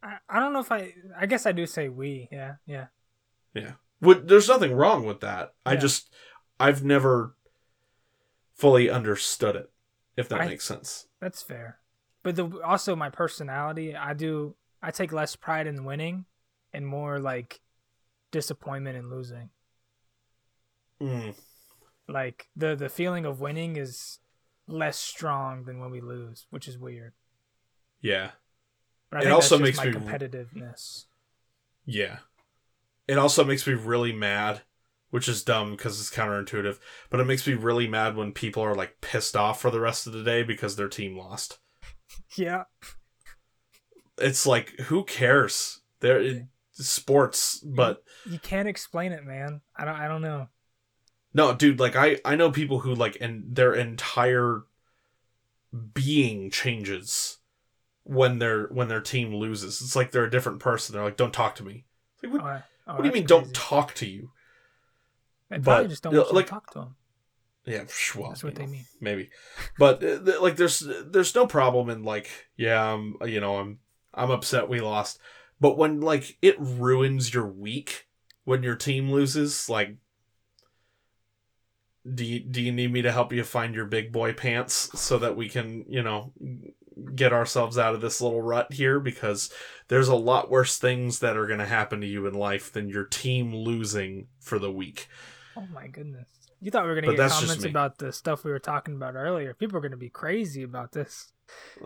I, 0.03 0.17
I 0.29 0.41
don't 0.41 0.53
know 0.53 0.61
if 0.61 0.73
I 0.73 0.95
I 1.17 1.27
guess 1.27 1.47
I 1.47 1.53
do 1.53 1.67
say 1.67 1.89
we. 1.89 2.29
Yeah. 2.33 2.55
Yeah. 2.67 2.87
Yeah. 3.55 3.73
Would 4.01 4.27
there's 4.29 4.49
nothing 4.49 4.73
wrong 4.75 5.05
with 5.05 5.21
that. 5.21 5.55
I 5.65 5.77
just 5.77 6.13
I've 6.59 6.85
never 6.85 7.37
fully 8.55 8.91
understood 8.91 9.57
it, 9.57 9.71
if 10.17 10.29
that 10.29 10.41
I- 10.41 10.47
makes 10.47 10.65
sense. 10.65 11.07
That's 11.21 11.43
fair. 11.43 11.79
But 12.25 12.37
the 12.37 12.61
also 12.65 12.95
my 12.97 13.11
personality, 13.11 13.95
I 13.97 14.15
do 14.15 14.55
I 14.83 14.91
take 14.91 15.13
less 15.13 15.37
pride 15.37 15.67
in 15.69 15.85
winning 15.85 16.25
and 16.73 16.87
more 16.87 17.21
like 17.21 17.61
disappointment 18.33 18.97
in 18.97 19.11
losing. 19.11 19.51
Mm. 21.01 21.35
Like 22.09 22.49
the 22.57 22.75
the 22.75 22.89
feeling 22.89 23.25
of 23.25 23.41
winning 23.41 23.77
is 23.77 24.19
less 24.67 24.99
strong 24.99 25.65
than 25.65 25.79
when 25.81 25.91
we 25.91 26.01
lose, 26.01 26.47
which 26.51 26.69
is 26.69 26.79
weird. 26.79 27.13
Yeah. 28.01 28.33
But 29.11 29.23
I 29.23 29.27
It 29.27 29.33
also 29.33 29.59
makes 29.59 29.79
my 29.79 29.87
me- 29.87 29.93
competitiveness. 29.93 31.05
Yeah. 31.85 32.19
It 33.09 33.19
also 33.19 33.45
makes 33.45 33.67
me 33.67 33.75
really 33.75 34.13
mad, 34.13 34.63
which 35.11 35.29
is 35.29 35.43
dumb 35.45 35.73
because 35.73 36.01
it's 36.01 36.11
counterintuitive, 36.11 36.79
but 37.11 37.21
it 37.21 37.25
makes 37.27 37.47
me 37.47 37.55
really 37.55 37.87
mad 37.89 38.17
when 38.17 38.33
people 38.33 38.63
are 38.63 38.75
like 38.75 39.01
pissed 39.01 39.37
off 39.37 39.61
for 39.61 39.71
the 39.71 39.81
rest 39.81 40.07
of 40.07 40.13
the 40.13 40.23
day 40.23 40.43
because 40.43 40.77
their 40.77 40.89
team 40.89 41.17
lost. 41.17 41.59
Yeah. 42.37 42.65
It's 44.19 44.47
like 44.47 44.79
who 44.81 45.05
cares? 45.05 45.81
They're 46.01 46.21
it's 46.21 46.89
sports, 46.89 47.59
but 47.59 48.03
You 48.27 48.39
can't 48.39 48.69
explain 48.69 49.13
it, 49.13 49.25
man. 49.25 49.61
I 49.77 49.85
don't 49.85 49.97
I 49.97 50.09
don't 50.09 50.23
know. 50.23 50.49
No, 51.35 51.55
dude, 51.55 51.81
like 51.81 51.97
I 51.97 52.19
I 52.25 52.37
know 52.37 52.51
people 52.51 52.81
who 52.81 52.95
like 52.95 53.17
and 53.21 53.55
their 53.57 53.75
entire 53.75 54.65
being 55.95 56.51
changes 56.51 57.39
when 58.05 58.39
their 58.39 58.67
when 58.69 58.89
their 58.89 59.01
team 59.01 59.35
loses. 59.35 59.81
It's 59.81 59.97
like 59.97 60.11
they're 60.11 60.25
a 60.25 60.31
different 60.31 60.61
person. 60.61 60.95
They're 60.95 61.05
like 61.05 61.17
don't 61.17 61.33
talk 61.33 61.55
to 61.57 61.65
me. 61.65 61.85
It's 62.15 62.25
like, 62.25 62.43
what, 62.43 62.43
Oh, 62.45 62.63
oh, 62.89 62.95
what 62.95 63.03
do 63.03 63.09
you 63.09 63.15
mean 63.15 63.27
don't 63.27 63.55
talk 63.55 63.95
to 63.95 64.07
you? 64.07 64.31
They 65.49 65.59
but, 65.59 65.89
just 65.89 66.03
don't 66.03 66.15
like- 66.33 66.47
to 66.47 66.51
talk 66.51 66.71
to 66.73 66.79
them. 66.81 66.97
Yeah, 67.65 67.85
well, 68.17 68.31
That's 68.31 68.43
what 68.43 68.57
they 68.57 68.67
know. 68.67 68.73
mean. 68.73 68.87
maybe 69.01 69.31
but 69.79 70.03
uh, 70.03 70.19
like 70.43 70.57
there's 70.57 70.83
there's 71.07 71.33
no 71.33 71.47
problem 71.47 71.91
in 71.91 72.03
like 72.03 72.29
yeah 72.57 72.83
i'm 72.93 73.15
you 73.25 73.39
know 73.39 73.59
i'm 73.59 73.79
i'm 74.13 74.33
upset 74.33 74.69
we 74.69 74.81
lost 74.81 75.21
but 75.61 75.79
when 75.79 76.01
like 76.01 76.37
it 76.43 76.57
ruins 76.59 77.33
your 77.33 77.47
week 77.47 78.09
when 78.43 78.65
your 78.65 78.75
team 78.75 79.13
loses 79.13 79.69
like 79.69 79.95
do 82.15 82.25
you, 82.25 82.41
do 82.41 82.61
you 82.61 82.73
need 82.73 82.93
me 82.93 83.03
to 83.03 83.13
help 83.13 83.33
you 83.33 83.45
find 83.45 83.75
your 83.75 83.85
big 83.87 84.13
boy 84.13 84.33
pants 84.33 84.91
so 84.99 85.19
that 85.19 85.37
we 85.37 85.49
can 85.49 85.85
you 85.89 86.03
know 86.03 86.33
get 87.15 87.33
ourselves 87.33 87.79
out 87.79 87.95
of 87.95 88.01
this 88.01 88.21
little 88.21 88.43
rut 88.43 88.73
here 88.73 89.01
because 89.01 89.51
there's 89.89 90.09
a 90.09 90.15
lot 90.15 90.51
worse 90.51 90.79
things 90.79 91.21
that 91.21 91.37
are 91.37 91.47
going 91.47 91.59
to 91.59 91.67
happen 91.67 92.01
to 92.01 92.07
you 92.07 92.27
in 92.27 92.35
life 92.35 92.73
than 92.73 92.89
your 92.89 93.05
team 93.05 93.55
losing 93.55 94.27
for 94.41 94.59
the 94.59 94.71
week 94.71 95.09
Oh 95.57 95.67
my 95.73 95.87
goodness. 95.87 96.29
You 96.61 96.71
thought 96.71 96.85
we 96.85 96.91
were 96.91 97.01
gonna 97.01 97.15
get 97.17 97.31
comments 97.31 97.65
about 97.65 97.99
the 97.99 98.13
stuff 98.13 98.45
we 98.45 98.51
were 98.51 98.59
talking 98.59 98.95
about 98.95 99.17
earlier. 99.17 99.53
People 99.53 99.77
are 99.79 99.81
gonna 99.81 99.97
be 99.97 100.09
crazy 100.09 100.63
about 100.63 100.93
this. 100.93 101.33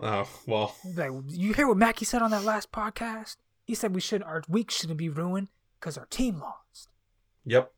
oh 0.01 0.29
well 0.45 0.75
Like, 0.95 1.11
you 1.27 1.53
hear 1.53 1.67
what 1.67 1.77
Mackie 1.77 2.05
said 2.05 2.21
on 2.21 2.31
that 2.31 2.43
last 2.43 2.71
podcast? 2.71 3.37
He 3.65 3.75
said 3.75 3.93
we 3.93 4.01
shouldn't 4.01 4.29
our 4.29 4.43
week 4.47 4.71
shouldn't 4.71 4.99
be 4.99 5.09
ruined 5.09 5.49
because 5.79 5.97
our 5.97 6.05
team 6.05 6.39
lost. 6.39 6.89
yep. 7.43 7.73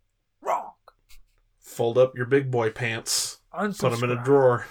Fold 1.69 1.97
up 1.97 2.15
your 2.15 2.25
big 2.25 2.51
boy 2.51 2.71
pants. 2.71 3.37
Put 3.53 3.77
them 3.77 4.03
in 4.03 4.11
a 4.17 4.23
drawer. 4.23 4.65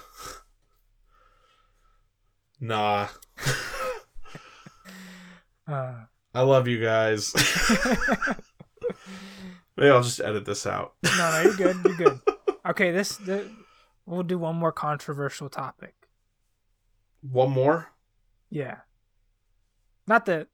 nah. 2.61 3.09
Uh, 5.67 6.05
I 6.33 6.41
love 6.41 6.67
you 6.67 6.83
guys. 6.83 7.35
Maybe 9.77 9.91
I'll 9.91 10.03
just 10.03 10.19
edit 10.19 10.47
this 10.47 10.67
out. 10.67 10.95
no, 11.05 11.11
no, 11.19 11.43
you're 11.43 11.57
good. 11.57 11.77
You're 11.85 11.95
good. 11.95 12.21
Okay, 12.67 12.91
this, 12.91 13.19
this 13.19 13.47
we'll 14.07 14.23
do 14.23 14.39
one 14.39 14.57
more 14.57 14.73
controversial 14.73 15.51
topic. 15.51 15.95
One 17.21 17.51
more? 17.51 17.93
Yeah. 18.49 18.79
Not 20.07 20.25
that. 20.25 20.47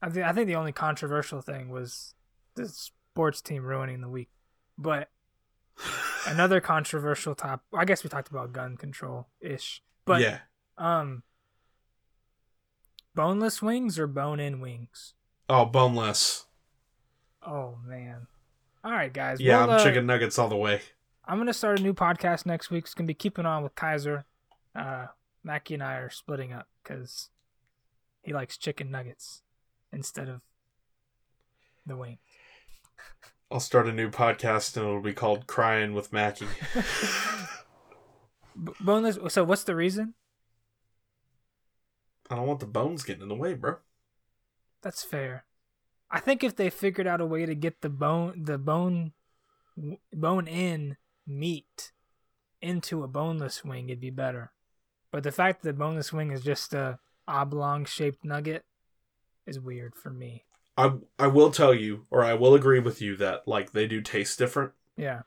I 0.00 0.08
think 0.08 0.24
I 0.24 0.32
think 0.32 0.46
the 0.46 0.56
only 0.56 0.72
controversial 0.72 1.42
thing 1.42 1.68
was 1.68 2.14
the 2.54 2.68
sports 2.68 3.42
team 3.42 3.64
ruining 3.64 4.00
the 4.00 4.08
week, 4.08 4.30
but 4.78 5.10
another 6.26 6.60
controversial 6.60 7.34
top. 7.34 7.62
I 7.74 7.84
guess 7.84 8.04
we 8.04 8.10
talked 8.10 8.28
about 8.28 8.52
gun 8.52 8.76
control 8.76 9.28
ish, 9.40 9.82
but 10.04 10.20
yeah. 10.20 10.38
um, 10.78 11.22
boneless 13.14 13.62
wings 13.62 13.98
or 13.98 14.06
bone-in 14.06 14.60
wings? 14.60 15.14
Oh, 15.48 15.64
boneless. 15.64 16.46
Oh 17.46 17.78
man! 17.84 18.26
All 18.84 18.92
right, 18.92 19.12
guys. 19.12 19.40
Yeah, 19.40 19.60
we'll, 19.62 19.70
I'm 19.70 19.80
uh, 19.80 19.84
chicken 19.84 20.06
nuggets 20.06 20.38
all 20.38 20.48
the 20.48 20.56
way. 20.56 20.80
I'm 21.24 21.38
gonna 21.38 21.52
start 21.52 21.80
a 21.80 21.82
new 21.82 21.94
podcast 21.94 22.46
next 22.46 22.70
week. 22.70 22.84
It's 22.84 22.94
gonna 22.94 23.06
be 23.06 23.14
keeping 23.14 23.46
on 23.46 23.62
with 23.62 23.74
Kaiser. 23.74 24.24
Uh, 24.74 25.06
Mackie 25.42 25.74
and 25.74 25.82
I 25.82 25.94
are 25.94 26.10
splitting 26.10 26.52
up 26.52 26.68
because 26.82 27.30
he 28.22 28.32
likes 28.32 28.56
chicken 28.56 28.90
nuggets 28.90 29.42
instead 29.92 30.28
of 30.28 30.42
the 31.86 31.96
wing. 31.96 32.18
I'll 33.50 33.60
start 33.60 33.88
a 33.88 33.92
new 33.92 34.10
podcast 34.10 34.76
and 34.76 34.86
it'll 34.86 35.00
be 35.00 35.12
called 35.12 35.48
Crying 35.48 35.92
with 35.92 36.12
Mackie. 36.12 36.46
B- 38.62 38.72
boneless. 38.80 39.18
So 39.32 39.42
what's 39.42 39.64
the 39.64 39.74
reason? 39.74 40.14
I 42.30 42.36
don't 42.36 42.46
want 42.46 42.60
the 42.60 42.66
bones 42.66 43.02
getting 43.02 43.22
in 43.22 43.28
the 43.28 43.34
way, 43.34 43.54
bro. 43.54 43.76
That's 44.82 45.02
fair. 45.02 45.44
I 46.10 46.20
think 46.20 46.44
if 46.44 46.54
they 46.54 46.70
figured 46.70 47.08
out 47.08 47.20
a 47.20 47.26
way 47.26 47.44
to 47.44 47.54
get 47.56 47.80
the 47.80 47.88
bone, 47.88 48.44
the 48.44 48.56
bone, 48.56 49.12
bone 50.12 50.46
in 50.46 50.96
meat 51.26 51.92
into 52.62 53.02
a 53.02 53.08
boneless 53.08 53.64
wing, 53.64 53.88
it'd 53.88 54.00
be 54.00 54.10
better. 54.10 54.52
But 55.10 55.24
the 55.24 55.32
fact 55.32 55.62
that 55.62 55.68
the 55.68 55.78
boneless 55.78 56.12
wing 56.12 56.30
is 56.30 56.42
just 56.42 56.72
a 56.72 57.00
oblong 57.26 57.84
shaped 57.84 58.24
nugget 58.24 58.64
is 59.44 59.58
weird 59.58 59.96
for 59.96 60.10
me. 60.10 60.44
I 60.80 60.92
I 61.18 61.26
will 61.26 61.50
tell 61.50 61.74
you, 61.74 62.06
or 62.10 62.24
I 62.24 62.34
will 62.34 62.54
agree 62.54 62.80
with 62.80 63.02
you 63.02 63.16
that 63.16 63.46
like 63.46 63.72
they 63.72 63.86
do 63.86 64.00
taste 64.00 64.38
different. 64.38 64.72
Yeah. 64.96 65.22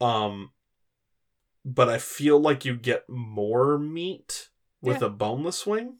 Um, 0.00 0.50
but 1.64 1.88
I 1.88 1.98
feel 1.98 2.38
like 2.40 2.64
you 2.64 2.76
get 2.76 3.08
more 3.08 3.78
meat 3.78 4.48
with 4.80 5.00
Yeah. 5.00 5.06
a 5.08 5.10
boneless 5.10 5.66
wing. 5.66 5.98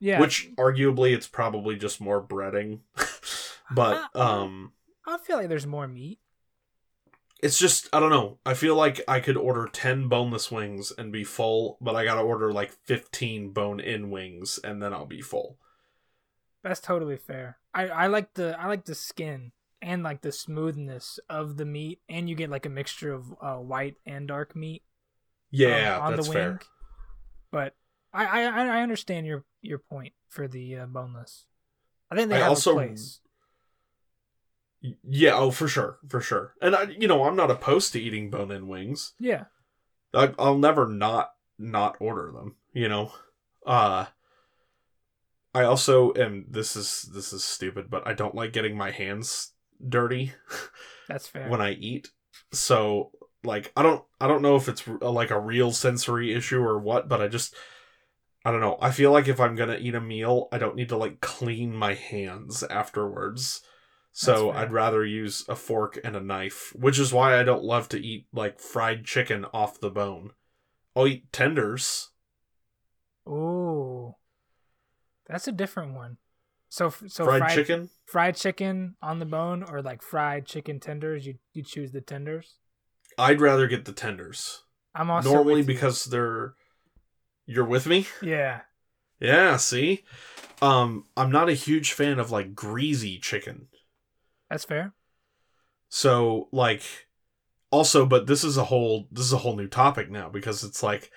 Yeah. 0.00 0.20
Which 0.20 0.50
arguably 0.56 1.14
it's 1.14 1.26
probably 1.28 1.76
just 1.76 2.00
more 2.00 2.22
breading. 2.26 2.80
but 3.70 4.08
Uh, 4.14 4.18
um 4.42 4.72
I 5.06 5.18
feel 5.18 5.36
like 5.36 5.48
there's 5.48 5.66
more 5.66 5.86
meat. 5.86 6.18
it's 7.42 7.58
just 7.58 7.88
I 7.92 8.00
don't 8.00 8.10
know. 8.10 8.38
I 8.46 8.54
feel 8.54 8.74
like 8.74 9.00
I 9.06 9.20
could 9.20 9.36
order 9.36 9.66
10 9.70 10.08
boneless 10.08 10.50
wings 10.50 10.92
and 10.96 11.12
be 11.12 11.24
full, 11.24 11.76
but 11.80 11.94
I 11.94 12.04
got 12.04 12.14
to 12.14 12.20
order 12.22 12.52
like 12.52 12.72
15 12.72 13.50
bone-in 13.52 14.10
wings 14.10 14.58
and 14.64 14.82
then 14.82 14.92
I'll 14.94 15.06
be 15.06 15.20
full. 15.22 15.58
That's 16.62 16.80
totally 16.80 17.16
fair. 17.18 17.58
I 17.74 17.88
I 17.88 18.06
like 18.06 18.34
the 18.34 18.58
I 18.58 18.66
like 18.68 18.84
the 18.84 18.94
skin 18.94 19.52
and 19.82 20.02
like 20.02 20.22
the 20.22 20.32
smoothness 20.32 21.18
of 21.28 21.56
the 21.56 21.64
meat 21.64 22.00
and 22.08 22.28
you 22.28 22.36
get 22.36 22.48
like 22.50 22.66
a 22.66 22.70
mixture 22.70 23.12
of 23.12 23.34
uh, 23.42 23.56
white 23.56 23.96
and 24.06 24.28
dark 24.28 24.54
meat. 24.56 24.82
Yeah, 25.50 25.96
um, 25.96 26.02
on 26.02 26.16
that's 26.16 26.26
the 26.28 26.30
wing. 26.30 26.42
fair. 26.42 26.60
But 27.50 27.74
I 28.12 28.24
I 28.26 28.78
I 28.78 28.82
understand 28.82 29.26
your 29.26 29.44
your 29.60 29.78
point 29.78 30.12
for 30.28 30.48
the 30.48 30.76
uh, 30.78 30.86
boneless. 30.86 31.46
I 32.10 32.16
think 32.16 32.28
they 32.30 32.36
I 32.36 32.40
have 32.40 32.50
also- 32.50 32.72
a 32.78 32.86
place. 32.86 33.20
Yeah, 35.02 35.34
oh 35.36 35.50
for 35.50 35.66
sure, 35.66 35.98
for 36.10 36.20
sure. 36.20 36.54
And 36.60 36.76
I 36.76 36.82
you 36.98 37.08
know, 37.08 37.24
I'm 37.24 37.36
not 37.36 37.50
opposed 37.50 37.92
to 37.94 38.00
eating 38.00 38.28
bone-in 38.30 38.68
wings. 38.68 39.14
Yeah. 39.18 39.44
I, 40.12 40.34
I'll 40.38 40.58
never 40.58 40.86
not 40.86 41.30
not 41.58 41.96
order 42.00 42.30
them. 42.32 42.56
You 42.74 42.88
know, 42.88 43.12
uh, 43.66 44.06
I 45.54 45.64
also 45.64 46.12
am. 46.14 46.46
This 46.48 46.74
is 46.76 47.02
this 47.14 47.32
is 47.32 47.44
stupid, 47.44 47.88
but 47.88 48.06
I 48.06 48.12
don't 48.12 48.34
like 48.34 48.52
getting 48.52 48.76
my 48.76 48.90
hands 48.90 49.52
dirty 49.86 50.32
That's 51.08 51.28
fair. 51.28 51.48
when 51.48 51.60
I 51.60 51.72
eat. 51.72 52.10
So 52.52 53.12
like, 53.44 53.72
I 53.76 53.82
don't 53.82 54.04
I 54.20 54.26
don't 54.26 54.42
know 54.42 54.56
if 54.56 54.68
it's 54.68 54.86
like 55.00 55.30
a 55.30 55.40
real 55.40 55.70
sensory 55.70 56.34
issue 56.34 56.60
or 56.60 56.78
what, 56.78 57.08
but 57.08 57.22
I 57.22 57.28
just 57.28 57.54
I 58.44 58.50
don't 58.50 58.60
know. 58.60 58.78
I 58.80 58.90
feel 58.90 59.12
like 59.12 59.28
if 59.28 59.40
I'm 59.40 59.54
gonna 59.54 59.78
eat 59.80 59.94
a 59.94 60.00
meal, 60.00 60.48
I 60.50 60.58
don't 60.58 60.76
need 60.76 60.88
to 60.88 60.96
like 60.96 61.20
clean 61.20 61.74
my 61.74 61.94
hands 61.94 62.62
afterwards. 62.64 63.62
So 64.16 64.52
I'd 64.52 64.72
rather 64.72 65.04
use 65.04 65.44
a 65.48 65.56
fork 65.56 65.98
and 66.04 66.14
a 66.14 66.20
knife, 66.20 66.72
which 66.76 67.00
is 67.00 67.12
why 67.12 67.38
I 67.38 67.42
don't 67.42 67.64
love 67.64 67.88
to 67.88 67.98
eat 67.98 68.26
like 68.32 68.60
fried 68.60 69.04
chicken 69.04 69.44
off 69.52 69.80
the 69.80 69.90
bone. 69.90 70.30
I'll 70.94 71.08
eat 71.08 71.32
tenders. 71.32 72.10
Ooh. 73.28 74.14
That's 75.26 75.48
a 75.48 75.52
different 75.52 75.94
one. 75.94 76.18
So 76.68 76.90
so 76.90 77.24
fried, 77.24 77.38
fried, 77.38 77.54
chicken? 77.54 77.90
fried 78.06 78.36
chicken 78.36 78.96
on 79.00 79.20
the 79.20 79.26
bone 79.26 79.62
or 79.62 79.80
like 79.80 80.02
fried 80.02 80.46
chicken 80.46 80.80
tenders, 80.80 81.26
you 81.26 81.36
you 81.52 81.62
choose 81.62 81.92
the 81.92 82.00
tenders? 82.00 82.56
I'd 83.16 83.40
rather 83.40 83.68
get 83.68 83.84
the 83.84 83.92
tenders. 83.92 84.62
I'm 84.94 85.10
also 85.10 85.32
Normally 85.32 85.62
because 85.62 86.06
they're 86.06 86.54
you're 87.46 87.64
with 87.64 87.86
me? 87.86 88.06
Yeah. 88.22 88.62
Yeah, 89.20 89.56
see? 89.56 90.04
Um 90.60 91.04
I'm 91.16 91.30
not 91.30 91.48
a 91.48 91.54
huge 91.54 91.92
fan 91.92 92.18
of 92.18 92.30
like 92.30 92.54
greasy 92.54 93.18
chicken. 93.18 93.68
That's 94.50 94.64
fair. 94.64 94.94
So 95.88 96.48
like 96.50 96.82
also 97.70 98.04
but 98.04 98.26
this 98.26 98.42
is 98.42 98.56
a 98.56 98.64
whole 98.64 99.06
this 99.12 99.26
is 99.26 99.32
a 99.32 99.38
whole 99.38 99.56
new 99.56 99.68
topic 99.68 100.10
now 100.10 100.28
because 100.28 100.64
it's 100.64 100.82
like 100.82 101.10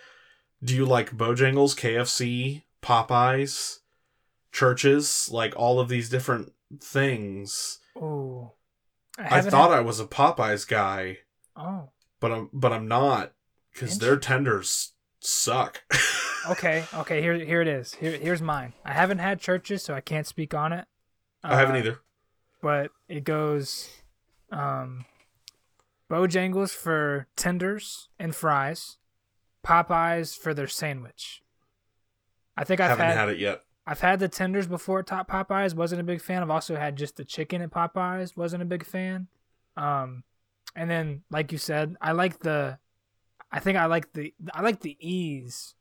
do 0.64 0.76
you 0.76 0.86
like 0.86 1.18
Bojangles, 1.18 1.76
KFC, 1.76 2.64
Popeyes, 2.82 3.80
Church's, 4.58 5.30
like 5.32 5.54
all 5.56 5.80
of 5.80 5.88
these 5.88 6.10
different 6.10 6.52
things? 6.82 7.78
Ooh. 7.96 8.52
I, 9.20 9.24
haven't 9.36 9.52
thought 9.52 9.70
had- 9.70 9.78
I 9.78 9.82
was 9.82 10.00
a 10.00 10.06
Popeyes 10.06 10.68
guy, 10.68 11.20
Oh. 11.56 11.90
but 12.20 12.32
I'm 12.32 12.50
but 12.52 12.74
I'm 12.74 12.88
not 12.88 13.34
cuz 13.76 14.00
their 14.00 14.18
tenders 14.18 14.94
suck. 15.20 15.84
Okay. 16.50 16.86
Okay. 16.94 17.22
Here 17.22 17.34
here 17.34 17.62
it 17.62 17.68
is. 17.68 17.96
Here 17.96 18.18
here's 18.18 18.42
mine. 18.42 18.72
I 18.86 18.94
haven't 18.94 19.18
had 19.20 19.42
Church's, 19.42 19.84
so 19.84 19.94
I 19.94 20.00
can't 20.00 20.26
speak 20.26 20.54
on 20.54 20.72
it. 20.72 20.88
I 21.44 21.56
haven't 21.58 21.76
Uh, 21.76 21.80
either. 21.80 22.00
But 22.62 22.92
it 23.10 23.26
goes, 23.26 23.90
um, 24.50 25.04
Bojangles 26.10 26.72
for 26.74 27.28
tenders 27.36 28.08
and 28.18 28.34
fries, 28.34 28.96
Popeyes 29.66 30.38
for 30.38 30.54
their 30.54 30.68
sandwich. 30.70 31.44
I 32.56 32.64
think 32.64 32.80
I've 32.80 32.92
haven't 32.92 33.06
had, 33.08 33.18
had 33.18 33.30
it 33.30 33.40
yet. 33.40 33.64
I've 33.90 34.02
had 34.02 34.20
the 34.20 34.28
tenders 34.28 34.68
before 34.68 35.00
at 35.00 35.08
Top 35.08 35.32
Popeyes. 35.32 35.74
Wasn't 35.74 36.02
a 36.02 36.04
big 36.04 36.22
fan. 36.22 36.44
I've 36.44 36.50
also 36.50 36.76
had 36.76 36.98
just 36.98 37.16
the 37.16 37.24
chicken 37.24 37.62
at 37.62 37.72
Popeyes. 37.72 38.36
Wasn't 38.36 38.62
a 38.62 38.66
big 38.66 38.86
fan. 38.86 39.28
Um, 39.78 40.24
and 40.76 40.92
then 40.92 41.24
like 41.32 41.54
you 41.54 41.58
said, 41.58 41.96
I 42.02 42.12
like 42.12 42.40
the, 42.40 42.80
I 43.50 43.62
think 43.62 43.78
I 43.78 43.86
like 43.86 44.12
the 44.12 44.34
I 44.54 44.62
like 44.62 44.82
the 44.82 44.98
ease. 45.00 45.74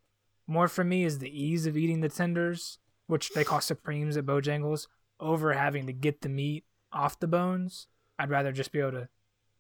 More 0.47 0.69
for 0.69 0.85
me 0.85 1.03
is 1.03 1.19
the 1.19 1.29
ease 1.29 1.67
of 1.67 1.77
eating 1.77 2.01
the 2.01 2.09
tenders, 2.09 2.79
which 3.09 3.31
they 3.31 3.43
call 3.43 3.61
supremes 3.61 4.17
at 4.17 4.25
Bojangles, 4.25 4.87
over 5.19 5.53
having 5.53 5.89
to 5.89 5.93
get 5.93 6.21
the 6.21 6.29
meat 6.29 6.65
off 6.93 7.19
the 7.19 7.27
bones. 7.27 7.89
I'd 8.21 8.31
rather 8.31 8.53
just 8.53 8.71
be 8.71 8.79
able 8.79 8.93
to 8.93 9.09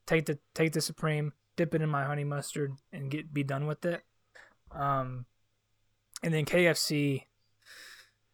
take 0.07 0.27
the 0.27 0.39
take 0.55 0.73
the 0.73 0.81
supreme, 0.81 1.33
dip 1.57 1.75
it 1.75 1.83
in 1.83 1.89
my 1.89 2.05
honey 2.05 2.23
mustard, 2.23 2.77
and 2.93 3.11
get 3.11 3.35
be 3.35 3.43
done 3.43 3.67
with 3.67 3.85
it. 3.85 4.05
Um, 4.71 5.27
and 6.23 6.33
then 6.33 6.45
KFC, 6.45 7.25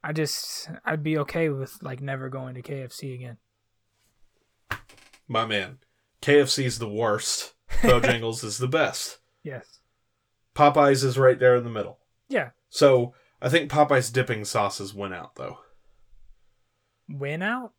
I 0.05 0.13
just 0.13 0.69
I'd 0.85 1.03
be 1.03 1.19
okay 1.19 1.49
with 1.49 1.79
like 1.83 2.01
never 2.01 2.29
going 2.29 2.55
to 2.55 2.63
KFC 2.63 3.15
again. 3.15 3.37
My 5.29 5.47
man. 5.47 5.79
KFC's 6.21 6.79
the 6.79 6.89
worst. 6.89 7.55
Bojangles 7.83 8.45
is 8.45 8.59
the 8.59 8.69
best. 8.69 9.19
Yes. 9.45 9.81
Popeyes 10.55 11.03
is 11.03 11.19
right 11.19 11.37
there 11.37 11.57
in 11.57 11.65
the 11.65 11.71
middle. 11.71 11.99
Yeah. 12.29 12.51
So 12.71 13.13
I 13.41 13.49
think 13.49 13.69
Popeye's 13.73 14.09
dipping 14.09 14.45
sauces 14.45 14.95
went 14.95 15.15
out 15.15 15.35
though. 15.35 15.59
Win 17.09 17.43
out. 17.43 17.73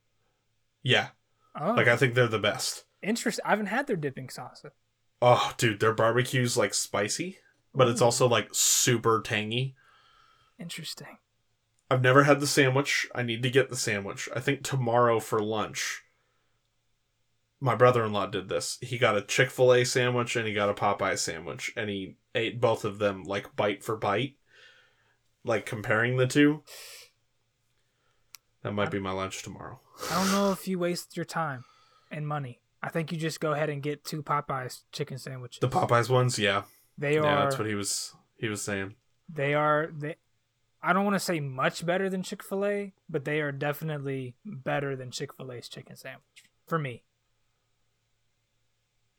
Yeah, 0.81 1.09
Oh, 1.57 1.71
like 1.71 1.87
I 1.87 1.95
think 1.95 2.15
they're 2.15 2.27
the 2.27 2.37
best. 2.37 2.83
interesting. 3.01 3.43
I 3.45 3.51
haven't 3.51 3.67
had 3.67 3.87
their 3.87 3.95
dipping 3.95 4.27
sauce. 4.29 4.65
Oh, 5.21 5.53
dude, 5.55 5.79
their 5.79 5.93
barbecue's 5.93 6.57
like 6.57 6.73
spicy, 6.73 7.37
but 7.73 7.87
it's 7.87 8.01
also 8.01 8.27
like 8.27 8.49
super 8.51 9.21
tangy. 9.21 9.75
Interesting. 10.59 11.17
I've 11.93 12.01
never 12.01 12.23
had 12.23 12.39
the 12.39 12.47
sandwich. 12.47 13.07
I 13.13 13.21
need 13.21 13.43
to 13.43 13.51
get 13.51 13.69
the 13.69 13.75
sandwich. 13.75 14.27
I 14.35 14.39
think 14.39 14.63
tomorrow 14.63 15.19
for 15.19 15.39
lunch. 15.39 16.01
My 17.59 17.75
brother-in-law 17.75 18.27
did 18.27 18.49
this. 18.49 18.79
He 18.81 18.97
got 18.97 19.15
a 19.15 19.21
Chick-fil-A 19.21 19.85
sandwich 19.85 20.35
and 20.35 20.47
he 20.47 20.55
got 20.55 20.71
a 20.71 20.73
Popeye 20.73 21.19
sandwich 21.19 21.71
and 21.77 21.91
he 21.91 22.15
ate 22.33 22.59
both 22.59 22.83
of 22.83 22.97
them 22.97 23.23
like 23.23 23.55
bite 23.55 23.83
for 23.83 23.95
bite. 23.95 24.37
Like 25.45 25.67
comparing 25.67 26.17
the 26.17 26.25
two. 26.25 26.63
That 28.63 28.73
might 28.73 28.89
be 28.89 28.99
my 28.99 29.11
lunch 29.11 29.43
tomorrow. 29.43 29.79
I 30.09 30.15
don't 30.15 30.31
know 30.31 30.51
if 30.51 30.67
you 30.67 30.79
waste 30.79 31.15
your 31.15 31.25
time 31.25 31.63
and 32.09 32.27
money. 32.27 32.59
I 32.81 32.89
think 32.89 33.11
you 33.11 33.19
just 33.19 33.39
go 33.39 33.51
ahead 33.51 33.69
and 33.69 33.83
get 33.83 34.03
two 34.03 34.23
Popeyes 34.23 34.81
chicken 34.91 35.19
sandwiches. 35.19 35.59
The 35.59 35.69
Popeyes 35.69 36.09
ones, 36.09 36.39
yeah. 36.39 36.63
They 36.97 37.19
are. 37.19 37.23
Yeah, 37.23 37.43
that's 37.43 37.59
what 37.59 37.67
he 37.67 37.75
was 37.75 38.15
he 38.37 38.47
was 38.47 38.63
saying. 38.63 38.95
They 39.29 39.53
are 39.53 39.91
they 39.95 40.15
I 40.83 40.91
don't 40.91 41.05
want 41.05 41.15
to 41.15 41.19
say 41.19 41.39
much 41.39 41.85
better 41.85 42.09
than 42.09 42.23
Chick-fil-A, 42.23 42.91
but 43.09 43.23
they 43.23 43.39
are 43.39 43.53
definitely 43.53 44.35
better 44.45 44.95
than 44.97 45.11
Chick-fil-A's 45.11 45.69
chicken 45.69 45.95
sandwich 45.95 46.43
for 46.67 46.77
me. 46.77 47.03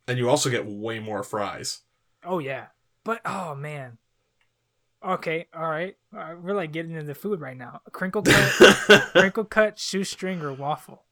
And 0.06 0.18
you 0.18 0.28
also 0.28 0.50
get 0.50 0.66
way 0.66 0.98
more 0.98 1.22
fries. 1.22 1.80
Oh 2.22 2.38
yeah. 2.38 2.66
But 3.02 3.20
oh 3.24 3.54
man. 3.54 3.98
Okay, 5.02 5.46
all 5.54 5.68
right. 5.68 5.96
Uh, 6.16 6.34
we're 6.40 6.54
like 6.54 6.72
getting 6.72 6.92
into 6.92 7.06
the 7.06 7.14
food 7.14 7.40
right 7.40 7.56
now. 7.56 7.80
Crinkle 7.92 8.22
cut, 8.24 8.52
crinkle 9.12 9.44
cut, 9.44 9.78
shoestring, 9.78 10.40
or 10.42 10.52
waffle 10.52 11.04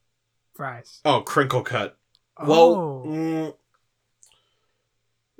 fries. 0.54 1.00
oh, 1.04 1.20
crinkle 1.22 1.62
cut. 1.62 1.98
Oh, 2.38 2.46
Well, 2.46 3.04
mm, 3.06 3.54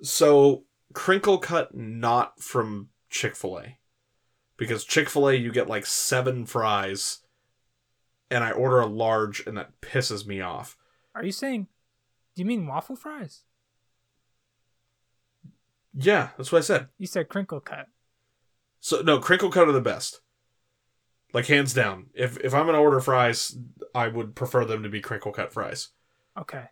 so 0.03 0.65
crinkle 0.93 1.39
cut 1.39 1.75
not 1.75 2.41
from 2.41 2.89
Chick 3.09 3.37
Fil 3.37 3.59
A, 3.59 3.79
because 4.63 4.85
Chick 4.85 5.09
Fil 5.09 5.29
A 5.29 5.35
you 5.35 5.51
get 5.51 5.69
like 5.69 5.87
seven 5.87 6.47
fries, 6.47 7.19
and 8.31 8.45
I 8.45 8.53
order 8.53 8.79
a 8.79 8.87
large, 8.87 9.45
and 9.45 9.57
that 9.57 9.81
pisses 9.81 10.25
me 10.25 10.41
off. 10.41 10.77
are 11.17 11.25
you 11.25 11.33
saying? 11.33 11.67
Do 12.37 12.43
you 12.43 12.47
mean 12.47 12.69
waffle 12.69 12.95
fries? 12.95 13.43
Yeah, 15.93 16.29
that's 16.37 16.53
what 16.53 16.59
I 16.59 16.63
said. 16.63 16.89
You 16.97 17.09
said 17.09 17.29
crinkle 17.29 17.59
cut. 17.59 17.89
So 18.79 19.03
no, 19.03 19.19
crinkle 19.19 19.51
cut 19.51 19.67
are 19.67 19.73
the 19.73 19.81
best, 19.81 20.21
like 21.33 21.47
hands 21.47 21.75
down. 21.75 22.11
If 22.15 22.39
if 22.39 22.55
I'm 22.55 22.67
gonna 22.67 22.81
order 22.81 23.01
fries, 23.01 23.59
I 23.97 24.07
would 24.07 24.37
prefer 24.37 24.65
them 24.65 24.85
to 24.85 24.89
be 24.89 25.01
crinkle 25.01 25.33
cut 25.33 25.53
fries. 25.53 25.89
Okay. 26.39 26.67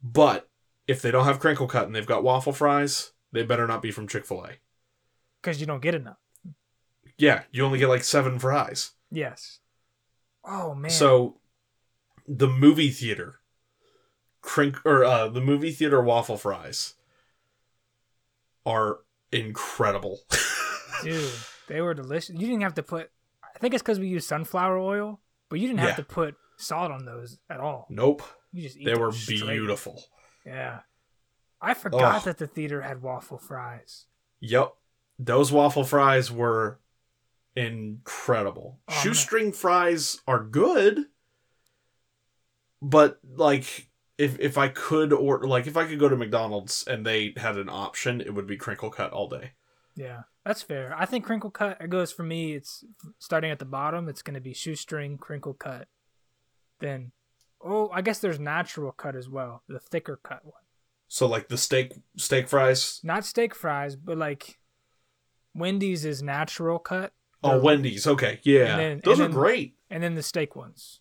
But 0.00 0.48
if 0.86 1.02
they 1.02 1.10
don't 1.10 1.24
have 1.24 1.40
crinkle 1.40 1.66
cut 1.66 1.86
and 1.86 1.94
they've 1.94 2.06
got 2.06 2.22
waffle 2.22 2.52
fries, 2.52 3.10
they 3.32 3.42
better 3.42 3.66
not 3.66 3.82
be 3.82 3.90
from 3.90 4.06
Chick 4.06 4.24
Fil 4.24 4.44
A. 4.44 4.50
Because 5.42 5.60
you 5.60 5.66
don't 5.66 5.82
get 5.82 5.96
enough. 5.96 6.18
Yeah, 7.20 7.42
you 7.52 7.64
only 7.64 7.78
get 7.78 7.88
like 7.88 8.04
seven 8.04 8.38
fries. 8.38 8.92
Yes. 9.10 9.58
Oh 10.44 10.74
man. 10.74 10.90
So 10.90 11.38
the 12.26 12.48
movie 12.48 12.90
theater 12.90 13.36
crink 14.42 14.78
or 14.86 15.04
uh 15.04 15.28
the 15.28 15.40
movie 15.40 15.72
theater 15.72 16.00
waffle 16.00 16.36
fries 16.38 16.94
are 18.66 19.00
incredible. 19.32 20.20
dude, 21.02 21.30
they 21.68 21.80
were 21.80 21.94
delicious. 21.94 22.30
You 22.34 22.46
didn't 22.46 22.62
have 22.62 22.74
to 22.74 22.82
put. 22.82 23.10
I 23.54 23.58
think 23.58 23.74
it's 23.74 23.82
because 23.82 23.98
we 23.98 24.08
use 24.08 24.26
sunflower 24.26 24.78
oil, 24.78 25.20
but 25.48 25.60
you 25.60 25.66
didn't 25.66 25.80
have 25.80 25.90
Yeah. 25.90 25.96
to 25.96 26.04
put 26.04 26.36
salt 26.56 26.90
on 26.90 27.04
those 27.04 27.38
at 27.48 27.60
all. 27.60 27.86
nope. 27.90 28.22
You 28.52 28.62
just 28.64 28.76
eat 28.76 28.84
They 28.84 28.94
were 28.94 29.12
beautiful. 29.28 30.02
Yeah. 30.44 30.80
I 31.60 31.74
forgot 31.74 32.24
that 32.24 32.38
the 32.38 32.46
theater 32.46 32.80
had 32.82 33.02
waffle 33.02 33.38
fries. 33.38 34.06
Yep. 34.40 34.72
Those 35.18 35.52
waffle 35.52 35.84
fries 35.84 36.32
were 36.32 36.80
incredible. 37.56 38.78
Oh, 38.88 38.92
man. 38.92 39.02
Shoestring 39.02 39.52
fries 39.52 40.20
are 40.26 40.42
good, 40.42 41.06
but 42.80 43.18
like 43.36 43.88
if 44.18 44.38
if 44.38 44.58
I 44.58 44.68
could 44.68 45.12
or 45.12 45.46
like 45.46 45.66
if 45.66 45.76
I 45.76 45.86
could 45.86 45.98
go 45.98 46.08
to 46.08 46.16
McDonald's 46.16 46.84
and 46.86 47.06
they 47.06 47.32
had 47.36 47.56
an 47.56 47.68
option, 47.68 48.20
it 48.20 48.34
would 48.34 48.46
be 48.46 48.56
crinkle 48.56 48.90
cut 48.90 49.12
all 49.12 49.28
day. 49.28 49.52
Yeah, 49.96 50.22
that's 50.44 50.62
fair. 50.62 50.94
I 50.96 51.06
think 51.06 51.24
crinkle 51.24 51.50
cut 51.50 51.78
it 51.80 51.90
goes 51.90 52.12
for 52.12 52.22
me. 52.22 52.54
It's 52.54 52.84
starting 53.18 53.50
at 53.50 53.58
the 53.58 53.64
bottom. 53.64 54.08
It's 54.08 54.22
going 54.22 54.34
to 54.34 54.40
be 54.40 54.54
shoestring 54.54 55.18
crinkle 55.18 55.54
cut. 55.54 55.88
Then, 56.80 57.12
oh, 57.62 57.90
I 57.92 58.02
guess 58.02 58.18
there's 58.18 58.38
natural 58.38 58.92
cut 58.92 59.16
as 59.16 59.28
well, 59.28 59.62
the 59.68 59.78
thicker 59.78 60.18
cut 60.22 60.44
one. 60.44 60.62
So 61.08 61.26
like 61.26 61.48
the 61.48 61.58
steak 61.58 61.92
steak 62.16 62.48
fries. 62.48 63.00
Not 63.02 63.24
steak 63.24 63.54
fries, 63.54 63.96
but 63.96 64.16
like 64.16 64.58
Wendy's 65.54 66.04
is 66.04 66.22
natural 66.22 66.78
cut. 66.78 67.12
Oh, 67.42 67.52
They're- 67.52 67.60
Wendy's. 67.60 68.06
Okay, 68.06 68.40
yeah, 68.42 68.76
then- 68.76 69.00
those 69.04 69.18
are 69.20 69.24
then- 69.24 69.30
great. 69.32 69.76
and 69.88 70.02
then 70.02 70.14
the 70.14 70.22
steak 70.22 70.54
ones. 70.56 71.00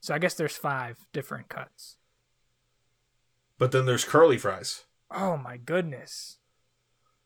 So 0.00 0.14
I 0.14 0.18
guess 0.18 0.34
there's 0.34 0.56
five 0.56 0.96
different 1.12 1.48
cuts. 1.48 1.96
But 3.58 3.72
then 3.72 3.86
there's 3.86 4.04
curly 4.04 4.38
fries. 4.38 4.84
Oh 5.10 5.36
my 5.36 5.56
goodness. 5.56 6.38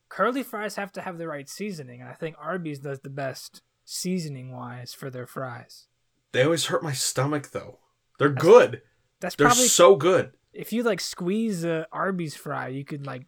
Curly 0.09 0.43
fries 0.43 0.75
have 0.75 0.91
to 0.93 1.01
have 1.01 1.17
the 1.17 1.27
right 1.27 1.47
seasoning, 1.49 2.01
and 2.01 2.09
I 2.09 2.13
think 2.13 2.35
Arby's 2.39 2.79
does 2.79 2.99
the 2.99 3.09
best 3.09 3.61
seasoning 3.85 4.51
wise 4.51 4.93
for 4.93 5.09
their 5.09 5.27
fries. 5.27 5.87
They 6.31 6.43
always 6.43 6.65
hurt 6.65 6.83
my 6.83 6.93
stomach 6.93 7.51
though. 7.51 7.79
They're 8.19 8.29
good. 8.29 8.81
That's 9.19 9.35
They're 9.35 9.47
probably 9.47 9.67
so 9.67 9.95
good. 9.95 10.33
if 10.53 10.71
you 10.73 10.83
like 10.83 10.99
squeeze 11.01 11.63
a 11.63 11.87
Arby's 11.91 12.35
fry, 12.35 12.67
you 12.69 12.83
could 12.85 13.05
like 13.05 13.27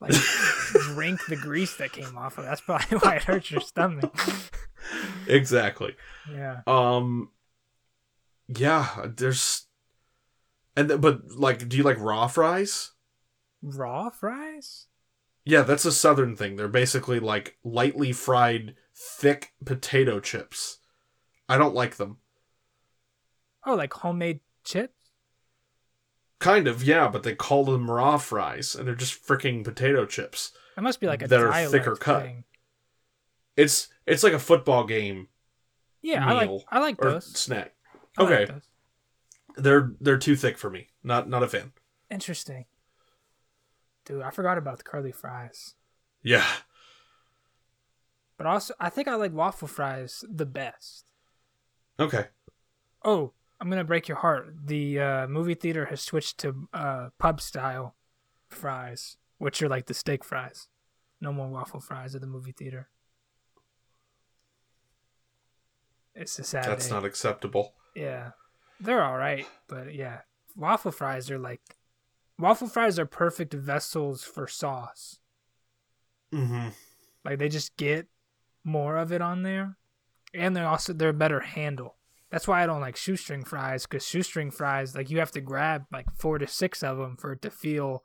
like 0.00 0.12
drink 0.94 1.20
the 1.26 1.36
grease 1.36 1.76
that 1.76 1.92
came 1.92 2.16
off 2.16 2.38
of. 2.38 2.44
That's 2.44 2.60
probably 2.60 2.98
why 2.98 3.16
it 3.16 3.24
hurts 3.24 3.50
your 3.50 3.60
stomach. 3.60 4.14
exactly. 5.26 5.96
yeah. 6.32 6.60
Um 6.66 7.30
yeah, 8.48 9.06
there's 9.16 9.66
and 10.76 10.88
th- 10.88 11.00
but 11.00 11.32
like 11.32 11.68
do 11.68 11.76
you 11.76 11.82
like 11.82 11.98
raw 11.98 12.26
fries? 12.26 12.92
Raw 13.62 14.10
fries? 14.10 14.86
Yeah, 15.44 15.62
that's 15.62 15.84
a 15.84 15.92
southern 15.92 16.36
thing. 16.36 16.56
They're 16.56 16.68
basically 16.68 17.20
like 17.20 17.56
lightly 17.64 18.12
fried 18.12 18.74
thick 18.94 19.52
potato 19.64 20.20
chips. 20.20 20.78
I 21.48 21.56
don't 21.56 21.74
like 21.74 21.96
them. 21.96 22.18
Oh, 23.64 23.74
like 23.74 23.92
homemade 23.92 24.40
chips? 24.64 24.97
Kind 26.38 26.68
of, 26.68 26.84
yeah, 26.84 27.08
but 27.08 27.24
they 27.24 27.34
call 27.34 27.64
them 27.64 27.90
raw 27.90 28.16
fries 28.16 28.74
and 28.76 28.86
they're 28.86 28.94
just 28.94 29.26
freaking 29.26 29.64
potato 29.64 30.06
chips. 30.06 30.52
It 30.76 30.82
must 30.82 31.00
be 31.00 31.08
like 31.08 31.22
a 31.22 31.26
That 31.28 31.40
are 31.40 31.52
thicker 31.52 31.96
cut. 31.96 32.22
thing. 32.22 32.44
It's 33.56 33.88
it's 34.06 34.22
like 34.22 34.32
a 34.32 34.38
football 34.38 34.84
game 34.84 35.28
Yeah, 36.02 36.24
I 36.26 36.32
like 36.32 36.48
Meal 36.48 36.64
I 36.70 36.78
like 36.78 37.02
or 37.02 37.10
those. 37.12 37.24
snack. 37.24 37.74
I 38.16 38.22
like 38.22 38.32
Okay. 38.32 38.52
those. 38.52 38.68
They're 39.56 39.92
they're 40.00 40.18
too 40.18 40.36
thick 40.36 40.56
for 40.58 40.70
me. 40.70 40.88
Not 41.02 41.28
not 41.28 41.42
a 41.42 41.48
fan. 41.48 41.72
Interesting. 42.10 42.66
Dude, 44.04 44.22
I 44.22 44.30
forgot 44.30 44.58
about 44.58 44.78
the 44.78 44.84
curly 44.84 45.12
fries. 45.12 45.74
Yeah. 46.22 46.46
But 48.36 48.46
also, 48.46 48.74
I 48.80 48.88
think 48.88 49.08
I 49.08 49.16
like 49.16 49.32
waffle 49.34 49.68
fries 49.68 50.24
the 50.28 50.46
best. 50.46 51.04
Okay. 51.98 52.28
Oh, 53.04 53.32
I'm 53.60 53.68
gonna 53.68 53.84
break 53.84 54.08
your 54.08 54.18
heart. 54.18 54.54
The 54.66 55.00
uh, 55.00 55.26
movie 55.28 55.54
theater 55.54 55.86
has 55.86 56.00
switched 56.00 56.38
to 56.38 56.68
uh, 56.72 57.08
pub 57.18 57.40
style 57.40 57.96
fries, 58.48 59.16
which 59.38 59.62
are 59.62 59.68
like 59.68 59.86
the 59.86 59.94
steak 59.94 60.24
fries. 60.24 60.68
No 61.20 61.32
more 61.32 61.48
waffle 61.48 61.80
fries 61.80 62.14
at 62.14 62.20
the 62.20 62.26
movie 62.26 62.52
theater. 62.52 62.88
It's 66.14 66.38
a 66.38 66.44
sad 66.44 66.64
That's 66.64 66.90
not 66.90 67.04
acceptable. 67.04 67.74
Yeah, 67.94 68.30
they're 68.80 69.02
all 69.02 69.16
right, 69.16 69.46
but 69.68 69.94
yeah, 69.94 70.20
waffle 70.56 70.92
fries 70.92 71.30
are 71.30 71.38
like 71.38 71.60
waffle 72.38 72.68
fries 72.68 72.98
are 72.98 73.06
perfect 73.06 73.54
vessels 73.54 74.22
for 74.24 74.46
sauce. 74.46 75.18
Mm-hmm. 76.32 76.68
Like 77.24 77.38
they 77.38 77.48
just 77.48 77.76
get 77.76 78.06
more 78.64 78.96
of 78.96 79.12
it 79.12 79.20
on 79.20 79.42
there, 79.42 79.76
and 80.32 80.54
they're 80.54 80.66
also 80.66 80.92
they're 80.92 81.10
a 81.10 81.14
better 81.14 81.40
handle. 81.40 81.97
That's 82.30 82.46
why 82.46 82.62
I 82.62 82.66
don't 82.66 82.80
like 82.82 82.96
shoestring 82.96 83.44
fries 83.44 83.84
because 83.86 84.06
shoestring 84.06 84.50
fries 84.50 84.94
like 84.94 85.08
you 85.10 85.18
have 85.18 85.30
to 85.32 85.40
grab 85.40 85.84
like 85.90 86.06
four 86.16 86.38
to 86.38 86.46
six 86.46 86.82
of 86.82 86.98
them 86.98 87.16
for 87.16 87.32
it 87.32 87.42
to 87.42 87.50
feel 87.50 88.04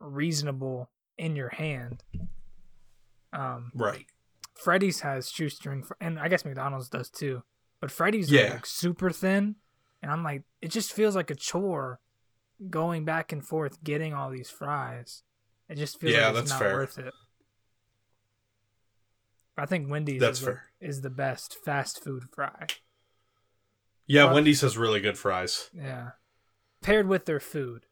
reasonable 0.00 0.90
in 1.16 1.34
your 1.34 1.48
hand. 1.48 2.04
Um, 3.32 3.72
Right. 3.74 4.06
Freddy's 4.54 5.00
has 5.00 5.30
shoestring, 5.30 5.82
fr- 5.84 5.94
and 6.00 6.18
I 6.18 6.28
guess 6.28 6.44
McDonald's 6.44 6.88
does 6.88 7.08
too. 7.10 7.42
But 7.80 7.90
Freddy's 7.90 8.30
Yeah. 8.30 8.54
like 8.54 8.66
super 8.66 9.10
thin, 9.10 9.56
and 10.02 10.10
I'm 10.10 10.22
like, 10.24 10.42
it 10.60 10.68
just 10.70 10.92
feels 10.92 11.14
like 11.16 11.30
a 11.30 11.34
chore 11.34 12.00
going 12.68 13.04
back 13.04 13.30
and 13.32 13.46
forth 13.46 13.82
getting 13.84 14.12
all 14.14 14.30
these 14.30 14.50
fries. 14.50 15.22
It 15.68 15.76
just 15.76 16.00
feels 16.00 16.14
Yeah, 16.14 16.30
like 16.30 16.42
it's 16.42 16.50
not 16.50 16.58
fair. 16.58 16.74
worth 16.74 16.98
it. 16.98 17.14
I 19.56 19.66
think 19.66 19.90
Wendy's 19.90 20.20
That's 20.20 20.38
is, 20.40 20.44
fair. 20.44 20.64
The, 20.80 20.86
is 20.86 21.00
the 21.02 21.10
best 21.10 21.56
fast 21.64 22.02
food 22.02 22.24
fry. 22.32 22.66
Yeah, 24.08 24.32
Wendy's 24.32 24.62
has 24.62 24.76
really 24.78 25.00
good 25.00 25.16
fries. 25.18 25.70
Yeah, 25.72 26.10
paired 26.82 27.06
with 27.06 27.26
their 27.26 27.38
food. 27.40 27.84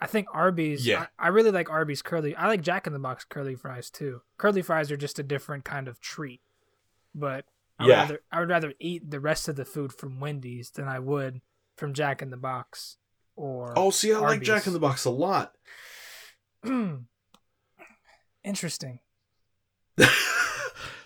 I 0.00 0.06
think 0.06 0.28
Arby's. 0.32 0.86
Yeah. 0.86 1.06
I, 1.18 1.26
I 1.26 1.28
really 1.28 1.50
like 1.50 1.70
Arby's 1.70 2.02
curly. 2.02 2.36
I 2.36 2.46
like 2.48 2.60
Jack 2.62 2.86
in 2.86 2.92
the 2.92 2.98
Box 2.98 3.24
curly 3.24 3.54
fries 3.56 3.88
too. 3.90 4.20
Curly 4.36 4.62
fries 4.62 4.90
are 4.92 4.96
just 4.96 5.18
a 5.18 5.22
different 5.24 5.64
kind 5.64 5.88
of 5.88 6.00
treat, 6.00 6.40
but 7.14 7.46
I 7.78 7.84
would 7.84 7.90
Yeah. 7.90 8.00
rather 8.02 8.20
I 8.30 8.40
would 8.40 8.48
rather 8.48 8.74
eat 8.78 9.10
the 9.10 9.20
rest 9.20 9.48
of 9.48 9.56
the 9.56 9.64
food 9.64 9.92
from 9.92 10.20
Wendy's 10.20 10.70
than 10.70 10.86
I 10.88 10.98
would 10.98 11.40
from 11.76 11.94
Jack 11.94 12.20
in 12.22 12.30
the 12.30 12.36
Box 12.36 12.96
or. 13.36 13.72
Oh, 13.76 13.90
see, 13.90 14.12
I 14.12 14.18
like 14.18 14.42
Jack 14.42 14.66
in 14.66 14.72
the 14.72 14.78
Box 14.80 15.04
a 15.04 15.10
lot. 15.10 15.54
Interesting. 18.44 19.00
this 19.96 20.10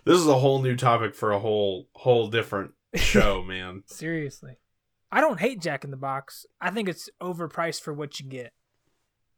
is 0.07 0.27
a 0.27 0.39
whole 0.39 0.61
new 0.63 0.77
topic 0.77 1.15
for 1.15 1.33
a 1.33 1.39
whole 1.39 1.89
whole 1.95 2.29
different 2.29 2.73
show, 2.95 3.43
man. 3.47 3.83
Seriously, 3.87 4.57
I 5.11 5.21
don't 5.21 5.41
hate 5.41 5.61
Jack 5.61 5.85
in 5.85 5.91
the 5.91 5.97
Box. 5.97 6.47
I 6.61 6.71
think 6.71 6.89
it's 6.89 7.09
overpriced 7.21 7.81
for 7.83 7.93
what 7.93 8.19
you 8.21 8.27
get. 8.27 8.53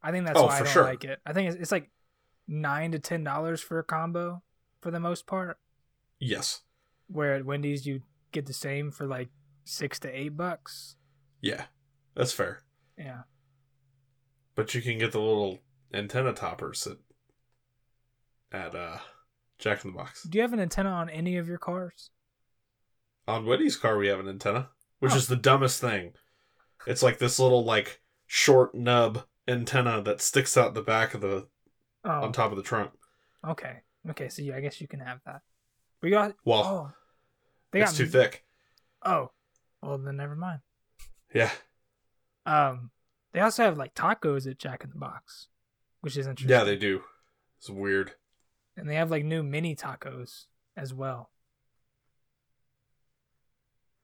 I 0.03 0.11
think 0.11 0.25
that's 0.25 0.39
Oh, 0.39 0.45
why 0.45 0.55
I 0.57 0.59
don't 0.59 0.67
sure. 0.69 0.83
like 0.83 1.03
it. 1.03 1.19
I 1.25 1.33
think 1.33 1.49
it's, 1.51 1.57
it's 1.61 1.71
like 1.71 1.89
nine 2.47 2.91
to 2.91 2.99
ten 2.99 3.23
dollars 3.23 3.61
for 3.61 3.79
a 3.79 3.83
combo 3.83 4.43
for 4.81 4.91
the 4.91 4.99
most 4.99 5.25
part. 5.25 5.57
Yes. 6.19 6.61
Where 7.07 7.33
at 7.35 7.45
Wendy's 7.45 7.85
you 7.85 8.01
get 8.31 8.45
the 8.45 8.53
same 8.53 8.91
for 8.91 9.05
like 9.07 9.29
six 9.63 9.99
to 9.99 10.09
eight 10.09 10.37
bucks. 10.37 10.95
Yeah. 11.41 11.65
That's 12.15 12.31
fair. 12.31 12.61
Yeah. 12.97 13.21
But 14.55 14.73
you 14.75 14.81
can 14.81 14.97
get 14.99 15.11
the 15.11 15.19
little 15.19 15.59
antenna 15.93 16.33
toppers 16.33 16.87
at 16.87 16.97
at 18.51 18.75
uh 18.75 18.97
Jack 19.57 19.83
in 19.83 19.91
the 19.91 19.97
Box. 19.97 20.23
Do 20.23 20.37
you 20.37 20.41
have 20.43 20.53
an 20.53 20.59
antenna 20.59 20.89
on 20.89 21.09
any 21.09 21.37
of 21.37 21.47
your 21.47 21.57
cars? 21.57 22.09
On 23.27 23.45
Wendy's 23.45 23.75
car 23.77 23.97
we 23.97 24.07
have 24.07 24.19
an 24.19 24.27
antenna, 24.27 24.69
which 24.99 25.13
Oh. 25.13 25.17
is 25.17 25.27
the 25.27 25.35
dumbest 25.35 25.81
thing. 25.81 26.13
It's 26.85 27.01
like 27.03 27.17
this 27.17 27.39
little 27.39 27.63
like 27.63 28.01
short 28.27 28.75
nub 28.75 29.25
antenna 29.47 30.01
that 30.01 30.21
sticks 30.21 30.57
out 30.57 30.73
the 30.73 30.81
back 30.81 31.13
of 31.13 31.21
the 31.21 31.47
Oh, 32.03 32.23
on 32.23 32.31
top 32.33 32.51
of 32.51 32.57
the 32.57 32.63
trunk. 32.63 32.91
okay. 33.43 33.81
Okay, 34.07 34.29
so 34.29 34.43
yeah, 34.43 34.55
I 34.55 34.61
guess 34.61 34.79
you 34.79 34.87
can 34.87 34.99
have 34.99 35.19
that. 35.25 35.41
We 36.01 36.11
got 36.11 36.35
Well, 36.45 36.63
oh, 36.63 36.91
they 37.71 37.81
it's 37.81 37.91
got 37.93 37.97
too 37.97 38.05
thick. 38.07 38.45
Oh, 39.03 39.31
well 39.81 39.97
then 39.97 40.17
never 40.17 40.35
mind. 40.35 40.59
Yeah. 41.33 41.51
Um, 42.45 42.91
they 43.33 43.39
also 43.39 43.63
have 43.63 43.77
like 43.77 43.95
tacos 43.95 44.45
at 44.49 44.59
Jack 44.59 44.83
in 44.83 44.91
the 44.91 44.99
Box, 44.99 45.47
which 46.01 46.15
is 46.15 46.27
interesting. 46.27 46.55
Yeah, 46.55 46.63
they 46.63 46.75
do. 46.75 47.03
It's 47.57 47.69
weird. 47.69 48.13
and 48.77 48.87
they 48.87 48.95
have 48.95 49.09
like 49.09 49.25
new 49.25 49.41
mini 49.41 49.75
tacos 49.75 50.45
as 50.77 50.93
well, 50.93 51.31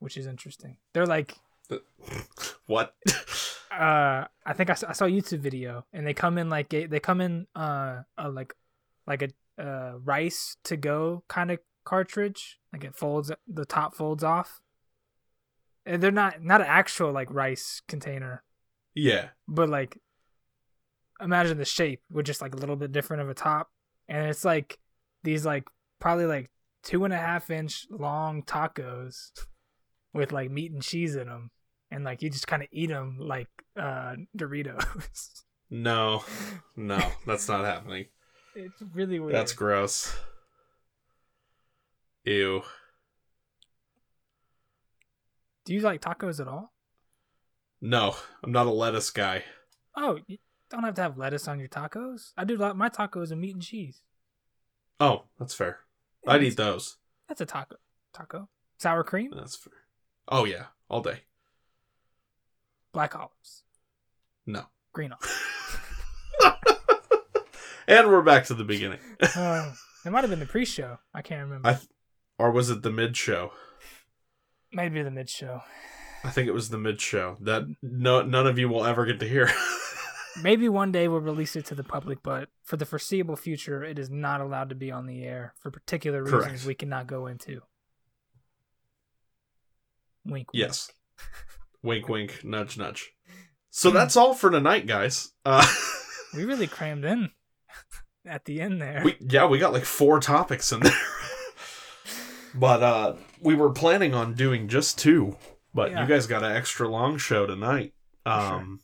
which 0.01 0.17
is 0.17 0.27
interesting. 0.27 0.77
They're 0.93 1.05
like, 1.05 1.35
what? 2.65 2.95
uh, 3.71 4.25
I 4.45 4.53
think 4.53 4.69
I 4.69 4.73
saw, 4.73 4.89
I 4.89 4.93
saw 4.93 5.05
a 5.05 5.09
YouTube 5.09 5.39
video, 5.39 5.85
and 5.93 6.05
they 6.05 6.13
come 6.13 6.37
in 6.37 6.49
like 6.49 6.73
a, 6.73 6.85
they 6.85 6.99
come 6.99 7.21
in 7.21 7.47
uh, 7.55 8.01
a, 8.17 8.29
like 8.29 8.53
like 9.07 9.21
a 9.21 9.61
uh, 9.61 9.93
rice 10.03 10.57
to 10.65 10.75
go 10.75 11.23
kind 11.27 11.51
of 11.51 11.59
cartridge, 11.85 12.59
like 12.73 12.83
it 12.83 12.95
folds 12.95 13.31
the 13.47 13.65
top 13.65 13.95
folds 13.95 14.23
off. 14.23 14.61
And 15.85 16.01
they're 16.01 16.11
not 16.11 16.43
not 16.43 16.61
an 16.61 16.67
actual 16.69 17.11
like 17.11 17.31
rice 17.33 17.81
container, 17.87 18.43
yeah. 18.93 19.29
but 19.47 19.69
like 19.69 19.97
imagine 21.21 21.57
the 21.57 21.65
shape 21.65 22.01
with 22.11 22.25
just 22.25 22.41
like 22.41 22.53
a 22.53 22.57
little 22.57 22.75
bit 22.75 22.91
different 22.91 23.21
of 23.21 23.29
a 23.29 23.33
top 23.33 23.69
and 24.07 24.27
it's 24.27 24.43
like 24.43 24.79
these 25.23 25.45
like 25.45 25.65
probably 25.99 26.25
like 26.25 26.49
two 26.83 27.05
and 27.05 27.13
a 27.13 27.17
half 27.17 27.49
inch 27.49 27.85
long 27.89 28.43
tacos 28.43 29.31
with 30.13 30.31
like 30.31 30.49
meat 30.51 30.71
and 30.71 30.81
cheese 30.81 31.15
in 31.15 31.27
them 31.27 31.51
and 31.89 32.03
like 32.03 32.21
you 32.21 32.29
just 32.29 32.47
kind 32.47 32.61
of 32.63 32.69
eat 32.71 32.89
them 32.89 33.17
like 33.19 33.47
uh 33.77 34.15
doritos 34.37 35.43
No, 35.73 36.23
no, 36.75 36.99
that's 37.25 37.47
not 37.47 37.63
happening. 37.63 38.07
It's 38.55 38.81
really 38.93 39.21
weird. 39.21 39.33
That's 39.33 39.53
gross. 39.53 40.13
Ew. 42.25 42.63
Do 45.65 45.73
you 45.73 45.79
like 45.79 46.01
tacos 46.01 46.41
at 46.41 46.47
all? 46.49 46.73
No, 47.79 48.15
I'm 48.43 48.51
not 48.51 48.67
a 48.67 48.71
lettuce 48.71 49.09
guy. 49.11 49.43
Oh, 49.95 50.19
you 50.27 50.37
don't 50.69 50.83
have 50.83 50.95
to 50.95 51.01
have 51.03 51.17
lettuce 51.17 51.47
on 51.47 51.57
your 51.59 51.69
tacos. 51.69 52.31
I 52.37 52.43
do 52.43 52.57
like 52.57 52.75
my 52.75 52.89
tacos 52.89 53.31
and 53.31 53.39
meat 53.39 53.53
and 53.53 53.63
cheese. 53.63 54.01
Oh, 54.99 55.23
that's 55.39 55.53
fair. 55.53 55.79
I'd 56.27 56.33
that's- 56.41 56.51
eat 56.51 56.57
those. 56.57 56.97
That's 57.29 57.39
a 57.41 57.45
taco. 57.45 57.77
Taco. 58.13 58.49
Sour 58.77 59.03
cream, 59.05 59.31
That's 59.33 59.55
fair. 59.55 59.73
Oh 60.27 60.45
yeah, 60.45 60.65
all 60.89 61.01
day. 61.01 61.21
black 62.93 63.15
olives, 63.15 63.63
No. 64.45 64.65
green 64.93 65.11
olives. 65.13 65.39
and 67.87 68.07
we're 68.09 68.21
back 68.21 68.45
to 68.45 68.53
the 68.53 68.63
beginning. 68.63 68.99
Uh, 69.35 69.73
it 70.03 70.11
might 70.11 70.21
have 70.21 70.31
been 70.31 70.39
the 70.39 70.45
pre-show. 70.47 70.97
I 71.13 71.21
can't 71.21 71.41
remember. 71.43 71.69
I 71.69 71.77
or 72.39 72.49
was 72.51 72.69
it 72.71 72.81
the 72.81 72.89
mid 72.91 73.15
show? 73.15 73.51
Maybe 74.73 75.03
the 75.03 75.11
mid-show. 75.11 75.61
I 76.23 76.29
think 76.31 76.47
it 76.47 76.53
was 76.53 76.69
the 76.69 76.79
mid 76.79 76.99
show 76.99 77.37
that 77.41 77.63
no 77.83 78.23
none 78.23 78.47
of 78.47 78.57
you 78.57 78.67
will 78.67 78.83
ever 78.85 79.05
get 79.05 79.19
to 79.19 79.27
hear. 79.29 79.51
Maybe 80.41 80.67
one 80.69 80.91
day 80.91 81.07
we'll 81.07 81.19
release 81.21 81.55
it 81.55 81.65
to 81.65 81.75
the 81.75 81.83
public, 81.83 82.23
but 82.23 82.49
for 82.63 82.77
the 82.77 82.85
foreseeable 82.85 83.35
future, 83.35 83.83
it 83.83 83.99
is 83.99 84.09
not 84.09 84.41
allowed 84.41 84.69
to 84.69 84.75
be 84.75 84.89
on 84.91 85.05
the 85.05 85.23
air 85.23 85.53
for 85.59 85.69
particular 85.69 86.23
reasons 86.23 86.43
Correct. 86.45 86.65
we 86.65 86.73
cannot 86.73 87.05
go 87.05 87.27
into. 87.27 87.61
Wink. 90.25 90.47
yes. 90.53 90.91
wink 91.83 92.07
wink, 92.09 92.43
nudge 92.43 92.77
nudge. 92.77 93.11
So 93.69 93.89
that's 93.91 94.15
all 94.17 94.33
for 94.33 94.49
tonight, 94.51 94.85
guys. 94.87 95.31
Uh. 95.45 95.65
We 96.33 96.45
really 96.45 96.67
crammed 96.67 97.03
in 97.03 97.29
at 98.25 98.45
the 98.45 98.61
end 98.61 98.81
there. 98.81 99.01
we 99.03 99.17
yeah, 99.19 99.47
we 99.47 99.59
got 99.59 99.73
like 99.73 99.83
four 99.83 100.21
topics 100.21 100.71
in 100.71 100.79
there. 100.79 100.93
but 102.55 102.81
uh 102.81 103.15
we 103.41 103.53
were 103.53 103.71
planning 103.71 104.13
on 104.13 104.33
doing 104.33 104.69
just 104.69 104.97
two, 104.97 105.35
but 105.73 105.91
Yeah. 105.91 106.01
you 106.03 106.07
guys 106.07 106.27
got 106.27 106.41
an 106.43 106.53
extra 106.55 106.87
long 106.87 107.17
show 107.17 107.45
tonight. 107.45 107.93
sure. 108.25 108.33
Um 108.33 108.79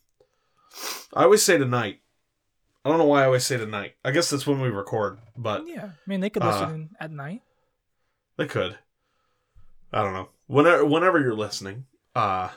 I 1.14 1.24
always 1.24 1.42
say 1.42 1.58
tonight. 1.58 2.02
I 2.84 2.90
don't 2.90 2.98
know 2.98 3.06
why 3.06 3.22
I 3.22 3.26
always 3.28 3.46
say 3.46 3.56
tonight. 3.56 3.94
I 4.04 4.12
guess 4.12 4.30
that's 4.30 4.46
when 4.46 4.60
we 4.60 4.68
record, 4.68 5.20
but 5.38 5.66
yeah, 5.68 5.86
I 5.86 6.10
mean 6.10 6.20
they 6.20 6.30
could 6.30 6.44
Uh, 6.44 6.48
listen 6.52 6.74
in 6.76 6.90
at 7.00 7.12
night. 7.12 7.44
They 8.38 8.46
could. 8.48 8.78
I 9.94 10.04
don't 10.04 10.14
know. 10.14 10.28
Whenever 10.48 10.86
whenever 10.86 11.20
you're 11.20 11.36
listening, 11.36 11.86
uh 12.16 12.50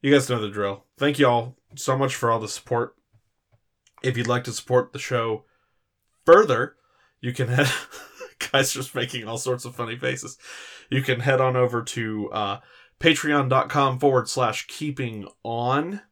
you 0.00 0.12
guys 0.12 0.28
know 0.28 0.40
the 0.40 0.50
drill. 0.50 0.84
Thank 0.98 1.18
you 1.18 1.26
all 1.26 1.56
so 1.76 1.96
much 1.96 2.14
for 2.14 2.30
all 2.30 2.38
the 2.38 2.48
support. 2.48 2.94
If 4.02 4.16
you'd 4.16 4.26
like 4.26 4.44
to 4.44 4.52
support 4.52 4.92
the 4.92 4.98
show 4.98 5.44
further, 6.26 6.76
you 7.20 7.32
can 7.32 7.48
head 7.48 7.70
guys 8.52 8.72
just 8.72 8.94
making 8.94 9.26
all 9.26 9.38
sorts 9.38 9.64
of 9.64 9.74
funny 9.74 9.96
faces. 9.96 10.38
You 10.90 11.02
can 11.02 11.20
head 11.20 11.40
on 11.40 11.56
over 11.56 11.82
to 11.82 12.30
uh 12.32 12.60
patreon.com 13.00 13.98
forward 13.98 14.28
slash 14.28 14.66
keeping 14.68 15.26
on 15.42 16.02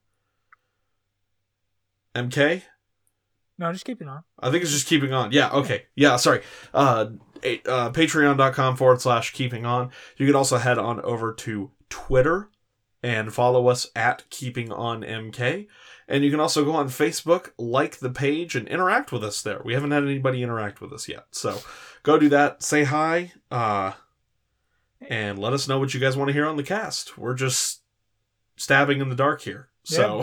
MK. 2.15 2.63
No, 3.59 3.73
just 3.73 3.85
keeping 3.85 4.09
on. 4.09 4.25
I 4.39 4.51
think 4.51 4.63
it's 4.63 4.73
just 4.73 4.87
keeping 4.87 5.13
on. 5.13 5.33
Yeah, 5.33 5.51
okay. 5.51 5.85
Yeah, 5.95 6.17
sorry. 6.17 6.41
Uh, 6.73 7.11
uh 7.45 7.91
patreon.com 7.91 8.77
forward 8.77 9.01
slash 9.01 9.33
keeping 9.33 9.65
on. 9.67 9.91
You 10.17 10.27
can 10.27 10.37
also 10.37 10.59
head 10.59 10.79
on 10.79 11.01
over 11.01 11.33
to 11.35 11.71
Twitter 11.89 12.51
and 13.03 13.33
follow 13.33 13.69
us 13.69 13.87
at 13.97 14.29
keeping 14.31 14.73
on 14.73 15.03
MK. 15.03 15.67
And 16.09 16.25
you 16.25 16.31
can 16.31 16.41
also 16.41 16.65
go 16.65 16.73
on 16.73 16.89
Facebook, 16.89 17.53
like 17.57 17.99
the 17.99 18.11
page, 18.11 18.57
and 18.57 18.67
interact 18.69 19.13
with 19.13 19.23
us 19.23 19.43
there. 19.43 19.61
We 19.65 19.75
haven't 19.75 19.93
had 19.93 20.03
anybody 20.03 20.43
interact 20.43 20.81
with 20.81 20.93
us 20.93 21.09
yet. 21.09 21.27
So 21.31 21.61
go 22.03 22.19
do 22.19 22.29
that. 22.31 22.63
Say 22.63 22.85
hi. 22.85 23.33
Uh, 23.51 23.93
and 25.09 25.39
let 25.39 25.53
us 25.53 25.69
know 25.69 25.79
what 25.79 25.95
you 25.95 26.01
guys 26.01 26.17
want 26.17 26.29
to 26.29 26.33
hear 26.33 26.47
on 26.47 26.57
the 26.57 26.63
cast. 26.63 27.17
We're 27.17 27.35
just 27.35 27.83
stabbing 28.57 29.01
in 29.01 29.09
the 29.09 29.15
dark 29.15 29.43
here. 29.43 29.69
So 29.85 30.21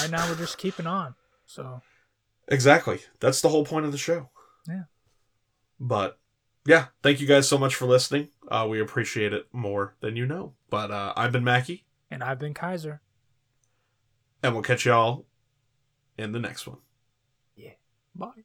Right 0.00 0.10
now 0.10 0.28
we're 0.28 0.36
just 0.36 0.58
keeping 0.58 0.86
on. 0.86 1.14
So 1.46 1.82
Exactly. 2.48 3.00
That's 3.20 3.40
the 3.40 3.48
whole 3.48 3.64
point 3.64 3.86
of 3.86 3.92
the 3.92 3.98
show. 3.98 4.30
Yeah. 4.66 4.84
But 5.78 6.18
yeah, 6.68 6.86
thank 7.02 7.18
you 7.20 7.26
guys 7.26 7.48
so 7.48 7.56
much 7.56 7.74
for 7.74 7.86
listening. 7.86 8.28
Uh, 8.46 8.66
we 8.68 8.78
appreciate 8.80 9.32
it 9.32 9.46
more 9.52 9.94
than 10.00 10.16
you 10.16 10.26
know. 10.26 10.52
But 10.68 10.90
uh, 10.90 11.14
I've 11.16 11.32
been 11.32 11.42
Mackie, 11.44 11.86
and 12.10 12.22
I've 12.22 12.38
been 12.38 12.52
Kaiser. 12.52 13.00
and 14.42 14.52
we'll 14.52 14.62
catch 14.62 14.84
y'all 14.84 15.24
in 16.18 16.32
the 16.32 16.38
next 16.38 16.66
one. 16.66 16.78
Yeah. 17.56 17.72
Bye. 18.14 18.44